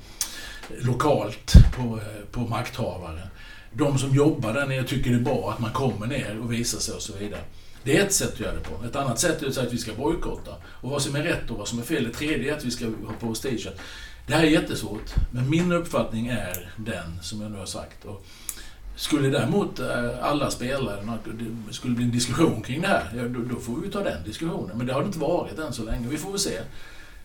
eh, 0.70 0.86
lokalt 0.86 1.54
på, 1.76 2.00
eh, 2.00 2.26
på 2.32 2.40
makthavare 2.40 3.30
de 3.74 3.98
som 3.98 4.16
jobbar 4.16 4.54
där 4.54 4.68
nere 4.68 4.84
tycker 4.84 5.10
det 5.10 5.16
är 5.16 5.22
bra 5.22 5.52
att 5.52 5.60
man 5.60 5.72
kommer 5.72 6.08
ner 6.08 6.40
och 6.44 6.54
visar 6.54 6.80
sig 6.80 6.96
och 6.96 7.02
så 7.02 7.14
vidare. 7.20 7.42
Det 7.84 7.98
är 7.98 8.06
ett 8.06 8.14
sätt 8.14 8.34
att 8.34 8.40
göra 8.40 8.54
det 8.54 8.60
på. 8.60 8.86
Ett 8.86 8.96
annat 8.96 9.20
sätt 9.20 9.44
är 9.44 9.48
att 9.48 9.54
säga 9.54 9.68
att 9.68 9.74
vi 9.74 9.78
ska 9.78 9.94
bojkotta. 9.94 10.52
Och 10.66 10.90
vad 10.90 11.02
som 11.02 11.16
är 11.16 11.24
rätt 11.24 11.52
och 11.52 11.58
vad 11.58 11.68
som 11.68 11.80
är 11.80 11.84
fel. 11.84 12.04
Det 12.04 12.10
tredje 12.10 12.54
är 12.54 12.58
att 12.58 12.66
vi 12.66 12.72
ska 12.72 12.86
ha 12.86 13.14
på 13.20 13.28
oss 13.28 13.42
t-shirt. 13.42 13.78
Det 14.28 14.34
här 14.34 14.44
är 14.44 14.48
jättesvårt, 14.48 15.14
men 15.32 15.50
min 15.50 15.72
uppfattning 15.72 16.28
är 16.28 16.74
den 16.76 17.20
som 17.22 17.42
jag 17.42 17.52
nu 17.52 17.58
har 17.58 17.66
sagt. 17.66 18.06
Och 18.06 18.26
skulle 18.96 19.30
däremot 19.30 19.80
eh, 19.80 20.24
alla 20.24 20.52
spelare, 20.52 21.18
det 21.68 21.74
skulle 21.74 21.96
bli 21.96 22.06
en 22.06 22.12
diskussion 22.12 22.62
kring 22.62 22.82
det 22.82 22.88
här, 22.88 23.30
då, 23.30 23.40
då, 23.54 23.60
får 23.60 23.76
vi 23.76 23.90
ta 23.90 24.04
den 24.04 24.24
diskussionen. 24.24 24.78
Men 24.78 24.88
det 24.88 24.94
har 24.94 25.02
det 25.02 25.08
inte 25.08 25.20
varit 25.20 25.60
än 25.60 25.74
så 25.74 25.84
länge. 25.84 26.08
Vi 26.08 26.18
får 26.18 26.30
väl 26.30 26.40
se. 26.40 26.60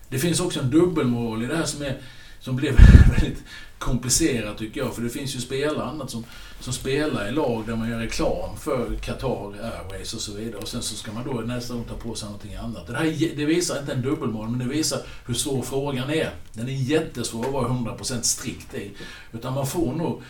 Det 0.09 0.18
finns 0.18 0.40
också 0.40 0.61
en 0.61 0.70
dubbelmoral 0.70 1.42
i 1.42 1.46
det 1.46 1.57
här 1.57 1.64
som, 1.64 1.83
är, 1.83 1.96
som 2.40 2.57
blev 2.57 2.76
väldigt 3.11 3.42
komplicerat 3.83 4.59
tycker 4.59 4.81
jag. 4.81 4.95
För 4.95 5.03
det 5.03 5.11
finns 5.11 5.37
ju 5.37 5.40
spelare 5.40 5.85
annat 5.85 6.11
som, 6.11 6.25
som 6.61 6.73
spelar 6.73 7.29
i 7.29 7.33
lag 7.33 7.62
där 7.66 7.77
man 7.77 7.90
gör 7.90 7.99
reklam 7.99 8.57
för 8.57 8.97
Qatar 8.97 9.53
Airways 9.53 10.14
och 10.14 10.21
så 10.21 10.33
vidare. 10.33 10.57
Och 10.57 10.68
sen 10.68 10.83
så 10.83 10.95
ska 10.95 11.12
man 11.12 11.25
då 11.25 11.33
nästa 11.33 11.75
gång 11.75 11.85
ta 11.85 11.95
på 11.95 12.14
sig 12.14 12.27
någonting 12.27 12.55
annat. 12.55 12.87
Det, 12.87 12.97
här, 12.97 13.37
det 13.37 13.45
visar 13.45 13.81
inte 13.81 13.92
en 13.92 14.03
dubbelmål, 14.03 14.49
men 14.49 14.59
det 14.59 14.64
visar 14.64 15.01
hur 15.27 15.35
svår 15.35 15.62
frågan 15.62 16.11
är. 16.11 16.31
Den 16.53 16.68
är 16.68 16.73
jättesvår 16.73 17.47
att 17.47 17.53
vara 17.53 17.68
100% 17.68 18.23
strikt 18.23 18.75
i. 18.75 18.90
Utan 19.33 19.55
man 19.55 19.66
får 19.66 19.92
nog 19.92 20.23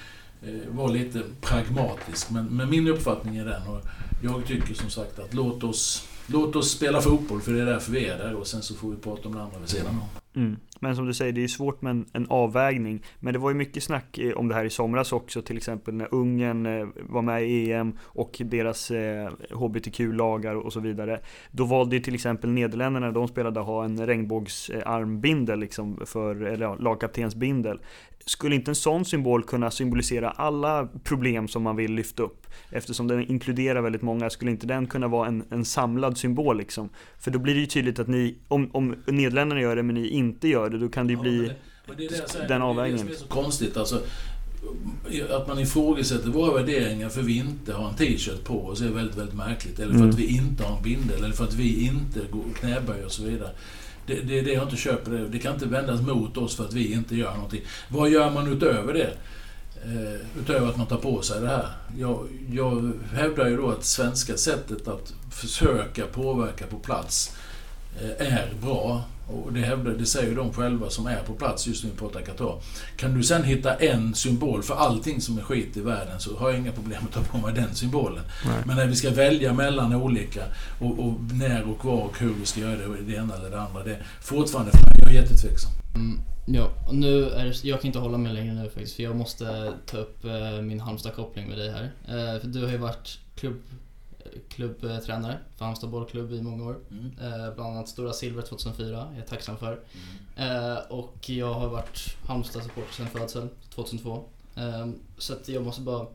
eh, 0.42 0.74
vara 0.74 0.88
lite 0.88 1.22
pragmatisk. 1.40 2.30
Men, 2.30 2.44
men, 2.44 2.70
min 2.70 2.88
uppfattning 2.88 3.36
är 3.36 3.44
den. 3.44 3.62
Och 3.62 3.80
jag 4.22 4.46
tycker 4.46 4.74
som 4.74 4.90
sagt 4.90 5.18
att 5.18 5.34
låt 5.34 5.64
oss, 5.64 6.08
låt 6.26 6.56
oss 6.56 6.70
spela 6.70 7.00
fotboll, 7.00 7.40
för 7.40 7.52
det 7.52 7.60
är 7.60 7.66
därför 7.66 7.92
vi 7.92 8.06
är 8.06 8.18
där. 8.18 8.34
Och 8.34 8.46
sen 8.46 8.62
så 8.62 8.74
får 8.74 8.90
vi 8.90 8.96
prata 8.96 9.28
om 9.28 9.34
det 9.34 9.42
andra 9.42 9.58
vid 9.58 9.68
sidan 9.68 9.88
om. 9.88 10.21
Mm. 10.36 10.56
Men 10.80 10.96
som 10.96 11.06
du 11.06 11.14
säger, 11.14 11.32
det 11.32 11.44
är 11.44 11.48
svårt 11.48 11.82
med 11.82 11.90
en, 11.90 12.06
en, 12.12 12.26
avvägning. 12.30 13.02
Men 13.20 13.32
det 13.32 13.38
var 13.38 13.50
ju 13.50 13.56
mycket 13.56 13.82
snack 13.82 14.18
eh, 14.18 14.32
om 14.32 14.48
det 14.48 14.54
här 14.54 14.64
i 14.64 14.70
somras 14.70 15.12
också, 15.12 15.42
till 15.42 15.56
exempel 15.56 15.94
när 15.94 16.14
Ungern 16.14 16.66
eh, 16.66 16.88
var 17.00 17.22
med 17.22 17.48
i 17.48 17.72
EM 17.72 17.98
och 18.02 18.36
deras 18.44 18.90
eh, 18.90 19.30
HBTQ-lagar 19.50 20.54
och 20.54 20.72
så 20.72 20.80
vidare. 20.80 21.20
Då 21.50 21.64
valde 21.64 21.96
ju 21.96 22.02
till 22.02 22.14
exempel 22.14 22.50
Nederländerna, 22.50 23.10
de 23.10 23.28
spelade 23.28 23.60
att 23.60 23.66
ha 23.66 23.84
en 23.84 24.06
regnbågsarmbindel 24.06 25.60
liksom 25.60 26.00
för, 26.06 26.42
eller 26.42 26.66
ja, 26.66 26.74
lagkaptensbindel. 26.74 27.80
Skulle 28.26 28.54
inte 28.54 28.70
en 28.70 28.74
sån 28.74 29.04
symbol 29.04 29.42
kunna 29.42 29.70
symbolisera 29.70 30.30
alla 30.30 30.88
problem 31.04 31.48
som 31.48 31.62
man 31.62 31.76
vill 31.76 31.94
lyfta 31.94 32.22
upp? 32.22 32.46
Eftersom 32.70 33.08
den 33.08 33.30
inkluderar 33.30 33.80
väldigt 33.80 34.02
många, 34.02 34.30
skulle 34.30 34.50
inte 34.50 34.66
den 34.66 34.86
kunna 34.86 35.08
vara 35.08 35.28
en, 35.28 35.44
en 35.50 35.64
samlad 35.64 36.18
symbol 36.18 36.58
liksom? 36.58 36.88
För 37.18 37.30
då 37.30 37.38
blir 37.38 37.54
det 37.54 37.60
ju 37.60 37.66
tydligt 37.66 37.98
att 37.98 38.08
ni, 38.08 38.34
om, 38.48 38.70
om 38.72 38.96
Nederländerna 39.06 39.60
gör 39.60 39.76
det 39.76 39.82
men 39.82 39.94
ni 39.94 40.08
inte 40.08 40.48
gör 40.48 40.70
det, 40.70 40.78
då 40.78 40.88
kan 40.88 41.06
det 41.06 41.12
ju 41.12 41.18
bli 41.18 41.38
det, 41.38 41.94
det 41.96 42.08
det 42.08 42.48
den 42.48 42.62
avvägningen. 42.62 43.06
Det 43.06 43.12
är 43.12 43.14
det 43.14 43.18
som 43.18 43.26
är 43.26 43.28
så 43.28 43.42
konstigt. 43.42 43.76
Alltså, 43.76 44.02
att 45.30 45.48
man 45.48 45.58
ifrågasätter 45.58 46.28
våra 46.28 46.54
värderingar 46.54 47.08
för 47.08 47.22
vi 47.22 47.36
inte 47.36 47.72
har 47.72 47.88
en 47.88 47.94
t-shirt 47.94 48.44
på 48.44 48.66
oss 48.66 48.80
är 48.80 48.88
väldigt, 48.88 49.16
väldigt 49.16 49.36
märkligt. 49.36 49.78
Eller 49.78 49.92
för 49.92 49.98
mm. 49.98 50.10
att 50.10 50.18
vi 50.18 50.36
inte 50.36 50.64
har 50.64 50.76
en 50.76 50.82
bindel, 50.82 51.24
eller 51.24 51.34
för 51.34 51.44
att 51.44 51.54
vi 51.54 51.84
inte 51.84 52.20
går 52.30 52.44
knäböj 52.54 53.04
och 53.04 53.12
så 53.12 53.22
vidare. 53.22 53.50
Det, 54.06 54.14
det 54.14 54.38
är 54.38 54.42
det 54.42 54.52
jag 54.52 54.62
inte 54.62 54.76
köper. 54.76 55.10
Det. 55.10 55.28
det 55.28 55.38
kan 55.38 55.54
inte 55.54 55.66
vändas 55.66 56.00
mot 56.00 56.36
oss 56.36 56.56
för 56.56 56.64
att 56.64 56.72
vi 56.72 56.92
inte 56.92 57.16
gör 57.16 57.34
någonting. 57.34 57.60
Vad 57.88 58.10
gör 58.10 58.30
man 58.30 58.52
utöver 58.52 58.92
det? 58.94 59.12
Eh, 59.84 60.40
utöver 60.40 60.68
att 60.68 60.76
man 60.76 60.86
tar 60.86 60.96
på 60.96 61.22
sig 61.22 61.40
det 61.40 61.46
här. 61.46 61.68
Jag, 61.98 62.28
jag 62.52 62.92
hävdar 63.12 63.48
ju 63.48 63.56
då 63.56 63.70
att 63.70 63.84
svenska 63.84 64.36
sättet 64.36 64.88
att 64.88 65.14
försöka 65.30 66.06
påverka 66.06 66.66
på 66.66 66.78
plats 66.78 67.36
eh, 68.00 68.32
är 68.32 68.52
bra. 68.62 69.04
Och 69.26 69.52
det, 69.52 69.60
hävdar, 69.60 69.92
det 69.92 70.06
säger 70.06 70.34
de 70.34 70.52
själva 70.52 70.90
som 70.90 71.06
är 71.06 71.22
på 71.22 71.32
plats 71.32 71.66
just 71.66 71.84
nu 71.84 71.90
på 71.90 72.08
Qatar. 72.08 72.62
Kan 72.96 73.14
du 73.14 73.22
sen 73.22 73.44
hitta 73.44 73.74
en 73.74 74.14
symbol 74.14 74.62
för 74.62 74.74
allting 74.74 75.20
som 75.20 75.38
är 75.38 75.42
skit 75.42 75.76
i 75.76 75.80
världen 75.80 76.20
så 76.20 76.36
har 76.36 76.50
jag 76.50 76.58
inga 76.58 76.72
problem 76.72 77.02
att 77.04 77.14
ta 77.14 77.38
på 77.38 77.46
mig 77.46 77.54
den 77.54 77.74
symbolen. 77.74 78.22
Nej. 78.46 78.62
Men 78.66 78.76
när 78.76 78.86
vi 78.86 78.94
ska 78.94 79.10
välja 79.10 79.52
mellan 79.52 79.94
olika 79.94 80.44
och, 80.80 80.98
och, 80.98 81.14
när 81.32 81.68
och 81.68 81.84
var 81.84 82.02
och 82.02 82.18
hur 82.18 82.34
vi 82.40 82.46
ska 82.46 82.60
göra 82.60 82.76
det, 82.76 83.02
det 83.02 83.14
ena 83.14 83.34
eller 83.34 83.50
det 83.50 83.60
andra. 83.60 83.84
Det 83.84 83.90
är 83.90 84.06
fortfarande 84.20 84.70
för 84.70 84.78
mig, 84.78 84.96
jag 84.98 85.10
är 85.10 85.14
jättetveksam. 85.14 85.72
Mm, 85.94 86.20
ja, 86.46 86.70
nu 86.92 87.24
är 87.24 87.44
det, 87.44 87.64
jag 87.64 87.80
kan 87.80 87.86
inte 87.86 87.98
hålla 87.98 88.18
med 88.18 88.34
längre 88.34 88.54
nu 88.54 88.64
faktiskt 88.64 88.96
för 88.96 89.02
jag 89.02 89.16
måste 89.16 89.72
ta 89.86 89.96
upp 89.96 90.24
eh, 90.24 90.62
min 90.62 90.80
Halmstad-koppling 90.80 91.48
med 91.48 91.58
dig 91.58 91.70
här. 91.70 91.92
Eh, 92.08 92.40
för 92.40 92.48
du 92.48 92.64
har 92.64 92.72
ju 92.72 92.78
varit 92.78 93.18
klubb 93.36 93.60
klubbtränare 94.48 95.38
för 95.56 95.64
Halmstad 95.64 95.90
bollklubb 95.90 96.32
i 96.32 96.42
många 96.42 96.64
år. 96.64 96.78
Mm. 96.90 97.04
Eh, 97.06 97.54
bland 97.54 97.76
annat 97.76 97.88
Stora 97.88 98.12
Silver 98.12 98.42
2004, 98.42 99.08
jag 99.10 99.18
är 99.18 99.26
tacksam 99.26 99.56
för. 99.56 99.80
Mm. 100.36 100.72
Eh, 100.72 100.78
och 100.78 101.30
jag 101.30 101.54
har 101.54 101.68
varit 101.68 102.16
Halmstad-supporter 102.26 102.92
sedan 102.92 103.06
födseln, 103.06 103.50
2002. 103.74 104.24
Eh, 104.56 104.88
så 105.18 105.32
att 105.32 105.48
jag 105.48 105.64
måste 105.64 105.80
bara 105.80 106.06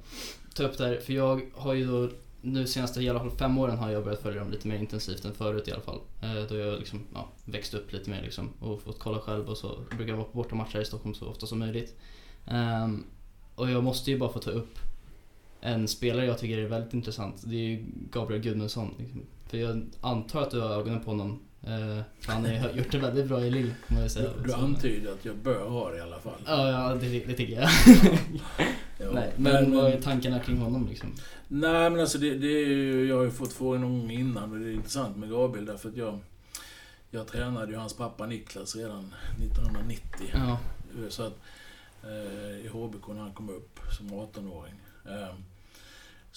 ta 0.54 0.64
upp 0.64 0.78
det 0.78 0.86
här, 0.86 1.00
för 1.00 1.14
jag 1.14 1.42
har 1.56 1.74
ju 1.74 1.88
då 1.88 2.10
nu 2.42 2.68
senaste 2.68 3.02
i 3.02 3.10
alla 3.10 3.20
fall 3.20 3.32
fem 3.32 3.58
åren 3.58 3.78
har 3.78 3.90
jag 3.90 4.04
börjat 4.04 4.22
följa 4.22 4.40
dem 4.40 4.52
lite 4.52 4.68
mer 4.68 4.78
intensivt 4.78 5.26
än 5.26 5.34
förut 5.34 5.68
i 5.68 5.72
alla 5.72 5.82
fall. 5.82 6.00
då 6.50 6.56
jag 6.56 6.80
liksom, 6.80 7.04
ja, 7.14 7.28
växt 7.46 7.74
upp 7.74 7.94
lite 7.94 8.10
mer 8.10 8.22
liksom 8.22 8.50
och 8.60 8.82
fått 8.82 9.00
kolla 9.00 9.20
själv 9.20 9.50
och 9.50 9.58
så. 9.58 9.78
Jag 9.90 9.98
brukar 9.98 10.14
vara 10.14 10.26
på 10.26 10.38
bortamatcher 10.38 10.82
i 10.82 10.86
Stockholm 10.86 11.16
så 11.16 11.26
ofta 11.26 11.48
som 11.48 11.60
möjligt. 11.60 11.96
och 13.56 13.72
jag 13.72 13.84
måste 13.84 14.12
ju 14.12 14.18
bara 14.18 14.34
få 14.34 14.40
ta 14.40 14.52
upp 14.52 14.80
en 15.68 15.88
spelare 15.88 16.26
jag 16.26 16.38
tycker 16.38 16.58
är 16.58 16.68
väldigt 16.68 16.94
intressant, 16.94 17.44
det 17.46 17.56
är 17.56 17.70
ju 17.70 17.86
Gabriel 18.12 18.42
Gudmundsson. 18.42 18.94
Liksom. 19.00 19.22
För 19.48 19.58
jag 19.58 19.86
antar 20.02 20.42
att 20.42 20.52
du 20.52 20.62
har 20.62 20.70
ögonen 20.70 21.04
på 21.04 21.12
honom. 21.12 21.40
Eh, 21.64 22.04
han 22.26 22.46
har 22.46 22.72
gjort 22.78 22.92
det 22.92 22.98
väldigt 22.98 23.28
bra 23.28 23.46
i 23.46 23.52
Lille, 23.52 23.74
må 23.88 24.02
jag 24.02 24.12
säga. 24.12 24.30
Du, 24.38 24.44
du 24.44 24.54
antyder 24.54 25.12
att 25.12 25.26
jag 25.26 25.36
bör 25.36 25.70
ha 25.70 25.92
det 25.92 25.98
i 25.98 26.02
alla 26.02 26.20
fall. 26.20 26.42
Ja, 26.46 26.70
ja 26.70 26.96
det, 26.96 27.20
det 27.20 27.34
tycker 27.34 27.54
jag. 27.54 27.70
ja, 29.00 29.12
Nej, 29.14 29.34
men, 29.36 29.54
men, 29.54 29.76
vad 29.76 29.94
är 29.94 30.02
tankarna 30.02 30.40
kring 30.40 30.58
honom 30.58 30.88
liksom? 30.88 31.14
Nej, 31.48 31.90
men 31.90 32.00
alltså 32.00 32.18
det, 32.18 32.34
det 32.34 32.48
är 32.48 32.68
ju, 32.68 33.08
jag 33.08 33.18
har 33.18 33.24
ju 33.24 33.32
fått 33.32 33.54
frågan 33.54 33.82
någon 33.82 34.00
gång 34.00 34.12
innan 34.12 34.52
och 34.52 34.60
det 34.60 34.66
är 34.66 34.74
intressant 34.74 35.18
med 35.18 35.30
Gabriel 35.30 35.66
därför 35.66 35.90
att 35.90 35.98
jag 35.98 36.20
jag 37.12 37.28
tränade 37.28 37.72
ju 37.72 37.78
hans 37.78 37.94
pappa 37.94 38.26
Niklas 38.26 38.76
redan 38.76 39.14
1990. 39.44 40.30
Ja. 40.34 40.60
Så 41.10 41.24
att, 41.24 41.40
eh, 42.04 42.66
I 42.66 42.68
HBK 42.68 43.08
när 43.08 43.22
han 43.22 43.34
kom 43.34 43.50
upp 43.50 43.80
som 43.98 44.10
18-åring. 44.10 44.74
Eh, 45.06 45.36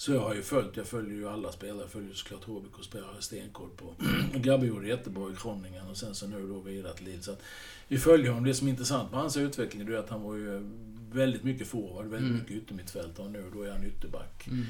så 0.01 0.11
jag 0.11 0.19
har 0.19 0.35
ju 0.35 0.41
följt, 0.41 0.77
jag 0.77 0.87
följer 0.87 1.15
ju 1.15 1.29
alla 1.29 1.51
spelare, 1.51 1.81
jag 1.81 1.89
följer 1.89 2.13
såklart 2.13 2.43
HBK-spelare 2.43 3.21
stenkoll 3.21 3.69
på. 3.77 3.95
Gabbe 4.33 4.65
gjorde 4.65 4.87
jättebra 4.87 5.31
i 5.31 5.35
Kroningen 5.35 5.87
och 5.87 5.97
sen 5.97 6.15
så 6.15 6.27
nu 6.27 6.47
då 6.47 6.59
vidare 6.59 6.93
till 6.93 7.19
att 7.29 7.41
vi 7.87 7.97
följer 7.97 8.29
honom. 8.29 8.43
Det 8.43 8.53
som 8.53 8.67
är 8.67 8.71
intressant 8.71 9.11
med 9.11 9.19
hans 9.19 9.37
utveckling 9.37 9.87
är 9.87 9.97
att 9.97 10.09
han 10.09 10.21
var 10.21 10.35
ju 10.35 10.71
väldigt 11.11 11.43
mycket 11.43 11.67
forward, 11.67 12.05
väldigt 12.05 12.29
mm. 12.29 12.39
mycket 12.39 12.51
yttermittfältare 12.51 13.25
och 13.25 13.31
nu 13.31 13.51
då 13.53 13.63
är 13.63 13.71
han 13.71 13.83
ytterback. 13.83 14.47
Mm. 14.47 14.65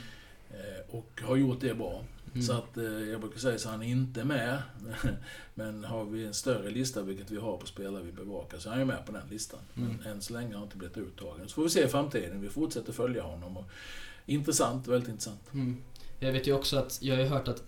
Eh, 0.49 0.95
och 0.95 1.21
har 1.21 1.35
gjort 1.35 1.61
det 1.61 1.73
bra. 1.73 2.03
Mm. 2.33 2.41
Så 2.41 2.53
att 2.53 2.77
eh, 2.77 2.83
jag 2.83 3.21
brukar 3.21 3.39
säga 3.39 3.57
så 3.57 3.69
han 3.69 3.83
är 3.83 3.87
inte 3.87 4.23
med. 4.23 4.61
Men 5.55 5.83
har 5.83 6.05
vi 6.05 6.25
en 6.25 6.33
större 6.33 6.69
lista, 6.69 7.01
vilket 7.01 7.31
vi 7.31 7.37
har 7.37 7.57
på 7.57 7.67
spelare 7.67 8.03
vi 8.03 8.11
bevakar, 8.11 8.57
så 8.57 8.69
är 8.69 8.71
han 8.71 8.79
ju 8.79 8.85
med 8.85 9.05
på 9.05 9.11
den 9.11 9.27
listan. 9.29 9.59
Mm. 9.77 9.89
Men 9.89 10.13
än 10.13 10.21
så 10.21 10.33
länge 10.33 10.47
har 10.47 10.55
han 10.55 10.63
inte 10.63 10.77
blivit 10.77 10.97
uttagen. 10.97 11.47
Så 11.47 11.53
får 11.53 11.63
vi 11.63 11.69
se 11.69 11.83
i 11.83 11.87
framtiden. 11.87 12.41
Vi 12.41 12.49
fortsätter 12.49 12.93
följa 12.93 13.23
honom. 13.23 13.57
Och 13.57 13.71
intressant, 14.25 14.87
väldigt 14.87 15.09
intressant. 15.09 15.53
Mm. 15.53 15.77
Jag 16.19 16.31
vet 16.31 16.47
ju 16.47 16.53
också 16.53 16.77
att, 16.77 16.97
jag 17.01 17.15
har 17.15 17.23
ju 17.23 17.29
hört 17.29 17.47
att 17.47 17.63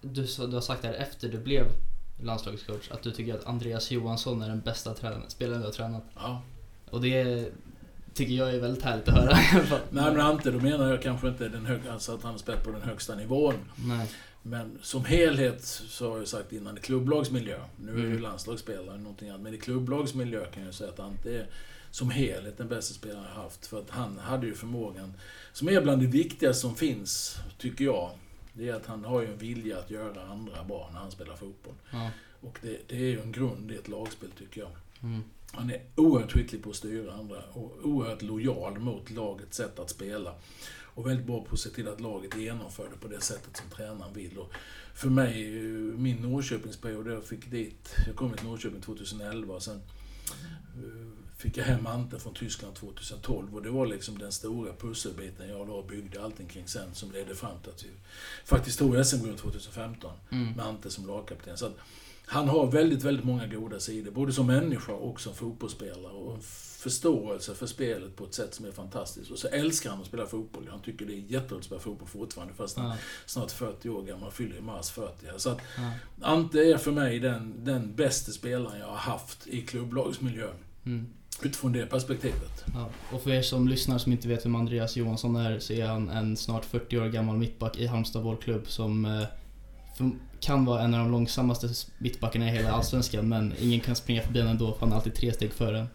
du, 0.00 0.26
du 0.46 0.54
har 0.54 0.60
sagt 0.60 0.82
det 0.82 0.88
här 0.88 0.94
efter 0.94 1.28
du 1.28 1.38
blev 1.38 1.66
landslagscoach, 2.22 2.90
att 2.90 3.02
du 3.02 3.10
tycker 3.10 3.34
att 3.34 3.46
Andreas 3.46 3.90
Johansson 3.90 4.42
är 4.42 4.48
den 4.48 4.60
bästa 4.60 4.94
tränaren, 4.94 5.30
spelaren 5.30 5.60
du 5.60 5.66
har 5.66 5.72
tränat. 5.72 6.04
Ja. 6.14 6.42
Och 6.90 7.00
det 7.00 7.48
tycker 8.14 8.34
jag 8.34 8.54
är 8.54 8.60
väldigt 8.60 8.84
härligt 8.84 9.08
att 9.08 9.14
höra. 9.14 9.38
Nej 9.90 10.14
men 10.14 10.32
inte, 10.32 10.50
då 10.50 10.60
menar 10.60 10.90
jag 10.90 11.02
kanske 11.02 11.28
inte 11.28 11.48
den 11.48 11.66
hög, 11.66 11.80
alltså 11.88 12.14
att 12.14 12.22
han 12.22 12.32
har 12.32 12.38
spelat 12.38 12.64
på 12.64 12.70
den 12.70 12.82
högsta 12.82 13.14
nivån. 13.14 13.54
Nej. 13.76 14.10
Men 14.42 14.78
som 14.82 15.04
helhet 15.04 15.64
så 15.64 16.10
har 16.10 16.18
jag 16.18 16.28
sagt 16.28 16.52
innan, 16.52 16.78
i 16.78 16.80
klubblagsmiljö. 16.80 17.58
Nu 17.76 17.92
är 17.92 17.96
mm. 17.96 18.12
ju 18.12 18.18
landslagsspelare 18.18 18.98
någonting 18.98 19.28
annat, 19.28 19.40
men 19.40 19.54
i 19.54 19.58
klubblagsmiljö 19.58 20.44
kan 20.44 20.64
jag 20.64 20.74
säga 20.74 20.90
att 20.90 21.00
Ante 21.00 21.38
är 21.38 21.46
som 21.96 22.10
helhet 22.10 22.58
den 22.58 22.68
bästa 22.68 22.94
spelaren 22.94 23.24
jag 23.24 23.42
haft. 23.42 23.66
För 23.66 23.78
att 23.78 23.90
han 23.90 24.18
hade 24.18 24.46
ju 24.46 24.54
förmågan, 24.54 25.12
som 25.52 25.68
är 25.68 25.80
bland 25.80 26.02
det 26.02 26.06
viktigaste 26.06 26.60
som 26.60 26.76
finns, 26.76 27.36
tycker 27.58 27.84
jag. 27.84 28.10
Det 28.52 28.68
är 28.68 28.74
att 28.74 28.86
han 28.86 29.04
har 29.04 29.20
ju 29.20 29.32
en 29.32 29.38
vilja 29.38 29.78
att 29.78 29.90
göra 29.90 30.22
andra 30.22 30.64
bra 30.64 30.90
när 30.92 31.00
han 31.00 31.10
spelar 31.10 31.36
fotboll. 31.36 31.74
Ja. 31.90 32.10
Och 32.40 32.58
det, 32.62 32.78
det, 32.88 32.96
är 32.96 33.10
ju 33.10 33.20
en 33.20 33.32
grund 33.32 33.72
i 33.72 33.74
ett 33.74 33.88
lagspel, 33.88 34.30
tycker 34.38 34.60
jag. 34.60 34.70
Mm. 35.02 35.22
Han 35.52 35.70
är 35.70 35.80
oerhört 35.94 36.32
skicklig 36.32 36.62
på 36.62 36.70
att 36.70 36.76
styra 36.76 37.12
andra 37.12 37.42
och 37.52 37.78
oerhört 37.84 38.22
lojal 38.22 38.78
mot 38.78 39.10
lagets 39.10 39.56
sätt 39.56 39.78
att 39.78 39.90
spela. 39.90 40.34
Och 40.82 41.06
väldigt 41.06 41.26
bra 41.26 41.44
på 41.44 41.54
att 41.54 41.60
se 41.60 41.70
till 41.70 41.88
att 41.88 42.00
laget 42.00 42.36
genomför 42.36 42.88
det 42.92 43.00
på 43.00 43.08
det 43.08 43.20
sättet 43.20 43.56
som 43.56 43.70
tränaren 43.70 44.14
vill. 44.14 44.38
Och 44.38 44.52
för 44.94 45.08
mig, 45.08 45.60
min 45.96 46.16
Norrköpingsperiod, 46.16 47.06
jag 47.06 47.24
fick 47.24 47.50
dit... 47.50 47.94
Jag 48.06 48.16
kom 48.16 48.32
till 48.32 48.46
Norrköping 48.46 48.80
2011 48.80 49.54
och 49.54 49.62
sen 49.62 49.76
eh, 49.76 49.82
fick 51.36 51.56
jag 51.56 51.64
hem 51.64 51.86
Ante 51.86 52.18
från 52.18 52.34
Tyskland 52.34 52.74
2012 52.74 53.54
och 53.54 53.62
det 53.62 53.70
var 53.70 53.86
liksom 53.86 54.18
den 54.18 54.32
stora 54.32 54.72
pusselbiten 54.72 55.48
jag 55.48 55.66
då 55.66 55.82
byggde 55.82 56.22
allting 56.22 56.46
kring 56.46 56.68
sen 56.68 56.94
som 56.94 57.12
ledde 57.12 57.34
fram 57.34 57.58
till 57.62 57.70
att 57.70 57.84
vi 57.84 57.90
faktiskt 58.44 58.78
tog 58.78 59.06
SM-guld 59.06 59.38
2015 59.38 60.10
mm. 60.30 60.52
med 60.52 60.66
Ante 60.66 60.90
som 60.90 61.06
lagkapten. 61.06 61.56
Så 61.56 61.66
att 61.66 61.76
han 62.28 62.48
har 62.48 62.66
väldigt, 62.66 63.02
väldigt 63.02 63.24
många 63.24 63.46
goda 63.46 63.80
sidor, 63.80 64.10
både 64.10 64.32
som 64.32 64.46
människa 64.46 64.92
och 64.92 65.20
som 65.20 65.34
fotbollsspelare. 65.34 66.12
Och 66.12 66.34
en 66.34 66.40
förståelse 66.78 67.54
för 67.54 67.66
spelet 67.66 68.16
på 68.16 68.24
ett 68.24 68.34
sätt 68.34 68.54
som 68.54 68.66
är 68.66 68.70
fantastiskt. 68.70 69.30
Och 69.30 69.38
så 69.38 69.48
älskar 69.48 69.90
han 69.90 70.00
att 70.00 70.06
spela 70.06 70.26
fotboll. 70.26 70.68
Han 70.70 70.80
tycker 70.80 71.06
det 71.06 71.12
är 71.12 71.16
jätteroligt 71.16 71.52
att 71.52 71.64
spela 71.64 71.80
fotboll 71.80 72.08
fortfarande, 72.08 72.54
fast 72.54 72.76
han 72.76 72.90
är 72.90 72.98
snart 73.26 73.50
40 73.50 73.88
år 73.88 74.02
gammal, 74.02 74.30
fyller 74.30 74.56
i 74.56 74.60
mars 74.60 74.90
40. 74.90 75.26
Så 75.36 75.50
att 75.50 75.58
ja. 75.76 75.92
Ante 76.22 76.58
är 76.58 76.76
för 76.76 76.92
mig 76.92 77.18
den, 77.18 77.64
den 77.64 77.94
bästa 77.94 78.32
spelaren 78.32 78.80
jag 78.80 78.86
har 78.86 78.96
haft 78.96 79.46
i 79.46 79.62
klubblagsmiljö. 79.62 80.48
Mm. 80.86 81.06
Utifrån 81.42 81.72
det 81.72 81.86
perspektivet. 81.86 82.64
Ja, 82.74 82.90
och 83.12 83.22
för 83.22 83.30
er 83.30 83.42
som 83.42 83.68
lyssnar 83.68 83.98
som 83.98 84.12
inte 84.12 84.28
vet 84.28 84.44
vem 84.44 84.54
Andreas 84.54 84.96
Johansson 84.96 85.36
är 85.36 85.58
så 85.58 85.72
är 85.72 85.86
han 85.86 86.08
en 86.08 86.36
snart 86.36 86.64
40 86.64 86.98
år 86.98 87.06
gammal 87.06 87.36
mittback 87.36 87.78
i 87.78 87.86
Halmstad 87.86 88.22
bollklubb 88.22 88.68
som 88.68 89.26
kan 90.40 90.64
vara 90.64 90.82
en 90.82 90.94
av 90.94 91.00
de 91.00 91.10
långsammaste 91.10 91.68
mittbackarna 91.98 92.46
i 92.46 92.50
hela 92.50 92.72
Allsvenskan 92.72 93.28
men 93.28 93.54
ingen 93.60 93.80
kan 93.80 93.96
springa 93.96 94.22
förbi 94.22 94.38
honom 94.38 94.52
ändå 94.52 94.72
för 94.72 94.80
han 94.80 94.92
är 94.92 94.96
alltid 94.96 95.14
tre 95.14 95.32
steg 95.32 95.52
före 95.52 95.86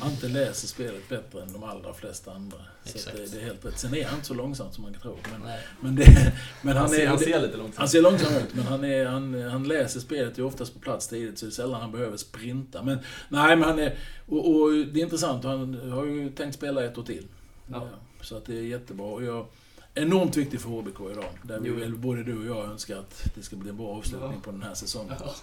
Ante 0.00 0.28
läser 0.28 0.68
spelet 0.68 1.08
bättre 1.08 1.42
än 1.42 1.52
de 1.52 1.62
allra 1.62 1.92
flesta 1.94 2.32
andra. 2.32 2.56
Exakt. 2.84 3.16
Så 3.16 3.22
det, 3.22 3.32
det, 3.32 3.40
är 3.40 3.44
helt 3.44 3.64
rätt. 3.64 3.78
Sen 3.78 3.94
är 3.94 4.04
han 4.04 4.14
inte 4.14 4.26
så 4.26 4.34
långsam 4.34 4.72
som 4.72 4.82
man 4.82 4.92
kan 4.92 5.02
tro. 5.02 5.16
Men, 5.30 5.52
men, 5.80 5.96
det, 5.96 6.32
men 6.62 6.76
han, 6.76 6.86
han, 6.86 6.90
ser, 6.90 7.02
är, 7.02 7.06
han 7.06 7.18
ser 7.18 7.40
lite 7.40 7.56
långsam 7.56 7.80
Han 7.80 7.88
ser 7.88 8.02
långsam 8.02 8.34
ut, 8.34 8.54
men 8.54 8.66
han, 8.66 8.84
är, 8.84 9.06
han, 9.06 9.42
han 9.42 9.64
läser 9.64 10.00
spelet 10.00 10.38
ju 10.38 10.42
oftast 10.42 10.74
på 10.74 10.80
plats 10.80 11.08
tidigt, 11.08 11.38
så 11.38 11.46
det 11.46 11.50
är 11.50 11.52
sällan 11.52 11.80
han 11.80 11.92
behöver 11.92 12.16
sprinta. 12.16 12.82
Men 12.82 12.98
nej, 13.28 13.56
men 13.56 13.68
han 13.68 13.78
är... 13.78 13.98
Och, 14.26 14.54
och 14.54 14.70
det 14.70 15.00
är 15.00 15.04
intressant, 15.04 15.44
han 15.44 15.90
har 15.90 16.04
ju 16.04 16.30
tänkt 16.30 16.54
spela 16.54 16.84
ett 16.84 16.98
år 16.98 17.02
till. 17.02 17.26
Ja. 17.66 17.88
Så 18.22 18.36
att 18.36 18.46
det 18.46 18.58
är 18.58 18.62
jättebra. 18.62 19.06
Och 19.06 19.24
jag, 19.24 19.46
enormt 19.94 20.36
viktigt 20.36 20.62
för 20.62 20.68
HBK 20.68 21.00
idag. 21.12 21.24
Där 21.42 21.60
vi 21.60 21.70
väl 21.70 21.96
både 21.96 22.22
du 22.22 22.38
och 22.38 22.56
jag 22.56 22.70
önskar 22.70 22.96
att 22.96 23.30
det 23.34 23.42
ska 23.42 23.56
bli 23.56 23.70
en 23.70 23.76
bra 23.76 23.88
avslutning 23.88 24.32
ja. 24.34 24.40
på 24.44 24.50
den 24.50 24.62
här 24.62 24.74
säsongen. 24.74 25.14
Ja. 25.20 25.34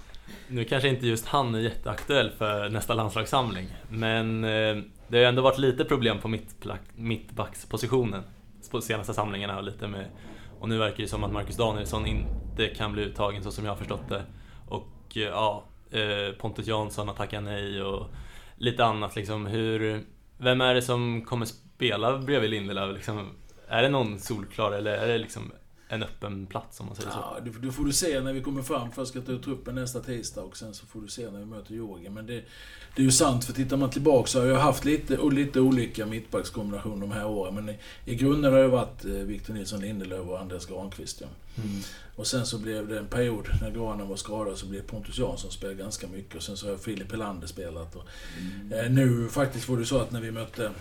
nu 0.47 0.63
kanske 0.63 0.89
inte 0.89 1.07
just 1.07 1.25
han 1.25 1.55
är 1.55 1.59
jätteaktuell 1.59 2.31
för 2.37 2.69
nästa 2.69 2.93
landslagssamling, 2.93 3.67
men 3.89 4.43
eh, 4.43 4.77
det 5.07 5.17
har 5.17 5.25
ändå 5.25 5.41
varit 5.41 5.57
lite 5.57 5.85
problem 5.85 6.19
på 6.19 6.37
mittbackspositionen 6.95 8.23
på 8.71 8.81
senaste 8.81 9.13
samlingarna 9.13 9.57
och 9.57 9.63
lite 9.63 9.87
med 9.87 10.05
och 10.59 10.69
nu 10.69 10.77
verkar 10.77 11.03
det 11.03 11.09
som 11.09 11.23
att 11.23 11.31
Marcus 11.31 11.57
Danielsson 11.57 12.05
inte 12.05 12.67
kan 12.67 12.93
bli 12.93 13.03
uttagen 13.03 13.43
så 13.43 13.51
som 13.51 13.65
jag 13.65 13.71
har 13.71 13.77
förstått 13.77 14.09
det. 14.09 14.23
Och 14.67 15.17
eh, 15.17 15.21
ja, 15.21 15.63
eh, 15.91 16.35
Pontus 16.37 16.67
Jansson 16.67 17.07
har 17.07 17.15
tackat 17.15 17.43
nej 17.43 17.81
och 17.81 18.07
lite 18.57 18.85
annat 18.85 19.15
liksom. 19.15 19.45
Hur, 19.45 20.01
vem 20.37 20.61
är 20.61 20.73
det 20.73 20.81
som 20.81 21.25
kommer 21.25 21.45
spela 21.45 22.17
bredvid 22.17 22.49
Lindelöf? 22.49 22.95
Liksom, 22.95 23.29
är 23.67 23.81
det 23.81 23.89
någon 23.89 24.19
solklar 24.19 24.71
eller 24.71 24.91
är 24.91 25.07
det 25.07 25.17
liksom 25.17 25.51
en 25.89 26.03
öppen 26.03 26.45
plats 26.45 26.79
om 26.79 26.85
man 26.85 26.95
säger 26.95 27.11
så. 27.11 27.17
Ja, 27.17 27.37
det, 27.43 27.67
det 27.67 27.71
får 27.71 27.85
du 27.85 27.93
se 27.93 28.21
när 28.21 28.33
vi 28.33 28.41
kommer 28.41 28.61
fram. 28.61 28.91
Först 28.91 29.09
ska 29.09 29.19
jag 29.19 29.25
ta 29.25 29.31
ut 29.31 29.43
truppen 29.43 29.75
nästa 29.75 29.99
tisdag 29.99 30.41
och 30.41 30.57
sen 30.57 30.73
så 30.73 30.85
får 30.85 31.01
du 31.01 31.07
se 31.07 31.31
när 31.31 31.39
vi 31.39 31.45
möter 31.45 31.73
Georgien. 31.73 32.13
Men 32.13 32.25
det, 32.25 32.43
det 32.95 33.01
är 33.01 33.03
ju 33.03 33.11
sant, 33.11 33.45
för 33.45 33.53
tittar 33.53 33.77
man 33.77 33.89
tillbaka 33.89 34.27
så 34.27 34.39
har 34.39 34.47
jag 34.47 34.59
haft 34.59 34.85
lite, 34.85 35.17
och 35.17 35.33
lite 35.33 35.59
olika 35.59 36.05
mittbackskombinationer 36.05 37.01
de 37.01 37.11
här 37.11 37.27
åren. 37.27 37.55
Men 37.55 37.69
i, 37.69 37.77
i 38.05 38.15
grunden 38.15 38.53
har 38.53 38.59
det 38.59 38.67
varit 38.67 39.05
eh, 39.05 39.11
Victor 39.11 39.53
Nilsson 39.53 39.81
Lindelöf 39.81 40.27
och 40.27 40.41
Andreas 40.41 40.65
Granqvist. 40.65 41.21
Ja. 41.21 41.27
Mm. 41.63 41.81
Och 42.15 42.27
sen 42.27 42.45
så 42.45 42.57
blev 42.57 42.87
det 42.87 42.99
en 42.99 43.07
period 43.07 43.47
när 43.61 43.71
Granen 43.71 44.07
var 44.07 44.15
skadad 44.15 44.57
så 44.57 44.65
blev 44.65 44.81
Pontus 44.81 45.17
Jansson 45.17 45.51
spelade 45.51 45.77
ganska 45.77 46.07
mycket. 46.07 46.35
Och 46.35 46.43
sen 46.43 46.57
så 46.57 46.69
har 46.69 46.77
Filip 46.77 47.11
Helander 47.11 47.47
spelat. 47.47 47.95
Och, 47.95 48.03
mm. 48.39 48.73
eh, 48.73 48.91
nu 48.91 49.29
faktiskt 49.29 49.69
var 49.69 49.77
det 49.77 49.85
så 49.85 49.99
att 49.99 50.11
när 50.11 50.21
vi 50.21 50.31
mötte 50.31 50.71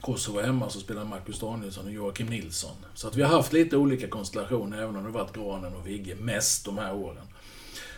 Kosovo 0.00 0.40
hemma 0.40 0.70
så 0.70 0.80
spelar 0.80 1.04
Marcus 1.04 1.40
Danielsson 1.40 1.86
och 1.86 1.92
Joakim 1.92 2.26
Nilsson. 2.26 2.76
Så 2.94 3.08
att 3.08 3.16
vi 3.16 3.22
har 3.22 3.36
haft 3.36 3.52
lite 3.52 3.76
olika 3.76 4.08
konstellationer, 4.08 4.82
även 4.82 4.96
om 4.96 5.04
det 5.04 5.10
varit 5.10 5.32
Granen 5.32 5.74
och 5.74 5.86
Vigge 5.86 6.14
mest 6.14 6.64
de 6.64 6.78
här 6.78 6.94
åren. 6.94 7.24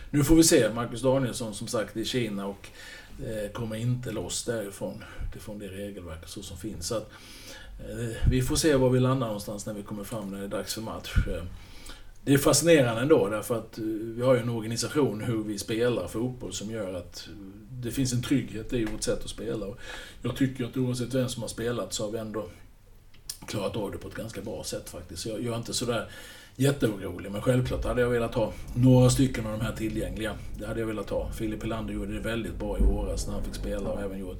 Nu 0.09 0.23
får 0.23 0.35
vi 0.35 0.43
se. 0.43 0.73
Marcus 0.73 1.01
Danielsson 1.01 1.53
som 1.53 1.67
sagt 1.67 1.97
i 1.97 2.05
Kina 2.05 2.45
och 2.47 2.67
eh, 3.25 3.51
kommer 3.51 3.75
inte 3.75 4.11
loss 4.11 4.45
därifrån 4.45 5.03
utifrån 5.27 5.59
det 5.59 5.67
regelverket 5.67 6.29
så 6.29 6.43
som 6.43 6.57
finns. 6.57 6.87
Så 6.87 6.97
att, 6.97 7.09
eh, 7.79 8.29
vi 8.29 8.41
får 8.41 8.55
se 8.55 8.75
var 8.75 8.89
vi 8.89 8.99
landar 8.99 9.27
någonstans 9.27 9.65
när 9.65 9.73
vi 9.73 9.83
kommer 9.83 10.03
fram 10.03 10.31
när 10.31 10.37
det 10.37 10.43
är 10.43 10.47
dags 10.47 10.73
för 10.73 10.81
match. 10.81 11.13
Det 12.27 12.33
är 12.33 12.37
fascinerande 12.37 13.01
ändå 13.01 13.27
därför 13.29 13.57
att 13.57 13.77
eh, 13.77 13.83
vi 13.85 14.21
har 14.21 14.35
ju 14.35 14.41
en 14.41 14.49
organisation 14.49 15.21
hur 15.21 15.43
vi 15.43 15.59
spelar 15.59 16.07
fotboll 16.07 16.53
som 16.53 16.71
gör 16.71 16.93
att 16.93 17.27
eh, 17.27 17.56
det 17.81 17.91
finns 17.91 18.13
en 18.13 18.21
trygghet 18.21 18.73
i 18.73 18.85
vårt 18.85 19.03
sätt 19.03 19.23
att 19.23 19.29
spela. 19.29 19.65
Och 19.65 19.77
jag 20.21 20.35
tycker 20.35 20.65
att 20.65 20.77
oavsett 20.77 21.13
vem 21.13 21.29
som 21.29 21.41
har 21.41 21.49
spelat 21.49 21.93
så 21.93 22.05
har 22.05 22.11
vi 22.11 22.17
ändå 22.17 22.49
klarat 23.47 23.75
av 23.75 23.91
det 23.91 23.97
på 23.97 24.07
ett 24.07 24.15
ganska 24.15 24.41
bra 24.41 24.63
sätt 24.63 24.89
faktiskt. 24.89 25.21
Så 25.21 25.29
jag, 25.29 25.41
jag 25.41 25.53
är 25.53 25.57
inte 25.57 25.73
sådär 25.73 26.09
jätteorolig, 26.55 27.31
men 27.31 27.41
självklart 27.41 27.85
hade 27.85 28.01
jag 28.01 28.09
velat 28.09 28.33
ha 28.33 28.53
några 28.75 29.09
stycken 29.09 29.45
av 29.45 29.51
de 29.59 29.65
här 29.65 29.75
tillgängliga. 29.75 30.35
Det 30.59 30.65
hade 30.65 30.79
jag 30.79 30.87
velat 30.87 31.09
ha. 31.09 31.31
Filip 31.31 31.63
Helander 31.63 31.93
gjorde 31.93 32.13
det 32.13 32.19
väldigt 32.19 32.59
bra 32.59 32.77
i 32.77 32.81
våras 32.81 33.27
när 33.27 33.33
han 33.33 33.43
fick 33.43 33.55
spela 33.55 33.89
och 33.89 34.01
även 34.01 34.19
gjort 34.19 34.37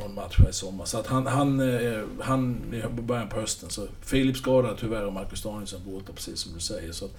någon 0.00 0.14
match 0.14 0.38
här 0.38 0.48
i 0.48 0.52
sommar. 0.52 0.84
Så 0.84 0.98
att 0.98 1.06
han, 1.06 1.26
han, 1.26 1.60
eh, 1.60 2.02
han 2.20 2.74
i 2.98 3.00
början 3.02 3.28
på 3.28 3.40
hösten. 3.40 3.70
Så 3.70 3.86
Filip 4.02 4.36
skadade 4.36 4.76
tyvärr 4.80 5.04
och 5.04 5.12
Marcus 5.12 5.42
Danielsson 5.42 5.80
borta, 5.84 6.12
precis 6.12 6.38
som 6.38 6.54
du 6.54 6.60
säger. 6.60 6.92
Så 6.92 7.04
att, 7.04 7.16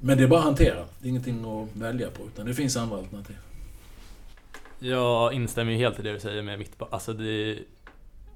men 0.00 0.18
det 0.18 0.24
är 0.24 0.28
bara 0.28 0.40
att 0.40 0.46
hantera. 0.46 0.84
Det 0.98 1.06
är 1.06 1.10
ingenting 1.10 1.44
att 1.44 1.76
välja 1.76 2.10
på, 2.10 2.22
utan 2.26 2.46
det 2.46 2.54
finns 2.54 2.76
andra 2.76 2.96
alternativ. 2.96 3.36
Jag 4.84 5.32
instämmer 5.32 5.72
ju 5.72 5.78
helt 5.78 5.98
i 5.98 6.02
det 6.02 6.12
du 6.12 6.20
säger 6.20 6.42
med 6.42 6.58
mittback. 6.58 6.88
Alltså 6.92 7.12
det, 7.12 7.58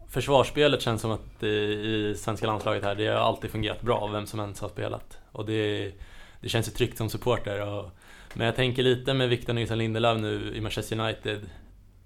försvarsspelet 0.09 0.83
känns 0.83 1.01
som 1.01 1.11
att 1.11 1.41
det, 1.41 1.49
i 1.49 2.15
svenska 2.19 2.47
landslaget 2.47 2.85
här, 2.85 2.95
det 2.95 3.07
har 3.07 3.15
alltid 3.15 3.51
fungerat 3.51 3.83
bra, 3.83 4.07
vem 4.07 4.27
som 4.27 4.41
än 4.41 4.55
har 4.61 4.69
spelat. 4.69 5.19
Och 5.33 5.47
det, 5.47 5.93
det 6.41 6.49
känns 6.49 6.69
ju 6.69 6.73
tryggt 6.73 6.99
som 6.99 7.11
supporter. 7.11 7.67
Och, 7.67 7.91
men 8.35 8.47
jag 8.47 8.57
tänker 8.57 8.83
lite 8.83 9.15
med 9.15 9.29
Victor 9.29 9.53
Nilsson 9.53 9.79
Lindelöf 9.79 10.21
nu 10.21 10.55
i 10.57 10.61
Manchester 10.61 11.01
United. 11.01 11.41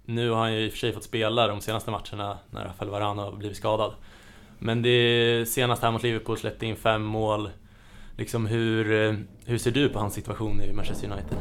Nu 0.04 0.30
har 0.30 0.40
han 0.40 0.54
ju 0.54 0.60
i 0.60 0.68
och 0.68 0.72
för 0.72 0.78
sig 0.78 0.92
fått 0.92 1.04
spela 1.04 1.46
de 1.46 1.60
senaste 1.60 1.90
matcherna 1.90 2.38
när 2.50 2.64
Rafael 2.64 2.90
Varane 2.90 3.22
har 3.22 3.32
blivit 3.32 3.56
skadad. 3.56 3.92
Men 4.58 4.82
det 4.82 5.48
senaste 5.48 5.86
här 5.86 5.92
mot 5.92 6.02
Liverpool 6.02 6.38
släppte 6.38 6.66
in 6.66 6.76
fem 6.76 7.02
mål. 7.02 7.50
Liksom 8.20 8.46
hur, 8.46 8.92
eh, 8.92 9.14
hur 9.44 9.58
ser 9.58 9.70
du 9.70 9.88
på 9.88 9.98
hans 9.98 10.14
situation 10.14 10.62
i 10.62 10.72
Manchester 10.72 11.06
United? 11.12 11.38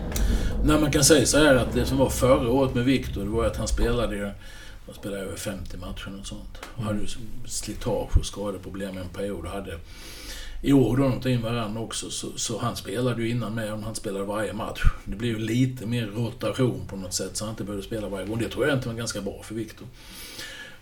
Nej, 0.63 0.81
man 0.81 0.91
kan 0.91 1.03
säga 1.03 1.25
så 1.25 1.37
här 1.37 1.55
att 1.55 1.73
det 1.73 1.85
som 1.85 1.97
var 1.97 2.09
förra 2.09 2.51
året 2.51 2.75
med 2.75 2.85
Victor, 2.85 3.23
det 3.23 3.29
var 3.29 3.45
att 3.45 3.57
han 3.57 3.67
spelade 3.67 4.15
ju 4.15 4.31
han 4.85 4.95
spelade 4.95 5.21
över 5.21 5.35
50 5.35 5.77
matcher 5.77 6.11
och 6.19 6.27
sånt. 6.27 6.59
Och 6.75 6.83
hade 6.83 6.99
ju 6.99 7.07
slitage 7.45 8.17
och 8.17 8.25
skadeproblem 8.25 8.97
en 8.97 9.09
period. 9.09 9.45
Och 9.45 9.51
hade 9.51 9.79
i 10.61 10.73
år 10.73 10.97
då 10.97 11.03
de 11.03 11.21
tog 11.21 11.31
in 11.31 11.41
varandra 11.41 11.81
också, 11.81 12.09
så, 12.09 12.27
så, 12.35 12.59
han 12.59 12.75
spelade 12.75 13.21
ju 13.21 13.29
innan 13.29 13.55
med 13.55 13.73
om 13.73 13.83
han 13.83 13.95
spelade 13.95 14.25
varje 14.25 14.53
match. 14.53 14.81
Det 15.05 15.15
blev 15.15 15.31
ju 15.31 15.39
lite 15.39 15.85
mer 15.85 16.07
rotation 16.07 16.87
på 16.89 16.95
något 16.95 17.13
sätt, 17.13 17.37
så 17.37 17.45
han 17.45 17.51
inte 17.51 17.63
behövde 17.63 17.85
spela 17.85 18.09
varje 18.09 18.25
gång. 18.25 18.39
Det 18.39 18.49
tror 18.49 18.67
jag 18.67 18.77
inte 18.77 18.87
var 18.87 18.95
ganska 18.95 19.21
bra 19.21 19.43
för 19.43 19.55
Victor. 19.55 19.87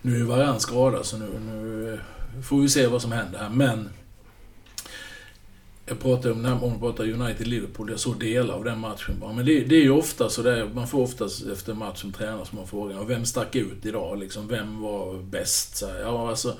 Nu 0.02 0.14
är 0.14 0.18
ju 0.18 0.24
Varann 0.24 0.60
skadad, 0.60 1.06
så 1.06 1.18
nu, 1.18 1.26
nu 1.38 2.00
får 2.42 2.60
vi 2.60 2.68
se 2.68 2.86
vad 2.86 3.02
som 3.02 3.12
händer 3.12 3.38
här. 3.38 3.50
Men 3.50 3.88
jag 5.88 6.00
pratar 6.00 6.30
om, 6.30 6.42
när 6.42 6.54
man 6.54 6.80
pratar 6.80 7.04
United-Liverpool, 7.04 7.90
jag 7.90 8.00
såg 8.00 8.20
delar 8.20 8.54
av 8.54 8.64
den 8.64 8.78
matchen 8.78 9.18
bara. 9.20 9.32
Men 9.32 9.46
det, 9.46 9.60
det 9.60 9.76
är 9.76 9.82
ju 9.82 9.90
ofta 9.90 10.28
så 10.28 10.42
där, 10.42 10.70
man 10.74 10.88
får 10.88 11.02
oftast 11.02 11.46
efter 11.46 11.74
match 11.74 12.00
som 12.00 12.12
tränare 12.12 12.46
som 12.46 12.58
man 12.58 12.66
frågar, 12.66 13.04
vem 13.04 13.24
stack 13.24 13.56
ut 13.56 13.86
idag? 13.86 14.18
Liksom, 14.18 14.48
vem 14.48 14.80
var 14.80 15.22
bäst? 15.22 15.76
Så 15.76 15.86
här, 15.86 16.00
ja, 16.00 16.28
alltså, 16.28 16.56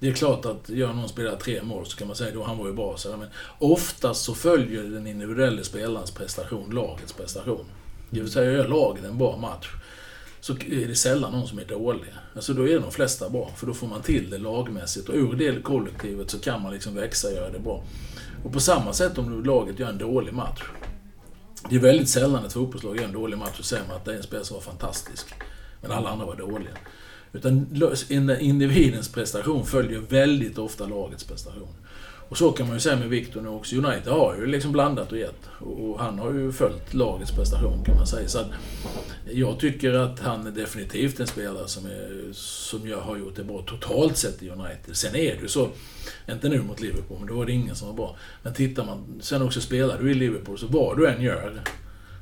det 0.00 0.08
är 0.08 0.12
klart 0.12 0.46
att 0.46 0.68
gör 0.68 0.92
någon 0.92 1.08
spelar 1.08 1.36
tre 1.36 1.62
mål 1.62 1.86
så 1.86 1.96
kan 1.96 2.06
man 2.06 2.16
säga 2.16 2.40
att 2.40 2.46
han 2.46 2.58
var 2.58 2.66
ju 2.66 2.72
bra. 2.72 2.96
Så 2.96 3.10
här, 3.10 3.16
men 3.16 3.28
oftast 3.58 4.24
så 4.24 4.34
följer 4.34 4.82
den 4.82 5.06
individuella 5.06 5.62
spelarens 5.62 6.10
prestation 6.10 6.70
lagets 6.70 7.12
prestation. 7.12 7.64
Det 8.10 8.20
vill 8.20 8.30
säga, 8.30 8.52
gör 8.52 8.68
laget 8.68 9.04
en 9.04 9.18
bra 9.18 9.36
match 9.36 9.68
så 10.40 10.52
är 10.52 10.88
det 10.88 10.94
sällan 10.94 11.32
någon 11.32 11.48
som 11.48 11.58
är 11.58 11.64
dålig. 11.64 12.14
Alltså 12.34 12.54
då 12.54 12.68
är 12.68 12.78
de 12.78 12.92
flesta 12.92 13.30
bra, 13.30 13.50
för 13.56 13.66
då 13.66 13.74
får 13.74 13.86
man 13.86 14.02
till 14.02 14.30
det 14.30 14.38
lagmässigt. 14.38 15.08
Och 15.08 15.14
ur 15.14 15.32
det 15.32 15.62
kollektivet 15.62 16.30
så 16.30 16.38
kan 16.38 16.62
man 16.62 16.72
liksom 16.72 16.94
växa 16.94 17.28
och 17.28 17.34
göra 17.34 17.50
det 17.50 17.58
bra. 17.58 17.82
Och 18.44 18.52
på 18.52 18.60
samma 18.60 18.92
sätt 18.92 19.18
om 19.18 19.44
laget 19.44 19.78
gör 19.78 19.88
en 19.88 19.98
dålig 19.98 20.34
match. 20.34 20.62
Det 21.68 21.76
är 21.76 21.80
väldigt 21.80 22.08
sällan 22.08 22.44
ett 22.44 22.52
fotbollslag 22.52 22.96
gör 22.96 23.04
en 23.04 23.12
dålig 23.12 23.38
match 23.38 23.58
och 23.58 23.64
säger 23.64 23.86
man 23.88 23.96
att 23.96 24.04
det 24.04 24.12
är 24.12 24.16
en 24.16 24.22
spelare 24.22 24.44
som 24.44 24.54
var 24.54 24.62
fantastisk. 24.62 25.34
Men 25.80 25.92
alla 25.92 26.10
andra 26.10 26.26
var 26.26 26.36
dåliga. 26.36 26.70
Utan 27.32 27.66
individens 28.40 29.08
prestation 29.08 29.66
följer 29.66 30.00
väldigt 30.00 30.58
ofta 30.58 30.86
lagets 30.86 31.24
prestation. 31.24 31.74
Och 32.30 32.38
så 32.38 32.52
kan 32.52 32.66
man 32.66 32.76
ju 32.76 32.80
säga 32.80 32.96
med 32.96 33.08
Victor 33.08 33.40
nu 33.40 33.48
också. 33.48 33.76
United 33.76 34.12
har 34.12 34.36
ju 34.38 34.46
liksom 34.46 34.72
blandat 34.72 35.12
och 35.12 35.18
gett. 35.18 35.48
Och 35.58 36.00
han 36.00 36.18
har 36.18 36.32
ju 36.32 36.52
följt 36.52 36.94
lagets 36.94 37.32
prestation 37.32 37.84
kan 37.84 37.96
man 37.96 38.06
säga. 38.06 38.28
Så 38.28 38.44
jag 39.30 39.60
tycker 39.60 39.92
att 39.92 40.20
han 40.20 40.46
är 40.46 40.50
definitivt 40.50 41.20
en 41.20 41.26
spelare 41.26 41.68
som, 41.68 41.86
är, 41.86 42.32
som 42.32 42.88
jag 42.88 43.00
har 43.00 43.16
gjort 43.16 43.36
det 43.36 43.44
bra 43.44 43.62
totalt 43.62 44.16
sett 44.16 44.42
i 44.42 44.50
United. 44.50 44.96
Sen 44.96 45.16
är 45.16 45.34
det 45.34 45.42
ju 45.42 45.48
så, 45.48 45.68
inte 46.30 46.48
nu 46.48 46.62
mot 46.62 46.80
Liverpool, 46.80 47.18
men 47.18 47.28
då 47.28 47.34
var 47.34 47.46
det 47.46 47.52
ingen 47.52 47.76
som 47.76 47.88
var 47.88 47.94
bra. 47.94 48.16
Men 48.42 48.54
tittar 48.54 48.84
man, 48.84 49.20
sen 49.20 49.42
också 49.42 49.60
spelar 49.60 49.98
du 50.02 50.10
i 50.10 50.14
Liverpool, 50.14 50.58
så 50.58 50.66
vad 50.66 50.96
du 50.96 51.08
än 51.08 51.22
gör 51.22 51.62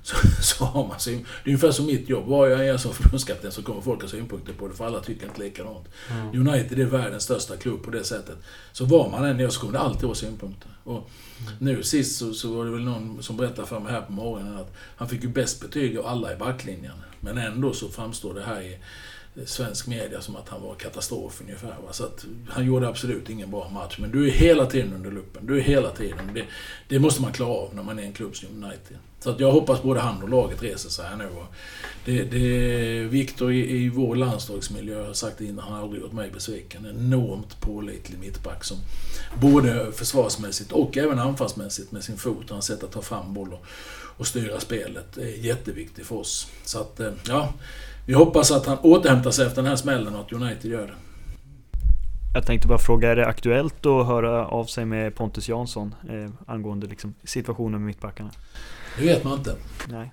så, 0.02 0.16
så 0.42 0.64
har 0.64 0.86
man 0.86 1.00
syn... 1.00 1.26
Det 1.44 1.50
är 1.50 1.52
ungefär 1.52 1.70
som 1.70 1.86
mitt 1.86 2.08
jobb. 2.08 2.26
Var 2.26 2.46
jag 2.46 2.66
är 2.66 2.76
som 2.76 2.94
förbundskapten 2.94 3.52
så 3.52 3.62
kommer 3.62 3.80
folk 3.80 4.02
ha 4.02 4.08
synpunkter 4.08 4.52
på 4.52 4.68
det, 4.68 4.74
för 4.74 4.86
alla 4.86 5.00
tycker 5.00 5.26
inte 5.26 5.40
likadant. 5.40 5.88
Mm. 6.10 6.48
United 6.48 6.78
är 6.78 6.84
världens 6.84 7.22
största 7.22 7.56
klubb 7.56 7.82
på 7.82 7.90
det 7.90 8.04
sättet. 8.04 8.36
Så 8.72 8.84
var 8.84 9.10
man 9.10 9.24
än 9.24 9.40
är 9.40 9.48
så 9.48 9.60
kommer 9.60 9.72
det 9.72 9.78
alltid 9.78 10.04
vara 10.04 10.14
synpunkter. 10.14 10.70
Och 10.84 11.10
mm. 11.40 11.52
nu 11.58 11.82
sist 11.82 12.18
så, 12.18 12.32
så 12.32 12.56
var 12.56 12.64
det 12.64 12.70
väl 12.70 12.84
någon 12.84 13.22
som 13.22 13.36
berättade 13.36 13.68
för 13.68 13.80
mig 13.80 13.92
här 13.92 14.00
på 14.00 14.12
morgonen 14.12 14.56
att 14.56 14.74
han 14.96 15.08
fick 15.08 15.22
ju 15.22 15.28
bäst 15.28 15.60
betyg 15.60 15.98
av 15.98 16.06
alla 16.06 16.32
i 16.32 16.36
backlinjen. 16.36 16.94
Men 17.20 17.38
ändå 17.38 17.72
så 17.72 17.88
framstår 17.88 18.34
det 18.34 18.42
här 18.42 18.62
i 18.62 18.78
svensk 19.46 19.86
media 19.86 20.20
som 20.20 20.36
att 20.36 20.48
han 20.48 20.62
var 20.62 20.74
katastrof 20.74 21.40
ungefär. 21.40 21.68
Va? 21.68 21.92
Så 21.92 22.04
att 22.04 22.24
han 22.48 22.66
gjorde 22.66 22.88
absolut 22.88 23.30
ingen 23.30 23.50
bra 23.50 23.68
match. 23.68 23.98
Men 23.98 24.10
du 24.10 24.26
är 24.26 24.30
hela 24.30 24.66
tiden 24.66 24.92
under 24.92 25.10
luppen. 25.10 25.46
Du 25.46 25.58
är 25.58 25.62
hela 25.62 25.90
tiden. 25.90 26.30
Det, 26.34 26.44
det 26.88 26.98
måste 26.98 27.22
man 27.22 27.32
klara 27.32 27.52
av 27.52 27.74
när 27.74 27.82
man 27.82 27.98
är 27.98 28.02
en 28.02 28.12
klubb 28.12 28.36
som 28.36 28.64
United. 28.64 28.98
Så 29.20 29.30
att 29.30 29.40
jag 29.40 29.52
hoppas 29.52 29.82
både 29.82 30.00
han 30.00 30.22
och 30.22 30.28
laget 30.28 30.62
reser 30.62 30.90
sig 30.90 31.06
här 31.06 31.16
nu. 31.16 31.28
Det, 32.04 32.22
det, 32.24 33.02
Viktor 33.04 33.52
i, 33.52 33.76
i 33.76 33.88
vår 33.88 34.16
landslagsmiljö 34.16 35.06
har 35.06 35.12
sagt 35.12 35.40
innan, 35.40 35.58
han 35.64 35.72
har 35.72 35.82
aldrig 35.82 36.02
gjort 36.02 36.12
mig 36.12 36.30
besviken. 36.30 36.84
En 36.84 36.96
enormt 36.96 37.60
pålitlig 37.60 38.18
mittback 38.18 38.64
som 38.64 38.78
både 39.40 39.92
försvarsmässigt 39.92 40.72
och 40.72 40.96
även 40.96 41.18
anfallsmässigt 41.18 41.92
med 41.92 42.04
sin 42.04 42.16
fot 42.16 42.44
och 42.44 42.50
hans 42.50 42.66
sätt 42.66 42.82
att 42.82 42.92
ta 42.92 43.02
fram 43.02 43.34
boll 43.34 43.52
och, 43.52 43.64
och 44.16 44.26
styra 44.26 44.60
spelet 44.60 45.16
är 45.16 45.44
jätteviktig 45.44 46.06
för 46.06 46.16
oss. 46.16 46.46
Så 46.64 46.80
att, 46.80 47.00
eh, 47.00 47.12
ja. 47.28 47.52
Vi 48.08 48.14
hoppas 48.14 48.50
att 48.50 48.66
han 48.66 48.78
återhämtar 48.82 49.30
sig 49.30 49.46
efter 49.46 49.62
den 49.62 49.68
här 49.68 49.76
smällen 49.76 50.14
och 50.14 50.20
att 50.20 50.32
United 50.32 50.70
gör 50.70 50.86
det. 50.86 50.94
Jag 52.34 52.46
tänkte 52.46 52.68
bara 52.68 52.78
fråga, 52.78 53.10
är 53.10 53.16
det 53.16 53.26
aktuellt 53.26 53.86
att 53.86 54.06
höra 54.06 54.46
av 54.46 54.64
sig 54.64 54.84
med 54.84 55.14
Pontus 55.14 55.48
Jansson 55.48 55.94
eh, 56.08 56.30
angående 56.46 56.86
liksom, 56.86 57.14
situationen 57.24 57.72
med 57.72 57.86
mittbackarna? 57.86 58.30
Det 58.98 59.04
vet 59.04 59.24
man 59.24 59.38
inte. 59.38 59.54
Nej. 59.88 60.12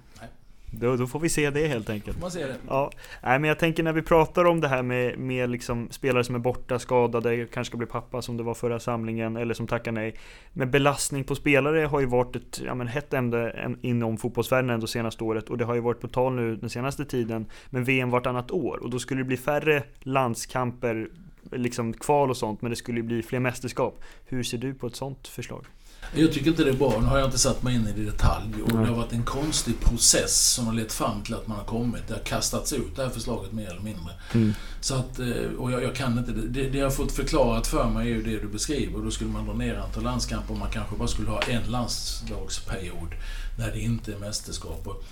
Då, 0.72 0.96
då 0.96 1.08
får 1.08 1.20
vi 1.20 1.30
se 1.30 1.50
det 1.50 1.68
helt 1.68 1.90
enkelt. 1.90 2.22
Man 2.22 2.32
ser 2.32 2.48
det. 2.48 2.56
Ja, 2.68 2.92
nej, 3.24 3.40
men 3.40 3.48
jag 3.48 3.60
tänker 3.60 3.84
när 3.84 3.94
vi 3.94 4.02
pratar 4.02 4.46
om 4.46 4.62
det 4.62 4.68
här 4.68 4.84
med, 4.84 5.20
med 5.20 5.50
liksom 5.50 5.88
spelare 5.92 6.24
som 6.24 6.36
är 6.36 6.40
borta, 6.40 6.80
skadade, 6.80 7.46
kanske 7.46 7.70
ska 7.70 7.78
bli 7.78 7.88
pappa 7.88 8.22
som 8.22 8.38
det 8.38 8.44
var 8.44 8.54
förra 8.54 8.80
samlingen, 8.80 9.38
eller 9.38 9.54
som 9.54 9.68
tackar 9.68 9.92
nej. 9.92 10.16
Men 10.54 10.72
belastning 10.72 11.24
på 11.24 11.36
spelare 11.36 11.86
har 11.86 12.00
ju 12.00 12.06
varit 12.06 12.36
ett 12.36 12.62
ja, 12.66 12.76
men 12.76 12.88
hett 12.88 13.14
ämne 13.14 13.76
inom 13.82 14.18
fotbollsvärlden 14.18 14.70
ändå 14.70 14.88
senaste 14.88 15.24
året 15.24 15.50
och 15.50 15.58
det 15.58 15.66
har 15.66 15.76
ju 15.76 15.82
varit 15.82 16.02
på 16.02 16.08
tal 16.08 16.34
nu 16.34 16.56
den 16.56 16.70
senaste 16.70 17.06
tiden 17.06 17.46
med 17.70 17.86
VM 17.86 18.10
vartannat 18.10 18.52
år 18.52 18.84
och 18.84 18.90
då 18.90 19.00
skulle 19.00 19.22
det 19.22 19.26
bli 19.26 19.38
färre 19.38 19.84
landskamper, 20.00 21.10
liksom 21.52 21.94
kval 21.94 22.30
och 22.30 22.38
sånt, 22.38 22.62
men 22.62 22.70
det 22.70 22.76
skulle 22.76 23.00
ju 23.00 23.04
bli 23.04 23.24
fler 23.24 23.40
mästerskap. 23.40 24.04
Hur 24.26 24.44
ser 24.44 24.58
du 24.58 24.74
på 24.74 24.88
ett 24.88 24.96
sånt 24.96 25.28
förslag? 25.28 25.66
Jag 26.14 26.34
tycker 26.34 26.48
inte 26.48 26.64
det 26.64 26.70
är 26.70 26.74
bra. 26.74 27.00
Nu 27.00 27.06
har 27.06 27.18
jag 27.18 27.28
inte 27.28 27.38
satt 27.38 27.64
mig 27.64 27.76
in 27.76 27.88
i 27.88 27.92
det 27.92 28.02
i 28.02 28.06
detalj. 28.06 28.62
Och 28.64 28.70
det 28.70 28.88
har 28.88 28.96
varit 28.96 29.14
en 29.14 29.24
konstig 29.24 29.80
process 29.80 30.54
som 30.54 30.68
har 30.68 30.74
lett 30.74 30.94
fram 30.94 31.22
till 31.24 31.34
att 31.34 31.48
man 31.48 31.58
har 31.58 31.66
kommit. 31.66 32.08
Det 32.08 32.14
har 32.14 32.22
kastats 32.22 32.74
ut 32.74 32.96
det 32.96 33.04
här 33.04 33.10
förslaget 33.10 33.52
mer 33.52 33.70
eller 33.70 33.82
mindre. 33.82 34.14
Mm. 34.34 34.54
Så 34.82 34.96
att, 34.96 35.20
eh, 35.20 35.28
och 35.58 35.72
jag, 35.72 35.84
jag 35.84 35.96
kan 35.96 36.18
inte 36.18 36.32
det. 36.32 36.70
det. 36.70 36.78
jag 36.78 36.86
har 36.86 36.92
fått 36.92 37.12
förklarat 37.12 37.68
för 37.68 37.90
mig 37.90 38.12
är 38.12 38.16
ju 38.16 38.24
det 38.24 38.40
du 38.40 38.48
beskriver. 38.48 39.00
Då 39.00 39.12
skulle 39.12 39.30
man 39.30 39.46
dra 39.46 39.54
ner 39.54 39.76
antal 39.76 40.04
landskamper 40.04 40.54
och 40.54 40.60
man 40.60 40.72
kanske 40.72 40.96
bara 40.96 41.08
skulle 41.08 41.30
ha 41.30 41.42
en 41.42 41.72
landslagsperiod 41.72 43.16
när 43.58 43.72
det 43.72 43.80
inte 43.80 44.14
är 44.14 44.18
mästerskap. 44.18 44.88
Och 44.88 45.04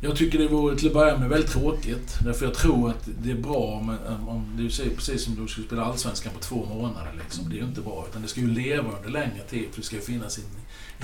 jag 0.00 0.16
tycker 0.16 0.38
det 0.38 0.48
vore 0.48 0.76
till 0.76 0.88
att 0.88 0.94
börja 0.94 1.18
med 1.18 1.28
väldigt 1.28 1.50
tråkigt. 1.50 2.18
Därför 2.24 2.46
jag 2.46 2.54
tror 2.54 2.90
att 2.90 3.08
det 3.22 3.30
är 3.30 3.34
bra 3.34 3.56
om, 3.56 3.96
om 4.28 4.54
du 4.56 4.70
säger 4.70 4.96
precis 4.96 5.24
som 5.24 5.34
du 5.34 5.48
skulle 5.48 5.66
spela 5.66 5.84
Allsvenskan 5.84 6.32
på 6.34 6.40
två 6.40 6.64
månader. 6.64 7.12
Liksom. 7.24 7.48
Det 7.48 7.56
är 7.56 7.58
ju 7.58 7.64
inte 7.66 7.80
bra. 7.80 8.06
Utan 8.10 8.22
det 8.22 8.28
ska 8.28 8.40
ju 8.40 8.50
leva 8.50 8.96
under 8.96 9.10
längre 9.10 9.42
tid 9.50 9.68
för 9.70 9.80
det 9.80 9.86
ska 9.86 9.96
ju 9.96 10.02
finnas 10.02 10.38
ett 10.38 10.44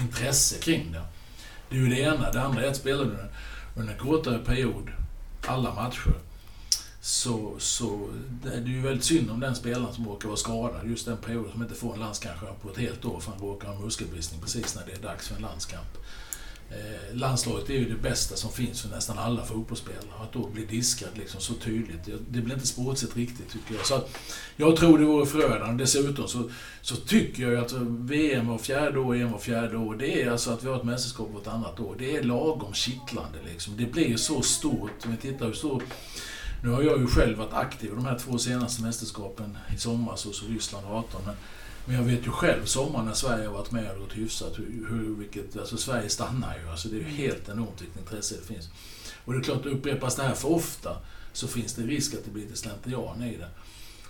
intresse 0.01 0.59
kring 0.59 0.93
det. 0.93 1.03
Det 1.71 1.77
är 1.77 1.81
ju 1.81 1.89
det 1.89 2.01
ena. 2.01 2.31
Det 2.31 2.43
andra 2.43 2.65
är 2.65 2.69
att 2.69 2.77
spelar 2.77 3.03
under, 3.03 3.29
under 3.77 3.93
en 3.93 3.99
kortare 3.99 4.39
period, 4.39 4.91
alla 5.47 5.75
matcher, 5.75 6.15
så, 7.01 7.55
så 7.59 8.09
det 8.43 8.53
är 8.53 8.61
ju 8.61 8.81
väldigt 8.81 9.05
synd 9.05 9.31
om 9.31 9.41
den 9.41 9.55
spelaren 9.55 9.95
som 9.95 10.09
råkar 10.09 10.29
vara 10.29 10.37
skadad 10.37 10.81
just 10.91 11.07
den 11.07 11.17
perioden, 11.17 11.53
som 11.53 11.63
inte 11.63 11.75
får 11.75 11.95
en 11.95 12.01
landskamp 12.01 12.63
på 12.63 12.71
ett 12.71 12.79
helt 12.79 13.05
år 13.05 13.21
för 13.21 13.31
han 13.33 13.41
råkar 13.41 13.69
ha 13.69 13.81
muskelbristning 13.81 14.41
precis 14.41 14.77
när 14.77 14.87
det 14.87 14.93
är 14.93 15.03
dags 15.03 15.29
för 15.29 15.37
en 15.37 15.43
landskamp. 15.43 15.99
Eh, 16.71 17.17
landslaget 17.17 17.71
är 17.71 17.75
ju 17.75 17.89
det 17.89 18.03
bästa 18.03 18.37
som 18.37 18.53
finns 18.53 18.83
för 18.83 18.89
nästan 18.89 19.19
alla 19.19 19.45
fotbollsspelare. 19.45 20.23
Att 20.23 20.33
då 20.33 20.47
bli 20.49 20.65
diskad 20.65 21.09
liksom 21.15 21.41
så 21.41 21.55
tydligt, 21.55 22.05
det 22.31 22.41
blir 22.41 22.55
inte 22.55 22.67
sportsligt 22.67 23.17
riktigt 23.17 23.51
tycker 23.51 23.75
jag. 23.75 23.87
Så 23.87 24.03
jag 24.57 24.77
tror 24.77 24.99
det 24.99 25.05
vore 25.05 25.27
förödande. 25.27 25.85
Dessutom 25.85 26.29
så, 26.29 26.51
så 26.83 26.97
tycker 26.97 27.51
jag 27.51 27.65
att 27.65 27.73
VM 27.89 28.49
var 28.49 28.59
fjärde 28.59 28.99
år, 28.99 29.17
EM 29.17 29.33
var 29.33 29.39
fjärde 29.39 29.77
år. 29.77 29.97
Det 29.97 30.23
är 30.23 30.31
alltså 30.31 30.51
att 30.51 30.65
vi 30.65 30.69
har 30.69 30.77
ett 30.77 30.85
mästerskap 30.85 31.29
ett 31.43 31.49
annat 31.49 31.81
år. 31.81 31.97
Det 31.99 32.17
är 32.17 32.23
lagom 32.23 32.75
kittlande 32.75 33.39
liksom. 33.53 33.77
Det 33.77 33.87
blir 33.87 34.17
så 34.17 34.43
stort. 34.43 35.05
Om 35.05 35.11
vi 35.11 35.17
tittar 35.17 35.47
hur 35.47 35.53
stort 35.53 35.85
nu 36.63 36.71
har 36.71 36.83
jag 36.83 37.01
ju 37.01 37.07
själv 37.07 37.39
varit 37.39 37.53
aktiv 37.53 37.93
i 37.93 37.95
de 37.95 38.07
här 38.07 38.19
två 38.19 38.39
senaste 38.39 38.83
mästerskapen 38.83 39.59
i 39.75 39.79
somras 39.79 40.25
hos 40.25 40.43
Ryssland 40.43 40.87
18. 40.87 41.23
Men 41.27 41.35
men 41.87 41.97
jag 41.97 42.03
vet 42.03 42.27
ju 42.27 42.31
själv 42.31 42.65
sommaren 42.65 43.07
när 43.07 43.13
Sverige 43.13 43.47
har 43.47 43.55
varit 43.55 43.71
med 43.71 43.93
och 43.93 44.01
gått 44.01 44.17
hyfsat, 44.17 44.59
hur, 44.59 44.87
hur, 44.91 45.15
vilket, 45.15 45.57
alltså 45.57 45.77
Sverige 45.77 46.09
stannar 46.09 46.59
ju. 46.63 46.71
Alltså 46.71 46.89
det 46.89 46.97
är 46.97 47.01
ju 47.01 47.05
helt 47.05 47.49
enormt 47.49 47.83
vilket 47.83 47.99
intresse 47.99 48.35
det 48.35 48.55
finns. 48.55 48.69
Och 49.25 49.33
det 49.33 49.39
är 49.39 49.43
klart, 49.43 49.67
upprepas 49.67 50.17
det 50.17 50.23
här 50.23 50.35
för 50.35 50.53
ofta 50.53 50.97
så 51.33 51.49
finns 51.49 51.75
det 51.75 51.83
risk 51.83 52.15
att 52.15 52.25
det 52.25 52.31
blir 52.31 52.43
lite 52.43 52.57
slentrian 52.57 53.23
i 53.23 53.37
det. 53.37 53.49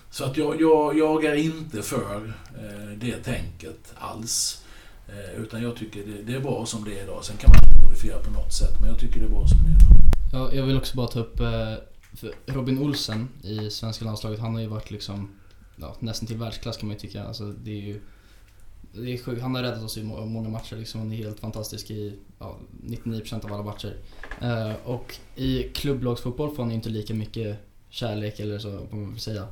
Så 0.09 0.23
att 0.23 0.37
jag, 0.37 0.61
jag, 0.61 0.97
jag 0.97 1.25
är 1.25 1.35
inte 1.35 1.81
för 1.81 2.33
eh, 2.57 2.97
det 2.97 3.17
tänket 3.17 3.93
alls. 3.95 4.63
Eh, 5.07 5.41
utan 5.41 5.63
jag 5.63 5.75
tycker 5.75 6.05
det, 6.05 6.23
det, 6.23 6.33
är 6.33 6.39
bra 6.39 6.65
som 6.65 6.83
det 6.83 6.99
är 6.99 7.03
idag. 7.03 7.23
Sen 7.25 7.37
kan 7.37 7.49
man 7.49 7.83
modifiera 7.85 8.19
på 8.19 8.31
något 8.31 8.53
sätt, 8.53 8.79
men 8.81 8.89
jag 8.89 8.99
tycker 8.99 9.19
det 9.19 9.25
är 9.25 9.29
bra 9.29 9.47
som 9.47 9.57
det 9.63 9.69
är 9.69 9.75
idag. 9.75 9.97
Ja, 10.31 10.53
jag 10.53 10.65
vill 10.65 10.77
också 10.77 10.97
bara 10.97 11.07
ta 11.07 11.19
upp 11.19 11.39
eh, 11.39 11.73
Robin 12.45 12.79
Olsen 12.79 13.29
i 13.41 13.69
svenska 13.69 14.05
landslaget. 14.05 14.39
Han 14.39 14.53
har 14.53 14.61
ju 14.61 14.67
varit 14.67 14.91
liksom 14.91 15.36
ja, 15.81 15.95
nästan 15.99 16.27
till 16.27 16.37
världsklass 16.37 16.77
kan 16.77 16.87
man 16.87 16.95
ju 16.95 16.99
tycka. 16.99 17.23
Alltså, 17.23 17.43
det 17.43 17.71
är 17.71 17.81
ju, 17.81 18.01
det 18.91 19.13
är 19.13 19.17
sjuk. 19.17 19.41
Han 19.41 19.55
har 19.55 19.61
räddat 19.61 19.83
oss 19.83 19.97
i 19.97 20.03
många 20.03 20.49
matcher. 20.49 20.75
Liksom. 20.75 20.99
Han 20.99 21.11
är 21.11 21.15
helt 21.15 21.39
fantastisk 21.39 21.91
i 21.91 22.13
ja, 22.39 22.57
99% 22.83 23.45
av 23.45 23.53
alla 23.53 23.63
matcher. 23.63 23.97
Uh, 24.43 24.75
och 24.85 25.15
i 25.35 25.63
klubblagsfotboll 25.63 26.55
får 26.55 26.63
han 26.63 26.69
ju 26.69 26.75
inte 26.75 26.89
lika 26.89 27.13
mycket 27.13 27.57
kärlek 27.89 28.39
eller 28.39 28.59
så, 28.59 28.87
får 28.89 28.97
man 28.97 29.11
väl 29.11 29.19
säga. 29.19 29.47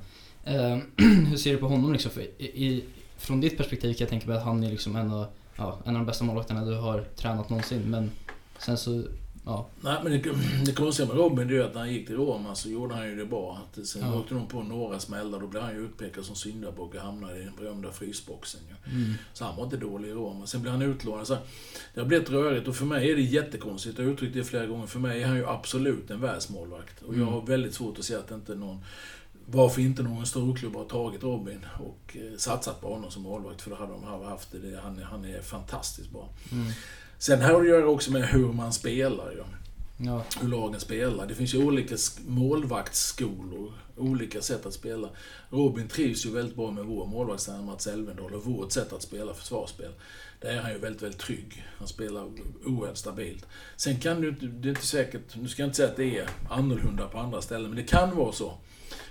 Uh, 0.48 0.78
hur 1.28 1.38
ser 1.38 1.52
du 1.52 1.58
på 1.58 1.68
honom 1.68 1.94
liksom? 1.94 2.12
För 2.12 2.22
i, 2.22 2.66
i, 2.66 2.84
från 3.18 3.42
ditt 3.42 3.58
perspektiv 3.58 3.94
kan 3.94 4.00
jag 4.00 4.10
tänka 4.10 4.28
mig 4.28 4.38
att 4.38 4.44
han 4.44 4.64
är 4.64 4.70
liksom 4.70 4.96
en 4.96 5.12
av, 5.12 5.26
ja, 5.56 5.80
en 5.86 5.96
av 5.96 6.00
de 6.00 6.06
bästa 6.06 6.24
målvakterna 6.24 6.66
du 6.66 6.76
har 6.76 7.02
tränat 7.16 7.50
någonsin. 7.50 7.82
Men 7.82 8.12
sen 8.60 8.78
så 8.78 9.04
Ja. 9.46 9.68
Nej, 9.82 9.98
men 10.04 10.12
det, 10.12 10.36
det 10.66 10.72
konstiga 10.72 11.08
med 11.08 11.18
Robin 11.18 11.50
är 11.50 11.60
att 11.60 11.74
när 11.74 11.80
han 11.80 11.94
gick 11.94 12.08
till 12.08 12.16
Roma 12.16 12.56
så 12.56 12.70
gjorde 12.70 12.96
han 12.96 13.08
ju 13.08 13.16
det 13.16 13.26
bra. 13.26 13.62
Att 13.64 13.88
sen 13.88 14.02
ja. 14.02 14.20
åkte 14.20 14.34
de 14.34 14.48
på 14.48 14.64
några 14.64 15.00
smällar, 15.00 15.40
då 15.40 15.48
blev 15.48 15.64
han 15.64 15.74
ju 15.74 15.86
utpekad 15.86 16.26
som 16.26 16.36
syndabock 16.36 16.96
och 16.96 17.02
hamnade 17.02 17.40
i 17.40 17.44
den 17.44 17.56
berömda 17.60 17.92
frysboxen. 17.92 18.62
Ja. 18.70 18.92
Mm. 18.92 19.14
Så 19.34 19.46
han 19.46 19.56
var 19.56 19.64
inte 19.64 19.78
dålig 19.78 20.10
i 20.10 20.12
Roma. 20.12 20.48
Sen 20.48 20.62
blev 20.62 20.72
han 20.72 20.82
utlånad. 20.82 21.28
Så 21.28 21.38
det 21.94 22.00
har 22.00 22.08
blivit 22.08 22.30
rörigt 22.30 22.68
och 22.68 22.76
för 22.76 22.86
mig 22.86 23.12
är 23.12 23.16
det 23.16 23.22
jättekonstigt. 23.22 23.98
Jag 23.98 24.06
har 24.06 24.14
uttryckt 24.14 24.34
det 24.34 24.44
flera 24.44 24.66
gånger. 24.66 24.88
För 24.88 25.00
mig 25.00 25.24
är 25.24 25.28
han 25.28 25.38
ju 25.38 25.48
absolut 25.48 26.12
en 26.12 26.22
världsmålvakt. 26.22 27.02
Och 27.02 27.14
jag 27.14 27.22
mm. 27.22 27.34
har 27.34 27.42
väldigt 27.42 27.74
svårt 27.74 28.00
att 28.00 28.06
se 28.06 28.16
att 28.16 28.32
inte 28.32 28.56
någon 28.56 28.80
varför 29.48 29.82
inte 29.82 30.04
någon 30.04 30.26
storklubb 30.26 30.76
har 30.76 30.86
tagit 30.86 31.24
Robin 31.24 31.66
och 31.80 32.18
eh, 32.18 32.38
satsat 32.38 32.82
på 32.82 32.94
honom 32.94 33.12
som 33.12 33.24
målvakt, 33.24 33.62
för 33.62 33.70
då 33.70 33.76
hade 33.76 33.92
de 33.92 34.04
haft 34.04 34.52
det. 34.52 34.80
Han, 34.84 35.04
han 35.04 35.26
är 35.26 35.42
fantastiskt 35.42 36.12
bra. 36.12 36.30
Mm. 36.52 36.72
Sen 37.26 37.42
har 37.42 37.52
det 37.52 37.58
att 37.58 37.68
göra 37.68 37.88
också 37.88 38.12
med 38.12 38.28
hur 38.28 38.54
man 38.54 38.74
spelar 38.74 39.32
ju. 39.32 39.44
Ja. 40.06 40.24
Hur 40.42 40.48
lagen 40.48 40.80
spelar. 40.80 41.28
Det 41.28 41.36
finns 41.36 41.54
ju 41.54 41.66
olika 41.66 41.96
målvaktsskolor, 42.28 43.74
olika 43.98 44.42
sätt 44.42 44.66
att 44.66 44.74
spela. 44.74 45.10
Robin 45.50 45.88
trivs 45.88 46.26
ju 46.26 46.32
väldigt 46.32 46.56
bra 46.56 46.72
med 46.72 46.86
vår 46.86 47.06
målvaktstränare 47.06 47.66
Mats 47.66 47.88
Elvendal 47.88 48.34
och 48.34 48.46
vårt 48.46 48.72
sätt 48.72 48.94
att 48.94 49.02
spela 49.02 49.34
försvarsspel. 49.34 49.92
Där 50.42 50.50
är 50.50 50.62
han 50.62 50.72
ju 50.72 50.78
väldigt, 50.78 51.02
väldigt 51.02 51.20
trygg. 51.20 51.66
Han 51.78 51.88
spelar 51.88 52.28
oerhört 52.66 52.98
stabilt. 52.98 53.46
Sen 53.76 54.00
kan 54.00 54.22
du 54.22 54.32
det 54.32 54.68
är 54.68 54.70
inte 54.70 54.86
säkert, 54.86 55.36
nu 55.36 55.48
ska 55.48 55.62
jag 55.62 55.68
inte 55.68 55.78
säga 55.78 55.90
att 55.90 55.98
det 55.98 56.18
är 56.18 56.30
annorlunda 56.50 57.08
på 57.08 57.20
andra 57.20 57.42
ställen, 57.42 57.70
men 57.70 57.78
det 57.78 57.90
kan 57.90 58.16
vara 58.16 58.32
så. 58.32 58.54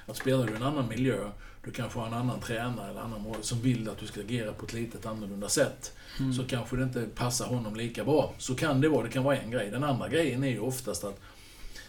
Att 0.06 0.16
spelar 0.16 0.46
du 0.46 0.52
i 0.52 0.56
en 0.56 0.62
annan 0.62 0.88
miljö, 0.88 1.30
du 1.64 1.70
kanske 1.70 1.98
har 1.98 2.06
en 2.06 2.14
annan 2.14 2.40
tränare 2.40 2.90
eller 2.90 3.00
annan 3.00 3.22
mål 3.22 3.36
som 3.40 3.60
vill 3.60 3.88
att 3.88 3.98
du 3.98 4.06
ska 4.06 4.20
agera 4.20 4.52
på 4.52 4.66
ett 4.66 4.72
litet 4.72 5.06
annorlunda 5.06 5.48
sätt. 5.48 5.92
Mm. 6.20 6.32
Så 6.32 6.44
kanske 6.44 6.76
det 6.76 6.82
inte 6.82 7.06
passar 7.14 7.46
honom 7.46 7.76
lika 7.76 8.04
bra. 8.04 8.34
Så 8.38 8.54
kan 8.54 8.80
det 8.80 8.88
vara, 8.88 9.02
det 9.02 9.08
kan 9.08 9.24
vara 9.24 9.36
en 9.36 9.50
grej. 9.50 9.70
Den 9.70 9.84
andra 9.84 10.08
grejen 10.08 10.44
är 10.44 10.48
ju 10.48 10.60
oftast 10.60 11.04
att 11.04 11.20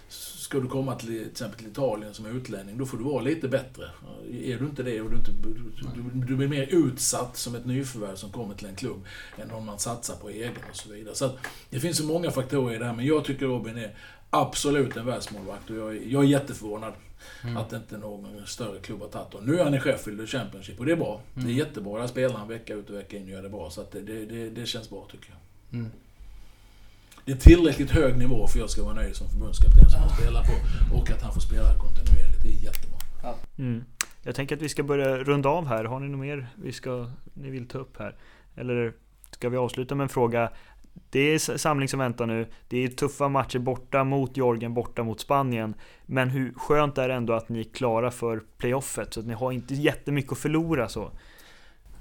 Ska 0.08 0.60
du 0.60 0.68
komma 0.68 0.96
till, 0.96 1.08
till 1.08 1.32
exempel 1.32 1.60
till 1.60 1.68
Italien 1.68 2.14
som 2.14 2.26
utlänning, 2.26 2.78
då 2.78 2.86
får 2.86 2.98
du 2.98 3.04
vara 3.04 3.22
lite 3.22 3.48
bättre. 3.48 3.90
Är 4.32 4.58
du 4.58 4.66
inte 4.66 4.84
det 4.84 5.02
och 5.02 5.10
du, 5.10 5.16
inte, 5.16 5.32
du, 5.96 6.26
du 6.26 6.36
blir 6.36 6.48
mer 6.48 6.68
utsatt 6.72 7.38
som 7.38 7.56
ett 7.56 7.66
nyförvärv 7.66 8.16
som 8.16 8.32
kommer 8.32 8.56
till 8.56 8.68
en 8.68 8.76
klubb 8.76 9.06
än 9.38 9.52
om 9.52 9.66
man 9.66 9.80
satsar 9.80 10.16
på 10.16 10.30
egen 10.30 10.52
och 10.70 10.76
så 10.76 10.90
vidare. 10.90 11.16
Så 11.16 11.32
det 11.70 11.80
finns 11.80 11.98
så 11.98 12.06
många 12.06 12.32
faktorer 12.32 12.76
i 12.76 12.78
det 12.78 12.86
här, 12.86 12.94
men 12.94 13.06
jag 13.06 13.26
tycker 13.26 13.46
Robin 13.46 13.78
är 13.78 13.96
absolut 14.30 14.98
en 14.98 15.06
världsmålvakt 15.06 15.70
och 15.70 15.76
jag, 15.76 16.08
jag 16.08 16.24
är 16.24 16.28
jätteförvånad 16.28 16.94
mm. 17.44 17.58
att 17.58 17.74
inte 17.74 17.98
någon 17.98 18.48
större 18.48 18.80
klubb 18.80 19.02
har 19.02 19.08
tagit 19.08 19.34
honom. 19.34 19.50
Nu 19.50 19.60
är 19.60 19.64
han 19.64 19.74
i 19.74 19.80
Sheffield 19.80 20.22
och 20.22 20.30
Championship 20.30 20.80
och 20.80 20.86
det 20.86 20.92
är 20.92 20.96
bra. 20.96 21.14
Mm. 21.14 21.24
Det 21.34 21.42
är 21.42 21.44
mm. 21.44 21.58
jättebra. 21.58 22.00
Där 22.00 22.08
spelar 22.08 22.36
han 22.36 22.48
vecka 22.48 22.74
ut 22.74 22.90
och 22.90 22.96
vecka 22.96 23.18
in 23.18 23.24
och 23.24 23.30
gör 23.30 23.44
det 23.44 23.50
bra. 23.50 23.70
Så 23.70 23.86
det, 23.92 24.02
det, 24.02 24.50
det, 24.50 24.66
känns 24.66 24.90
bra 24.90 25.08
tycker 25.12 25.30
jag. 25.30 25.80
Mm. 25.80 25.92
Det 27.26 27.32
är 27.32 27.38
tillräckligt 27.38 27.92
hög 27.92 28.18
nivå 28.18 28.48
för 28.48 28.58
att 28.58 28.62
jag 28.62 28.70
ska 28.70 28.84
vara 28.84 28.94
nöjd 28.94 29.16
som 29.16 29.30
förbundskapten 29.30 29.90
som 29.90 30.00
han 30.00 30.10
spelar 30.10 30.44
på. 30.44 30.54
Och 30.98 31.12
att 31.12 31.22
han 31.22 31.34
får 31.34 31.42
spela 31.42 31.78
kontinuerligt. 31.78 32.44
Det 32.44 32.50
är 32.50 32.64
jättebra. 32.64 32.96
Mm. 33.58 33.84
Jag 34.24 34.36
tänker 34.36 34.56
att 34.56 34.62
vi 34.62 34.70
ska 34.70 34.84
börja 34.84 35.18
runda 35.18 35.50
av 35.50 35.68
här. 35.68 35.86
Har 35.86 36.00
ni 36.00 36.08
något 36.08 36.20
mer 36.20 36.48
vi 36.56 36.72
ska, 36.72 37.12
ni 37.34 37.50
vill 37.50 37.68
ta 37.68 37.78
upp 37.78 38.00
här? 38.00 38.16
Eller 38.56 38.94
ska 39.32 39.50
vi 39.50 39.58
avsluta 39.58 39.96
med 39.96 40.04
en 40.04 40.10
fråga? 40.10 40.52
Det 41.10 41.20
är 41.20 41.58
samling 41.58 41.88
som 41.88 42.00
väntar 42.00 42.26
nu. 42.26 42.48
Det 42.68 42.84
är 42.84 42.88
tuffa 42.88 43.30
matcher 43.30 43.60
borta 43.60 44.04
mot 44.04 44.38
Georgien, 44.38 44.74
borta 44.74 45.04
mot 45.04 45.20
Spanien. 45.20 45.74
Men 46.06 46.30
hur 46.30 46.54
skönt 46.54 46.98
är 46.98 47.08
det 47.08 47.14
ändå 47.14 47.34
att 47.34 47.50
ni 47.50 47.60
är 47.60 47.64
klara 47.64 48.12
för 48.12 48.44
playoffet? 48.58 49.14
Så 49.14 49.20
att 49.20 49.26
ni 49.26 49.34
har 49.34 49.52
inte 49.52 49.74
jättemycket 49.74 50.32
att 50.32 50.38
förlora 50.38 50.88
så. 50.88 51.12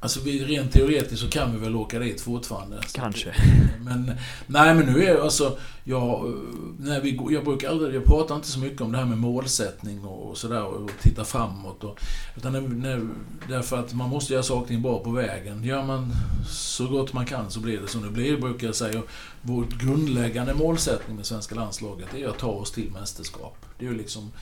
Alltså 0.05 0.21
rent 0.25 0.73
teoretiskt 0.73 1.23
så 1.23 1.29
kan 1.29 1.53
vi 1.53 1.59
väl 1.59 1.77
åka 1.77 1.99
dit 1.99 2.21
fortfarande. 2.21 2.81
Kanske. 2.93 3.35
Men, 3.81 4.13
nej 4.47 4.75
men 4.75 4.87
nu 4.87 5.05
är 5.05 5.21
alltså, 5.21 5.59
jag, 5.85 6.35
när 6.79 7.01
vi, 7.01 7.21
jag 7.31 7.45
brukar 7.45 7.71
aldrig, 7.71 7.95
jag 7.95 8.05
pratar 8.05 8.35
inte 8.35 8.49
så 8.49 8.59
mycket 8.59 8.81
om 8.81 8.93
det 8.93 8.99
här 8.99 9.05
med 9.05 9.19
målsättning 9.19 10.05
och 10.05 10.39
sådär 10.39 10.65
och 10.65 10.91
titta 11.03 11.25
framåt. 11.25 11.85
Och, 11.85 12.01
utan 12.37 12.53
när, 12.53 12.61
när, 12.61 13.09
därför 13.49 13.79
att 13.79 13.95
man 13.95 14.11
måste 14.11 14.33
göra 14.33 14.43
saker 14.43 14.79
bra 14.79 14.99
på 15.05 15.11
vägen. 15.11 15.65
Gör 15.65 15.83
man 15.83 16.13
så 16.49 16.87
gott 16.87 17.13
man 17.13 17.27
kan 17.27 17.51
så 17.51 17.61
blir 17.61 17.81
det 17.81 17.89
som 17.89 18.03
det 18.03 18.11
blir, 18.11 18.37
brukar 18.37 18.67
jag 18.67 18.77
säga. 18.77 19.03
Vår 19.43 19.67
grundläggande 19.81 20.55
målsättning 20.55 21.17
med 21.17 21.27
svenska 21.27 21.55
landslaget 21.55 22.15
är 22.15 22.29
att 22.29 22.39
ta 22.39 22.51
oss 22.51 22.73
till 22.73 22.91
mästerskap. 22.91 23.57
Det 23.79 23.87
är 23.87 23.91
ju 23.91 23.97
liksom, 23.97 24.33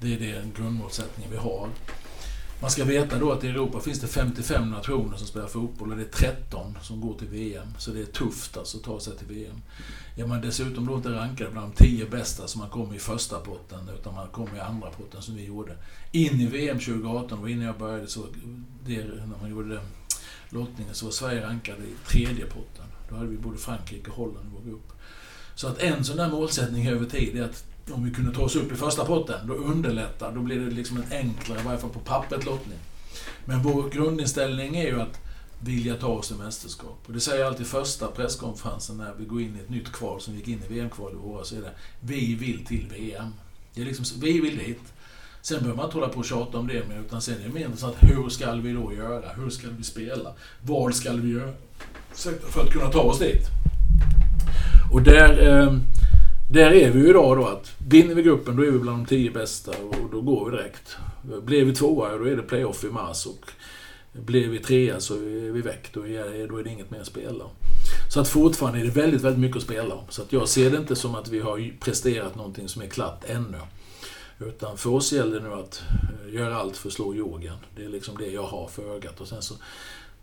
det 0.00 0.14
är 0.14 0.18
den 0.18 0.52
grundmålsättningen 0.56 1.30
vi 1.30 1.36
har. 1.36 1.68
Man 2.64 2.70
ska 2.70 2.84
veta 2.84 3.18
då 3.18 3.32
att 3.32 3.44
i 3.44 3.48
Europa 3.48 3.80
finns 3.80 4.00
det 4.00 4.06
55 4.06 4.70
nationer 4.70 5.16
som 5.16 5.26
spelar 5.26 5.46
fotboll 5.46 5.90
och 5.90 5.96
det 5.96 6.02
är 6.02 6.08
13 6.08 6.78
som 6.82 7.00
går 7.00 7.18
till 7.18 7.28
VM. 7.28 7.66
Så 7.78 7.90
det 7.90 8.00
är 8.00 8.04
tufft 8.04 8.56
alltså 8.56 8.76
att 8.76 8.82
ta 8.82 9.00
sig 9.00 9.16
till 9.16 9.26
VM. 9.26 9.62
Är 10.16 10.26
man 10.26 10.40
dessutom 10.40 10.86
då 10.86 10.94
inte 10.96 11.08
rankad 11.08 11.52
bland 11.52 11.72
de 11.72 11.84
10 11.84 12.06
bästa 12.06 12.46
som 12.46 12.60
man 12.60 12.70
kom 12.70 12.94
i 12.94 12.98
första 12.98 13.38
potten, 13.40 13.88
utan 14.00 14.14
man 14.14 14.28
kom 14.28 14.48
i 14.56 14.60
andra 14.60 14.90
potten 14.90 15.22
som 15.22 15.34
vi 15.34 15.44
gjorde. 15.44 15.76
In 16.12 16.40
i 16.40 16.46
VM 16.46 16.78
2018, 16.78 17.38
och 17.38 17.50
innan 17.50 17.64
jag 17.64 17.78
började 17.78 18.06
så, 18.06 18.20
det, 18.86 19.04
när 19.04 19.38
man 19.40 19.50
gjorde 19.50 19.80
lottningen, 20.48 20.94
så 20.94 21.04
var 21.04 21.12
Sverige 21.12 21.46
rankade 21.46 21.82
i 21.82 22.08
tredje 22.08 22.46
potten. 22.46 22.86
Då 23.08 23.14
hade 23.16 23.28
vi 23.28 23.36
både 23.36 23.58
Frankrike 23.58 24.10
och 24.10 24.16
Holland 24.16 24.46
i 24.46 24.54
vår 24.54 24.70
grupp. 24.70 24.92
Så 25.54 25.68
att 25.68 25.78
en 25.78 26.04
sån 26.04 26.16
där 26.16 26.30
målsättning 26.30 26.88
över 26.88 27.06
tid 27.06 27.36
är 27.36 27.42
att 27.44 27.73
om 27.92 28.04
vi 28.04 28.10
kunde 28.10 28.34
ta 28.34 28.42
oss 28.42 28.56
upp 28.56 28.72
i 28.72 28.74
första 28.74 29.04
potten, 29.04 29.46
då 29.46 29.54
underlättar, 29.54 30.32
då 30.32 30.40
blir 30.40 30.60
det 30.60 30.70
liksom 30.70 30.96
en 30.96 31.12
enklare, 31.12 31.60
i 31.60 31.64
varje 31.64 31.78
fall 31.78 31.90
på 31.90 31.98
pappret, 31.98 32.44
lottning. 32.44 32.78
Men 33.44 33.62
vår 33.62 33.90
grundinställning 33.90 34.76
är 34.76 34.86
ju 34.86 35.00
att 35.00 35.20
vilja 35.60 35.94
ta 35.94 36.06
oss 36.06 36.28
till 36.28 36.36
mästerskap. 36.36 36.98
Och 37.06 37.12
det 37.12 37.20
säger 37.20 37.38
jag 37.38 37.48
alltid 37.48 37.66
första 37.66 38.06
presskonferensen 38.06 38.96
när 38.96 39.12
vi 39.18 39.24
går 39.24 39.40
in 39.40 39.56
i 39.56 39.60
ett 39.60 39.70
nytt 39.70 39.92
kval 39.92 40.20
som 40.20 40.32
vi 40.32 40.38
gick 40.38 40.48
in 40.48 40.62
i 40.68 40.74
VM-kval 40.74 41.12
i 41.12 41.16
våras. 41.16 41.52
är 41.52 41.60
det 41.60 41.70
Vi 42.00 42.34
vill 42.34 42.66
till 42.66 42.86
VM. 42.88 43.34
Det 43.74 43.80
är 43.80 43.84
liksom, 43.84 44.20
vi 44.20 44.40
vill 44.40 44.58
dit. 44.58 44.80
Sen 45.42 45.58
behöver 45.58 45.76
man 45.76 45.84
inte 45.84 45.96
hålla 45.96 46.08
på 46.08 46.18
och 46.18 46.24
tjata 46.24 46.58
om 46.58 46.66
det, 46.66 46.82
utan 47.06 47.22
sen 47.22 47.40
är 47.40 47.46
det 47.46 47.54
mer 47.54 47.64
intressant, 47.64 47.96
hur 48.00 48.28
ska 48.28 48.52
vi 48.52 48.72
då 48.72 48.92
göra? 48.92 49.32
Hur 49.36 49.50
ska 49.50 49.68
vi 49.78 49.84
spela? 49.84 50.32
Vad 50.62 50.94
ska 50.94 51.12
vi 51.12 51.32
göra? 51.32 51.52
För 52.50 52.62
att 52.62 52.70
kunna 52.70 52.90
ta 52.90 53.00
oss 53.00 53.18
dit. 53.18 53.46
Och 54.92 55.02
där, 55.02 55.48
eh, 55.48 55.78
där 56.50 56.70
är 56.70 56.90
vi 56.90 57.00
ju 57.00 57.08
idag 57.08 57.36
då 57.36 57.46
att 57.46 57.74
vinner 57.88 58.14
vi 58.14 58.22
gruppen 58.22 58.56
då 58.56 58.62
är 58.62 58.70
vi 58.70 58.78
bland 58.78 58.98
de 58.98 59.06
tio 59.06 59.30
bästa 59.30 59.70
och 59.70 60.10
då 60.12 60.20
går 60.20 60.50
vi 60.50 60.56
direkt. 60.56 60.96
Blir 61.42 61.64
vi 61.64 61.74
tvåa 61.74 62.18
då 62.18 62.24
är 62.24 62.36
det 62.36 62.42
playoff 62.42 62.84
i 62.84 62.90
mars 62.90 63.26
och 63.26 63.50
blir 64.12 64.48
vi 64.48 64.58
trea 64.58 65.00
så 65.00 65.14
är 65.14 65.52
vi 65.52 65.60
väck. 65.60 65.90
Då 65.92 66.06
är, 66.06 66.48
då 66.48 66.56
är 66.56 66.64
det 66.64 66.70
inget 66.70 66.90
mer 66.90 67.00
att 67.00 67.06
spela 67.06 67.44
Så 68.08 68.20
att 68.20 68.28
fortfarande 68.28 68.80
är 68.80 68.84
det 68.84 68.90
väldigt, 68.90 69.22
väldigt 69.22 69.40
mycket 69.40 69.56
att 69.56 69.62
spela 69.62 69.94
om. 69.94 70.04
Så 70.08 70.22
att 70.22 70.32
jag 70.32 70.48
ser 70.48 70.70
det 70.70 70.76
inte 70.76 70.96
som 70.96 71.14
att 71.14 71.28
vi 71.28 71.40
har 71.40 71.78
presterat 71.80 72.34
någonting 72.34 72.68
som 72.68 72.82
är 72.82 72.86
klart 72.86 73.24
ännu. 73.26 73.58
Utan 74.38 74.78
för 74.78 74.90
oss 74.90 75.12
gäller 75.12 75.40
det 75.40 75.48
nu 75.48 75.54
att 75.54 75.82
eh, 76.26 76.34
göra 76.34 76.56
allt 76.56 76.76
för 76.76 76.88
att 76.88 76.92
slå 76.92 77.14
Georgien. 77.14 77.56
Det 77.76 77.84
är 77.84 77.88
liksom 77.88 78.16
det 78.18 78.26
jag 78.26 78.42
har 78.42 78.68
för 78.68 78.96
ögat. 78.96 79.20
Och 79.20 79.28
sen 79.28 79.42
så, 79.42 79.54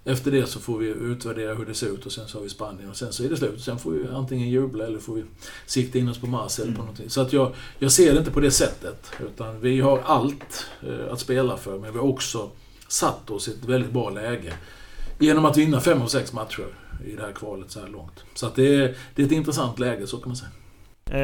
efter 0.05 0.31
det 0.31 0.45
så 0.45 0.59
får 0.59 0.77
vi 0.77 0.87
utvärdera 0.87 1.53
hur 1.53 1.65
det 1.65 1.73
ser 1.73 1.87
ut 1.87 2.05
och 2.05 2.11
sen 2.11 2.27
så 2.27 2.37
har 2.37 2.43
vi 2.43 2.49
Spanien 2.49 2.89
och 2.89 2.95
sen 2.95 3.13
så 3.13 3.23
är 3.23 3.29
det 3.29 3.37
slut. 3.37 3.61
Sen 3.61 3.79
får 3.79 3.91
vi 3.91 4.07
antingen 4.07 4.49
jubla 4.49 4.85
eller 4.85 4.99
får 4.99 5.15
vi 5.15 5.23
sikta 5.65 5.99
in 5.99 6.09
oss 6.09 6.19
på 6.19 6.27
Mars 6.27 6.59
eller 6.59 6.65
på 6.65 6.71
mm. 6.71 6.79
någonting. 6.79 7.09
Så 7.09 7.21
att 7.21 7.33
jag, 7.33 7.53
jag 7.79 7.91
ser 7.91 8.13
det 8.13 8.19
inte 8.19 8.31
på 8.31 8.39
det 8.39 8.51
sättet. 8.51 9.11
Utan 9.19 9.61
vi 9.61 9.79
har 9.79 9.99
allt 10.05 10.65
eh, 10.87 11.13
att 11.13 11.19
spela 11.19 11.57
för 11.57 11.79
men 11.79 11.93
vi 11.93 11.99
har 11.99 12.07
också 12.07 12.49
satt 12.87 13.29
oss 13.29 13.47
i 13.47 13.51
ett 13.51 13.65
väldigt 13.65 13.91
bra 13.91 14.09
läge. 14.09 14.53
Genom 15.19 15.45
att 15.45 15.57
vinna 15.57 15.79
fem 15.79 16.01
av 16.01 16.07
sex 16.07 16.33
matcher 16.33 16.65
i 17.05 17.15
det 17.15 17.21
här 17.21 17.31
kvalet 17.31 17.71
så 17.71 17.79
här 17.79 17.87
långt. 17.87 18.23
Så 18.33 18.47
att 18.47 18.55
det, 18.55 18.75
är, 18.75 18.95
det 19.15 19.21
är 19.21 19.25
ett 19.25 19.31
intressant 19.31 19.79
läge, 19.79 20.07
så 20.07 20.17
kan 20.17 20.29
man 20.29 20.35
säga. 20.35 20.51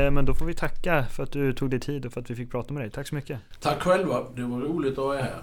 Eh, 0.06 0.12
men 0.12 0.26
då 0.26 0.34
får 0.34 0.46
vi 0.46 0.54
tacka 0.54 1.06
för 1.12 1.24
att 1.24 1.32
du 1.32 1.54
tog 1.54 1.70
dig 1.70 1.80
tid 1.80 2.06
och 2.06 2.14
för 2.14 2.22
att 2.22 2.30
vi 2.30 2.36
fick 2.36 2.52
prata 2.52 2.74
med 2.74 2.84
dig. 2.84 2.92
Tack 2.92 3.08
så 3.08 3.16
mycket. 3.16 3.40
Tack 3.60 3.82
själva. 3.82 4.24
Det 4.36 4.44
var 4.44 4.60
roligt 4.60 4.92
att 4.92 4.98
vara 4.98 5.18
här. 5.18 5.42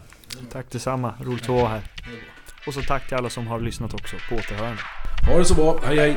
Tack 0.53 0.71
detsamma. 0.71 1.15
Roligt 1.21 1.43
att 1.43 1.49
vara 1.49 1.69
här. 1.69 1.83
Och 2.67 2.75
så 2.75 2.83
tack 2.83 3.09
till 3.09 3.17
alla 3.17 3.31
som 3.31 3.47
har 3.47 3.61
lyssnat 3.61 3.95
också. 3.95 4.17
På 4.29 4.35
återhörande. 4.35 4.83
Ha 5.31 5.39
det 5.39 5.45
så 5.45 5.55
bra. 5.55 5.81
Hej 5.85 5.99
hej. 5.99 6.17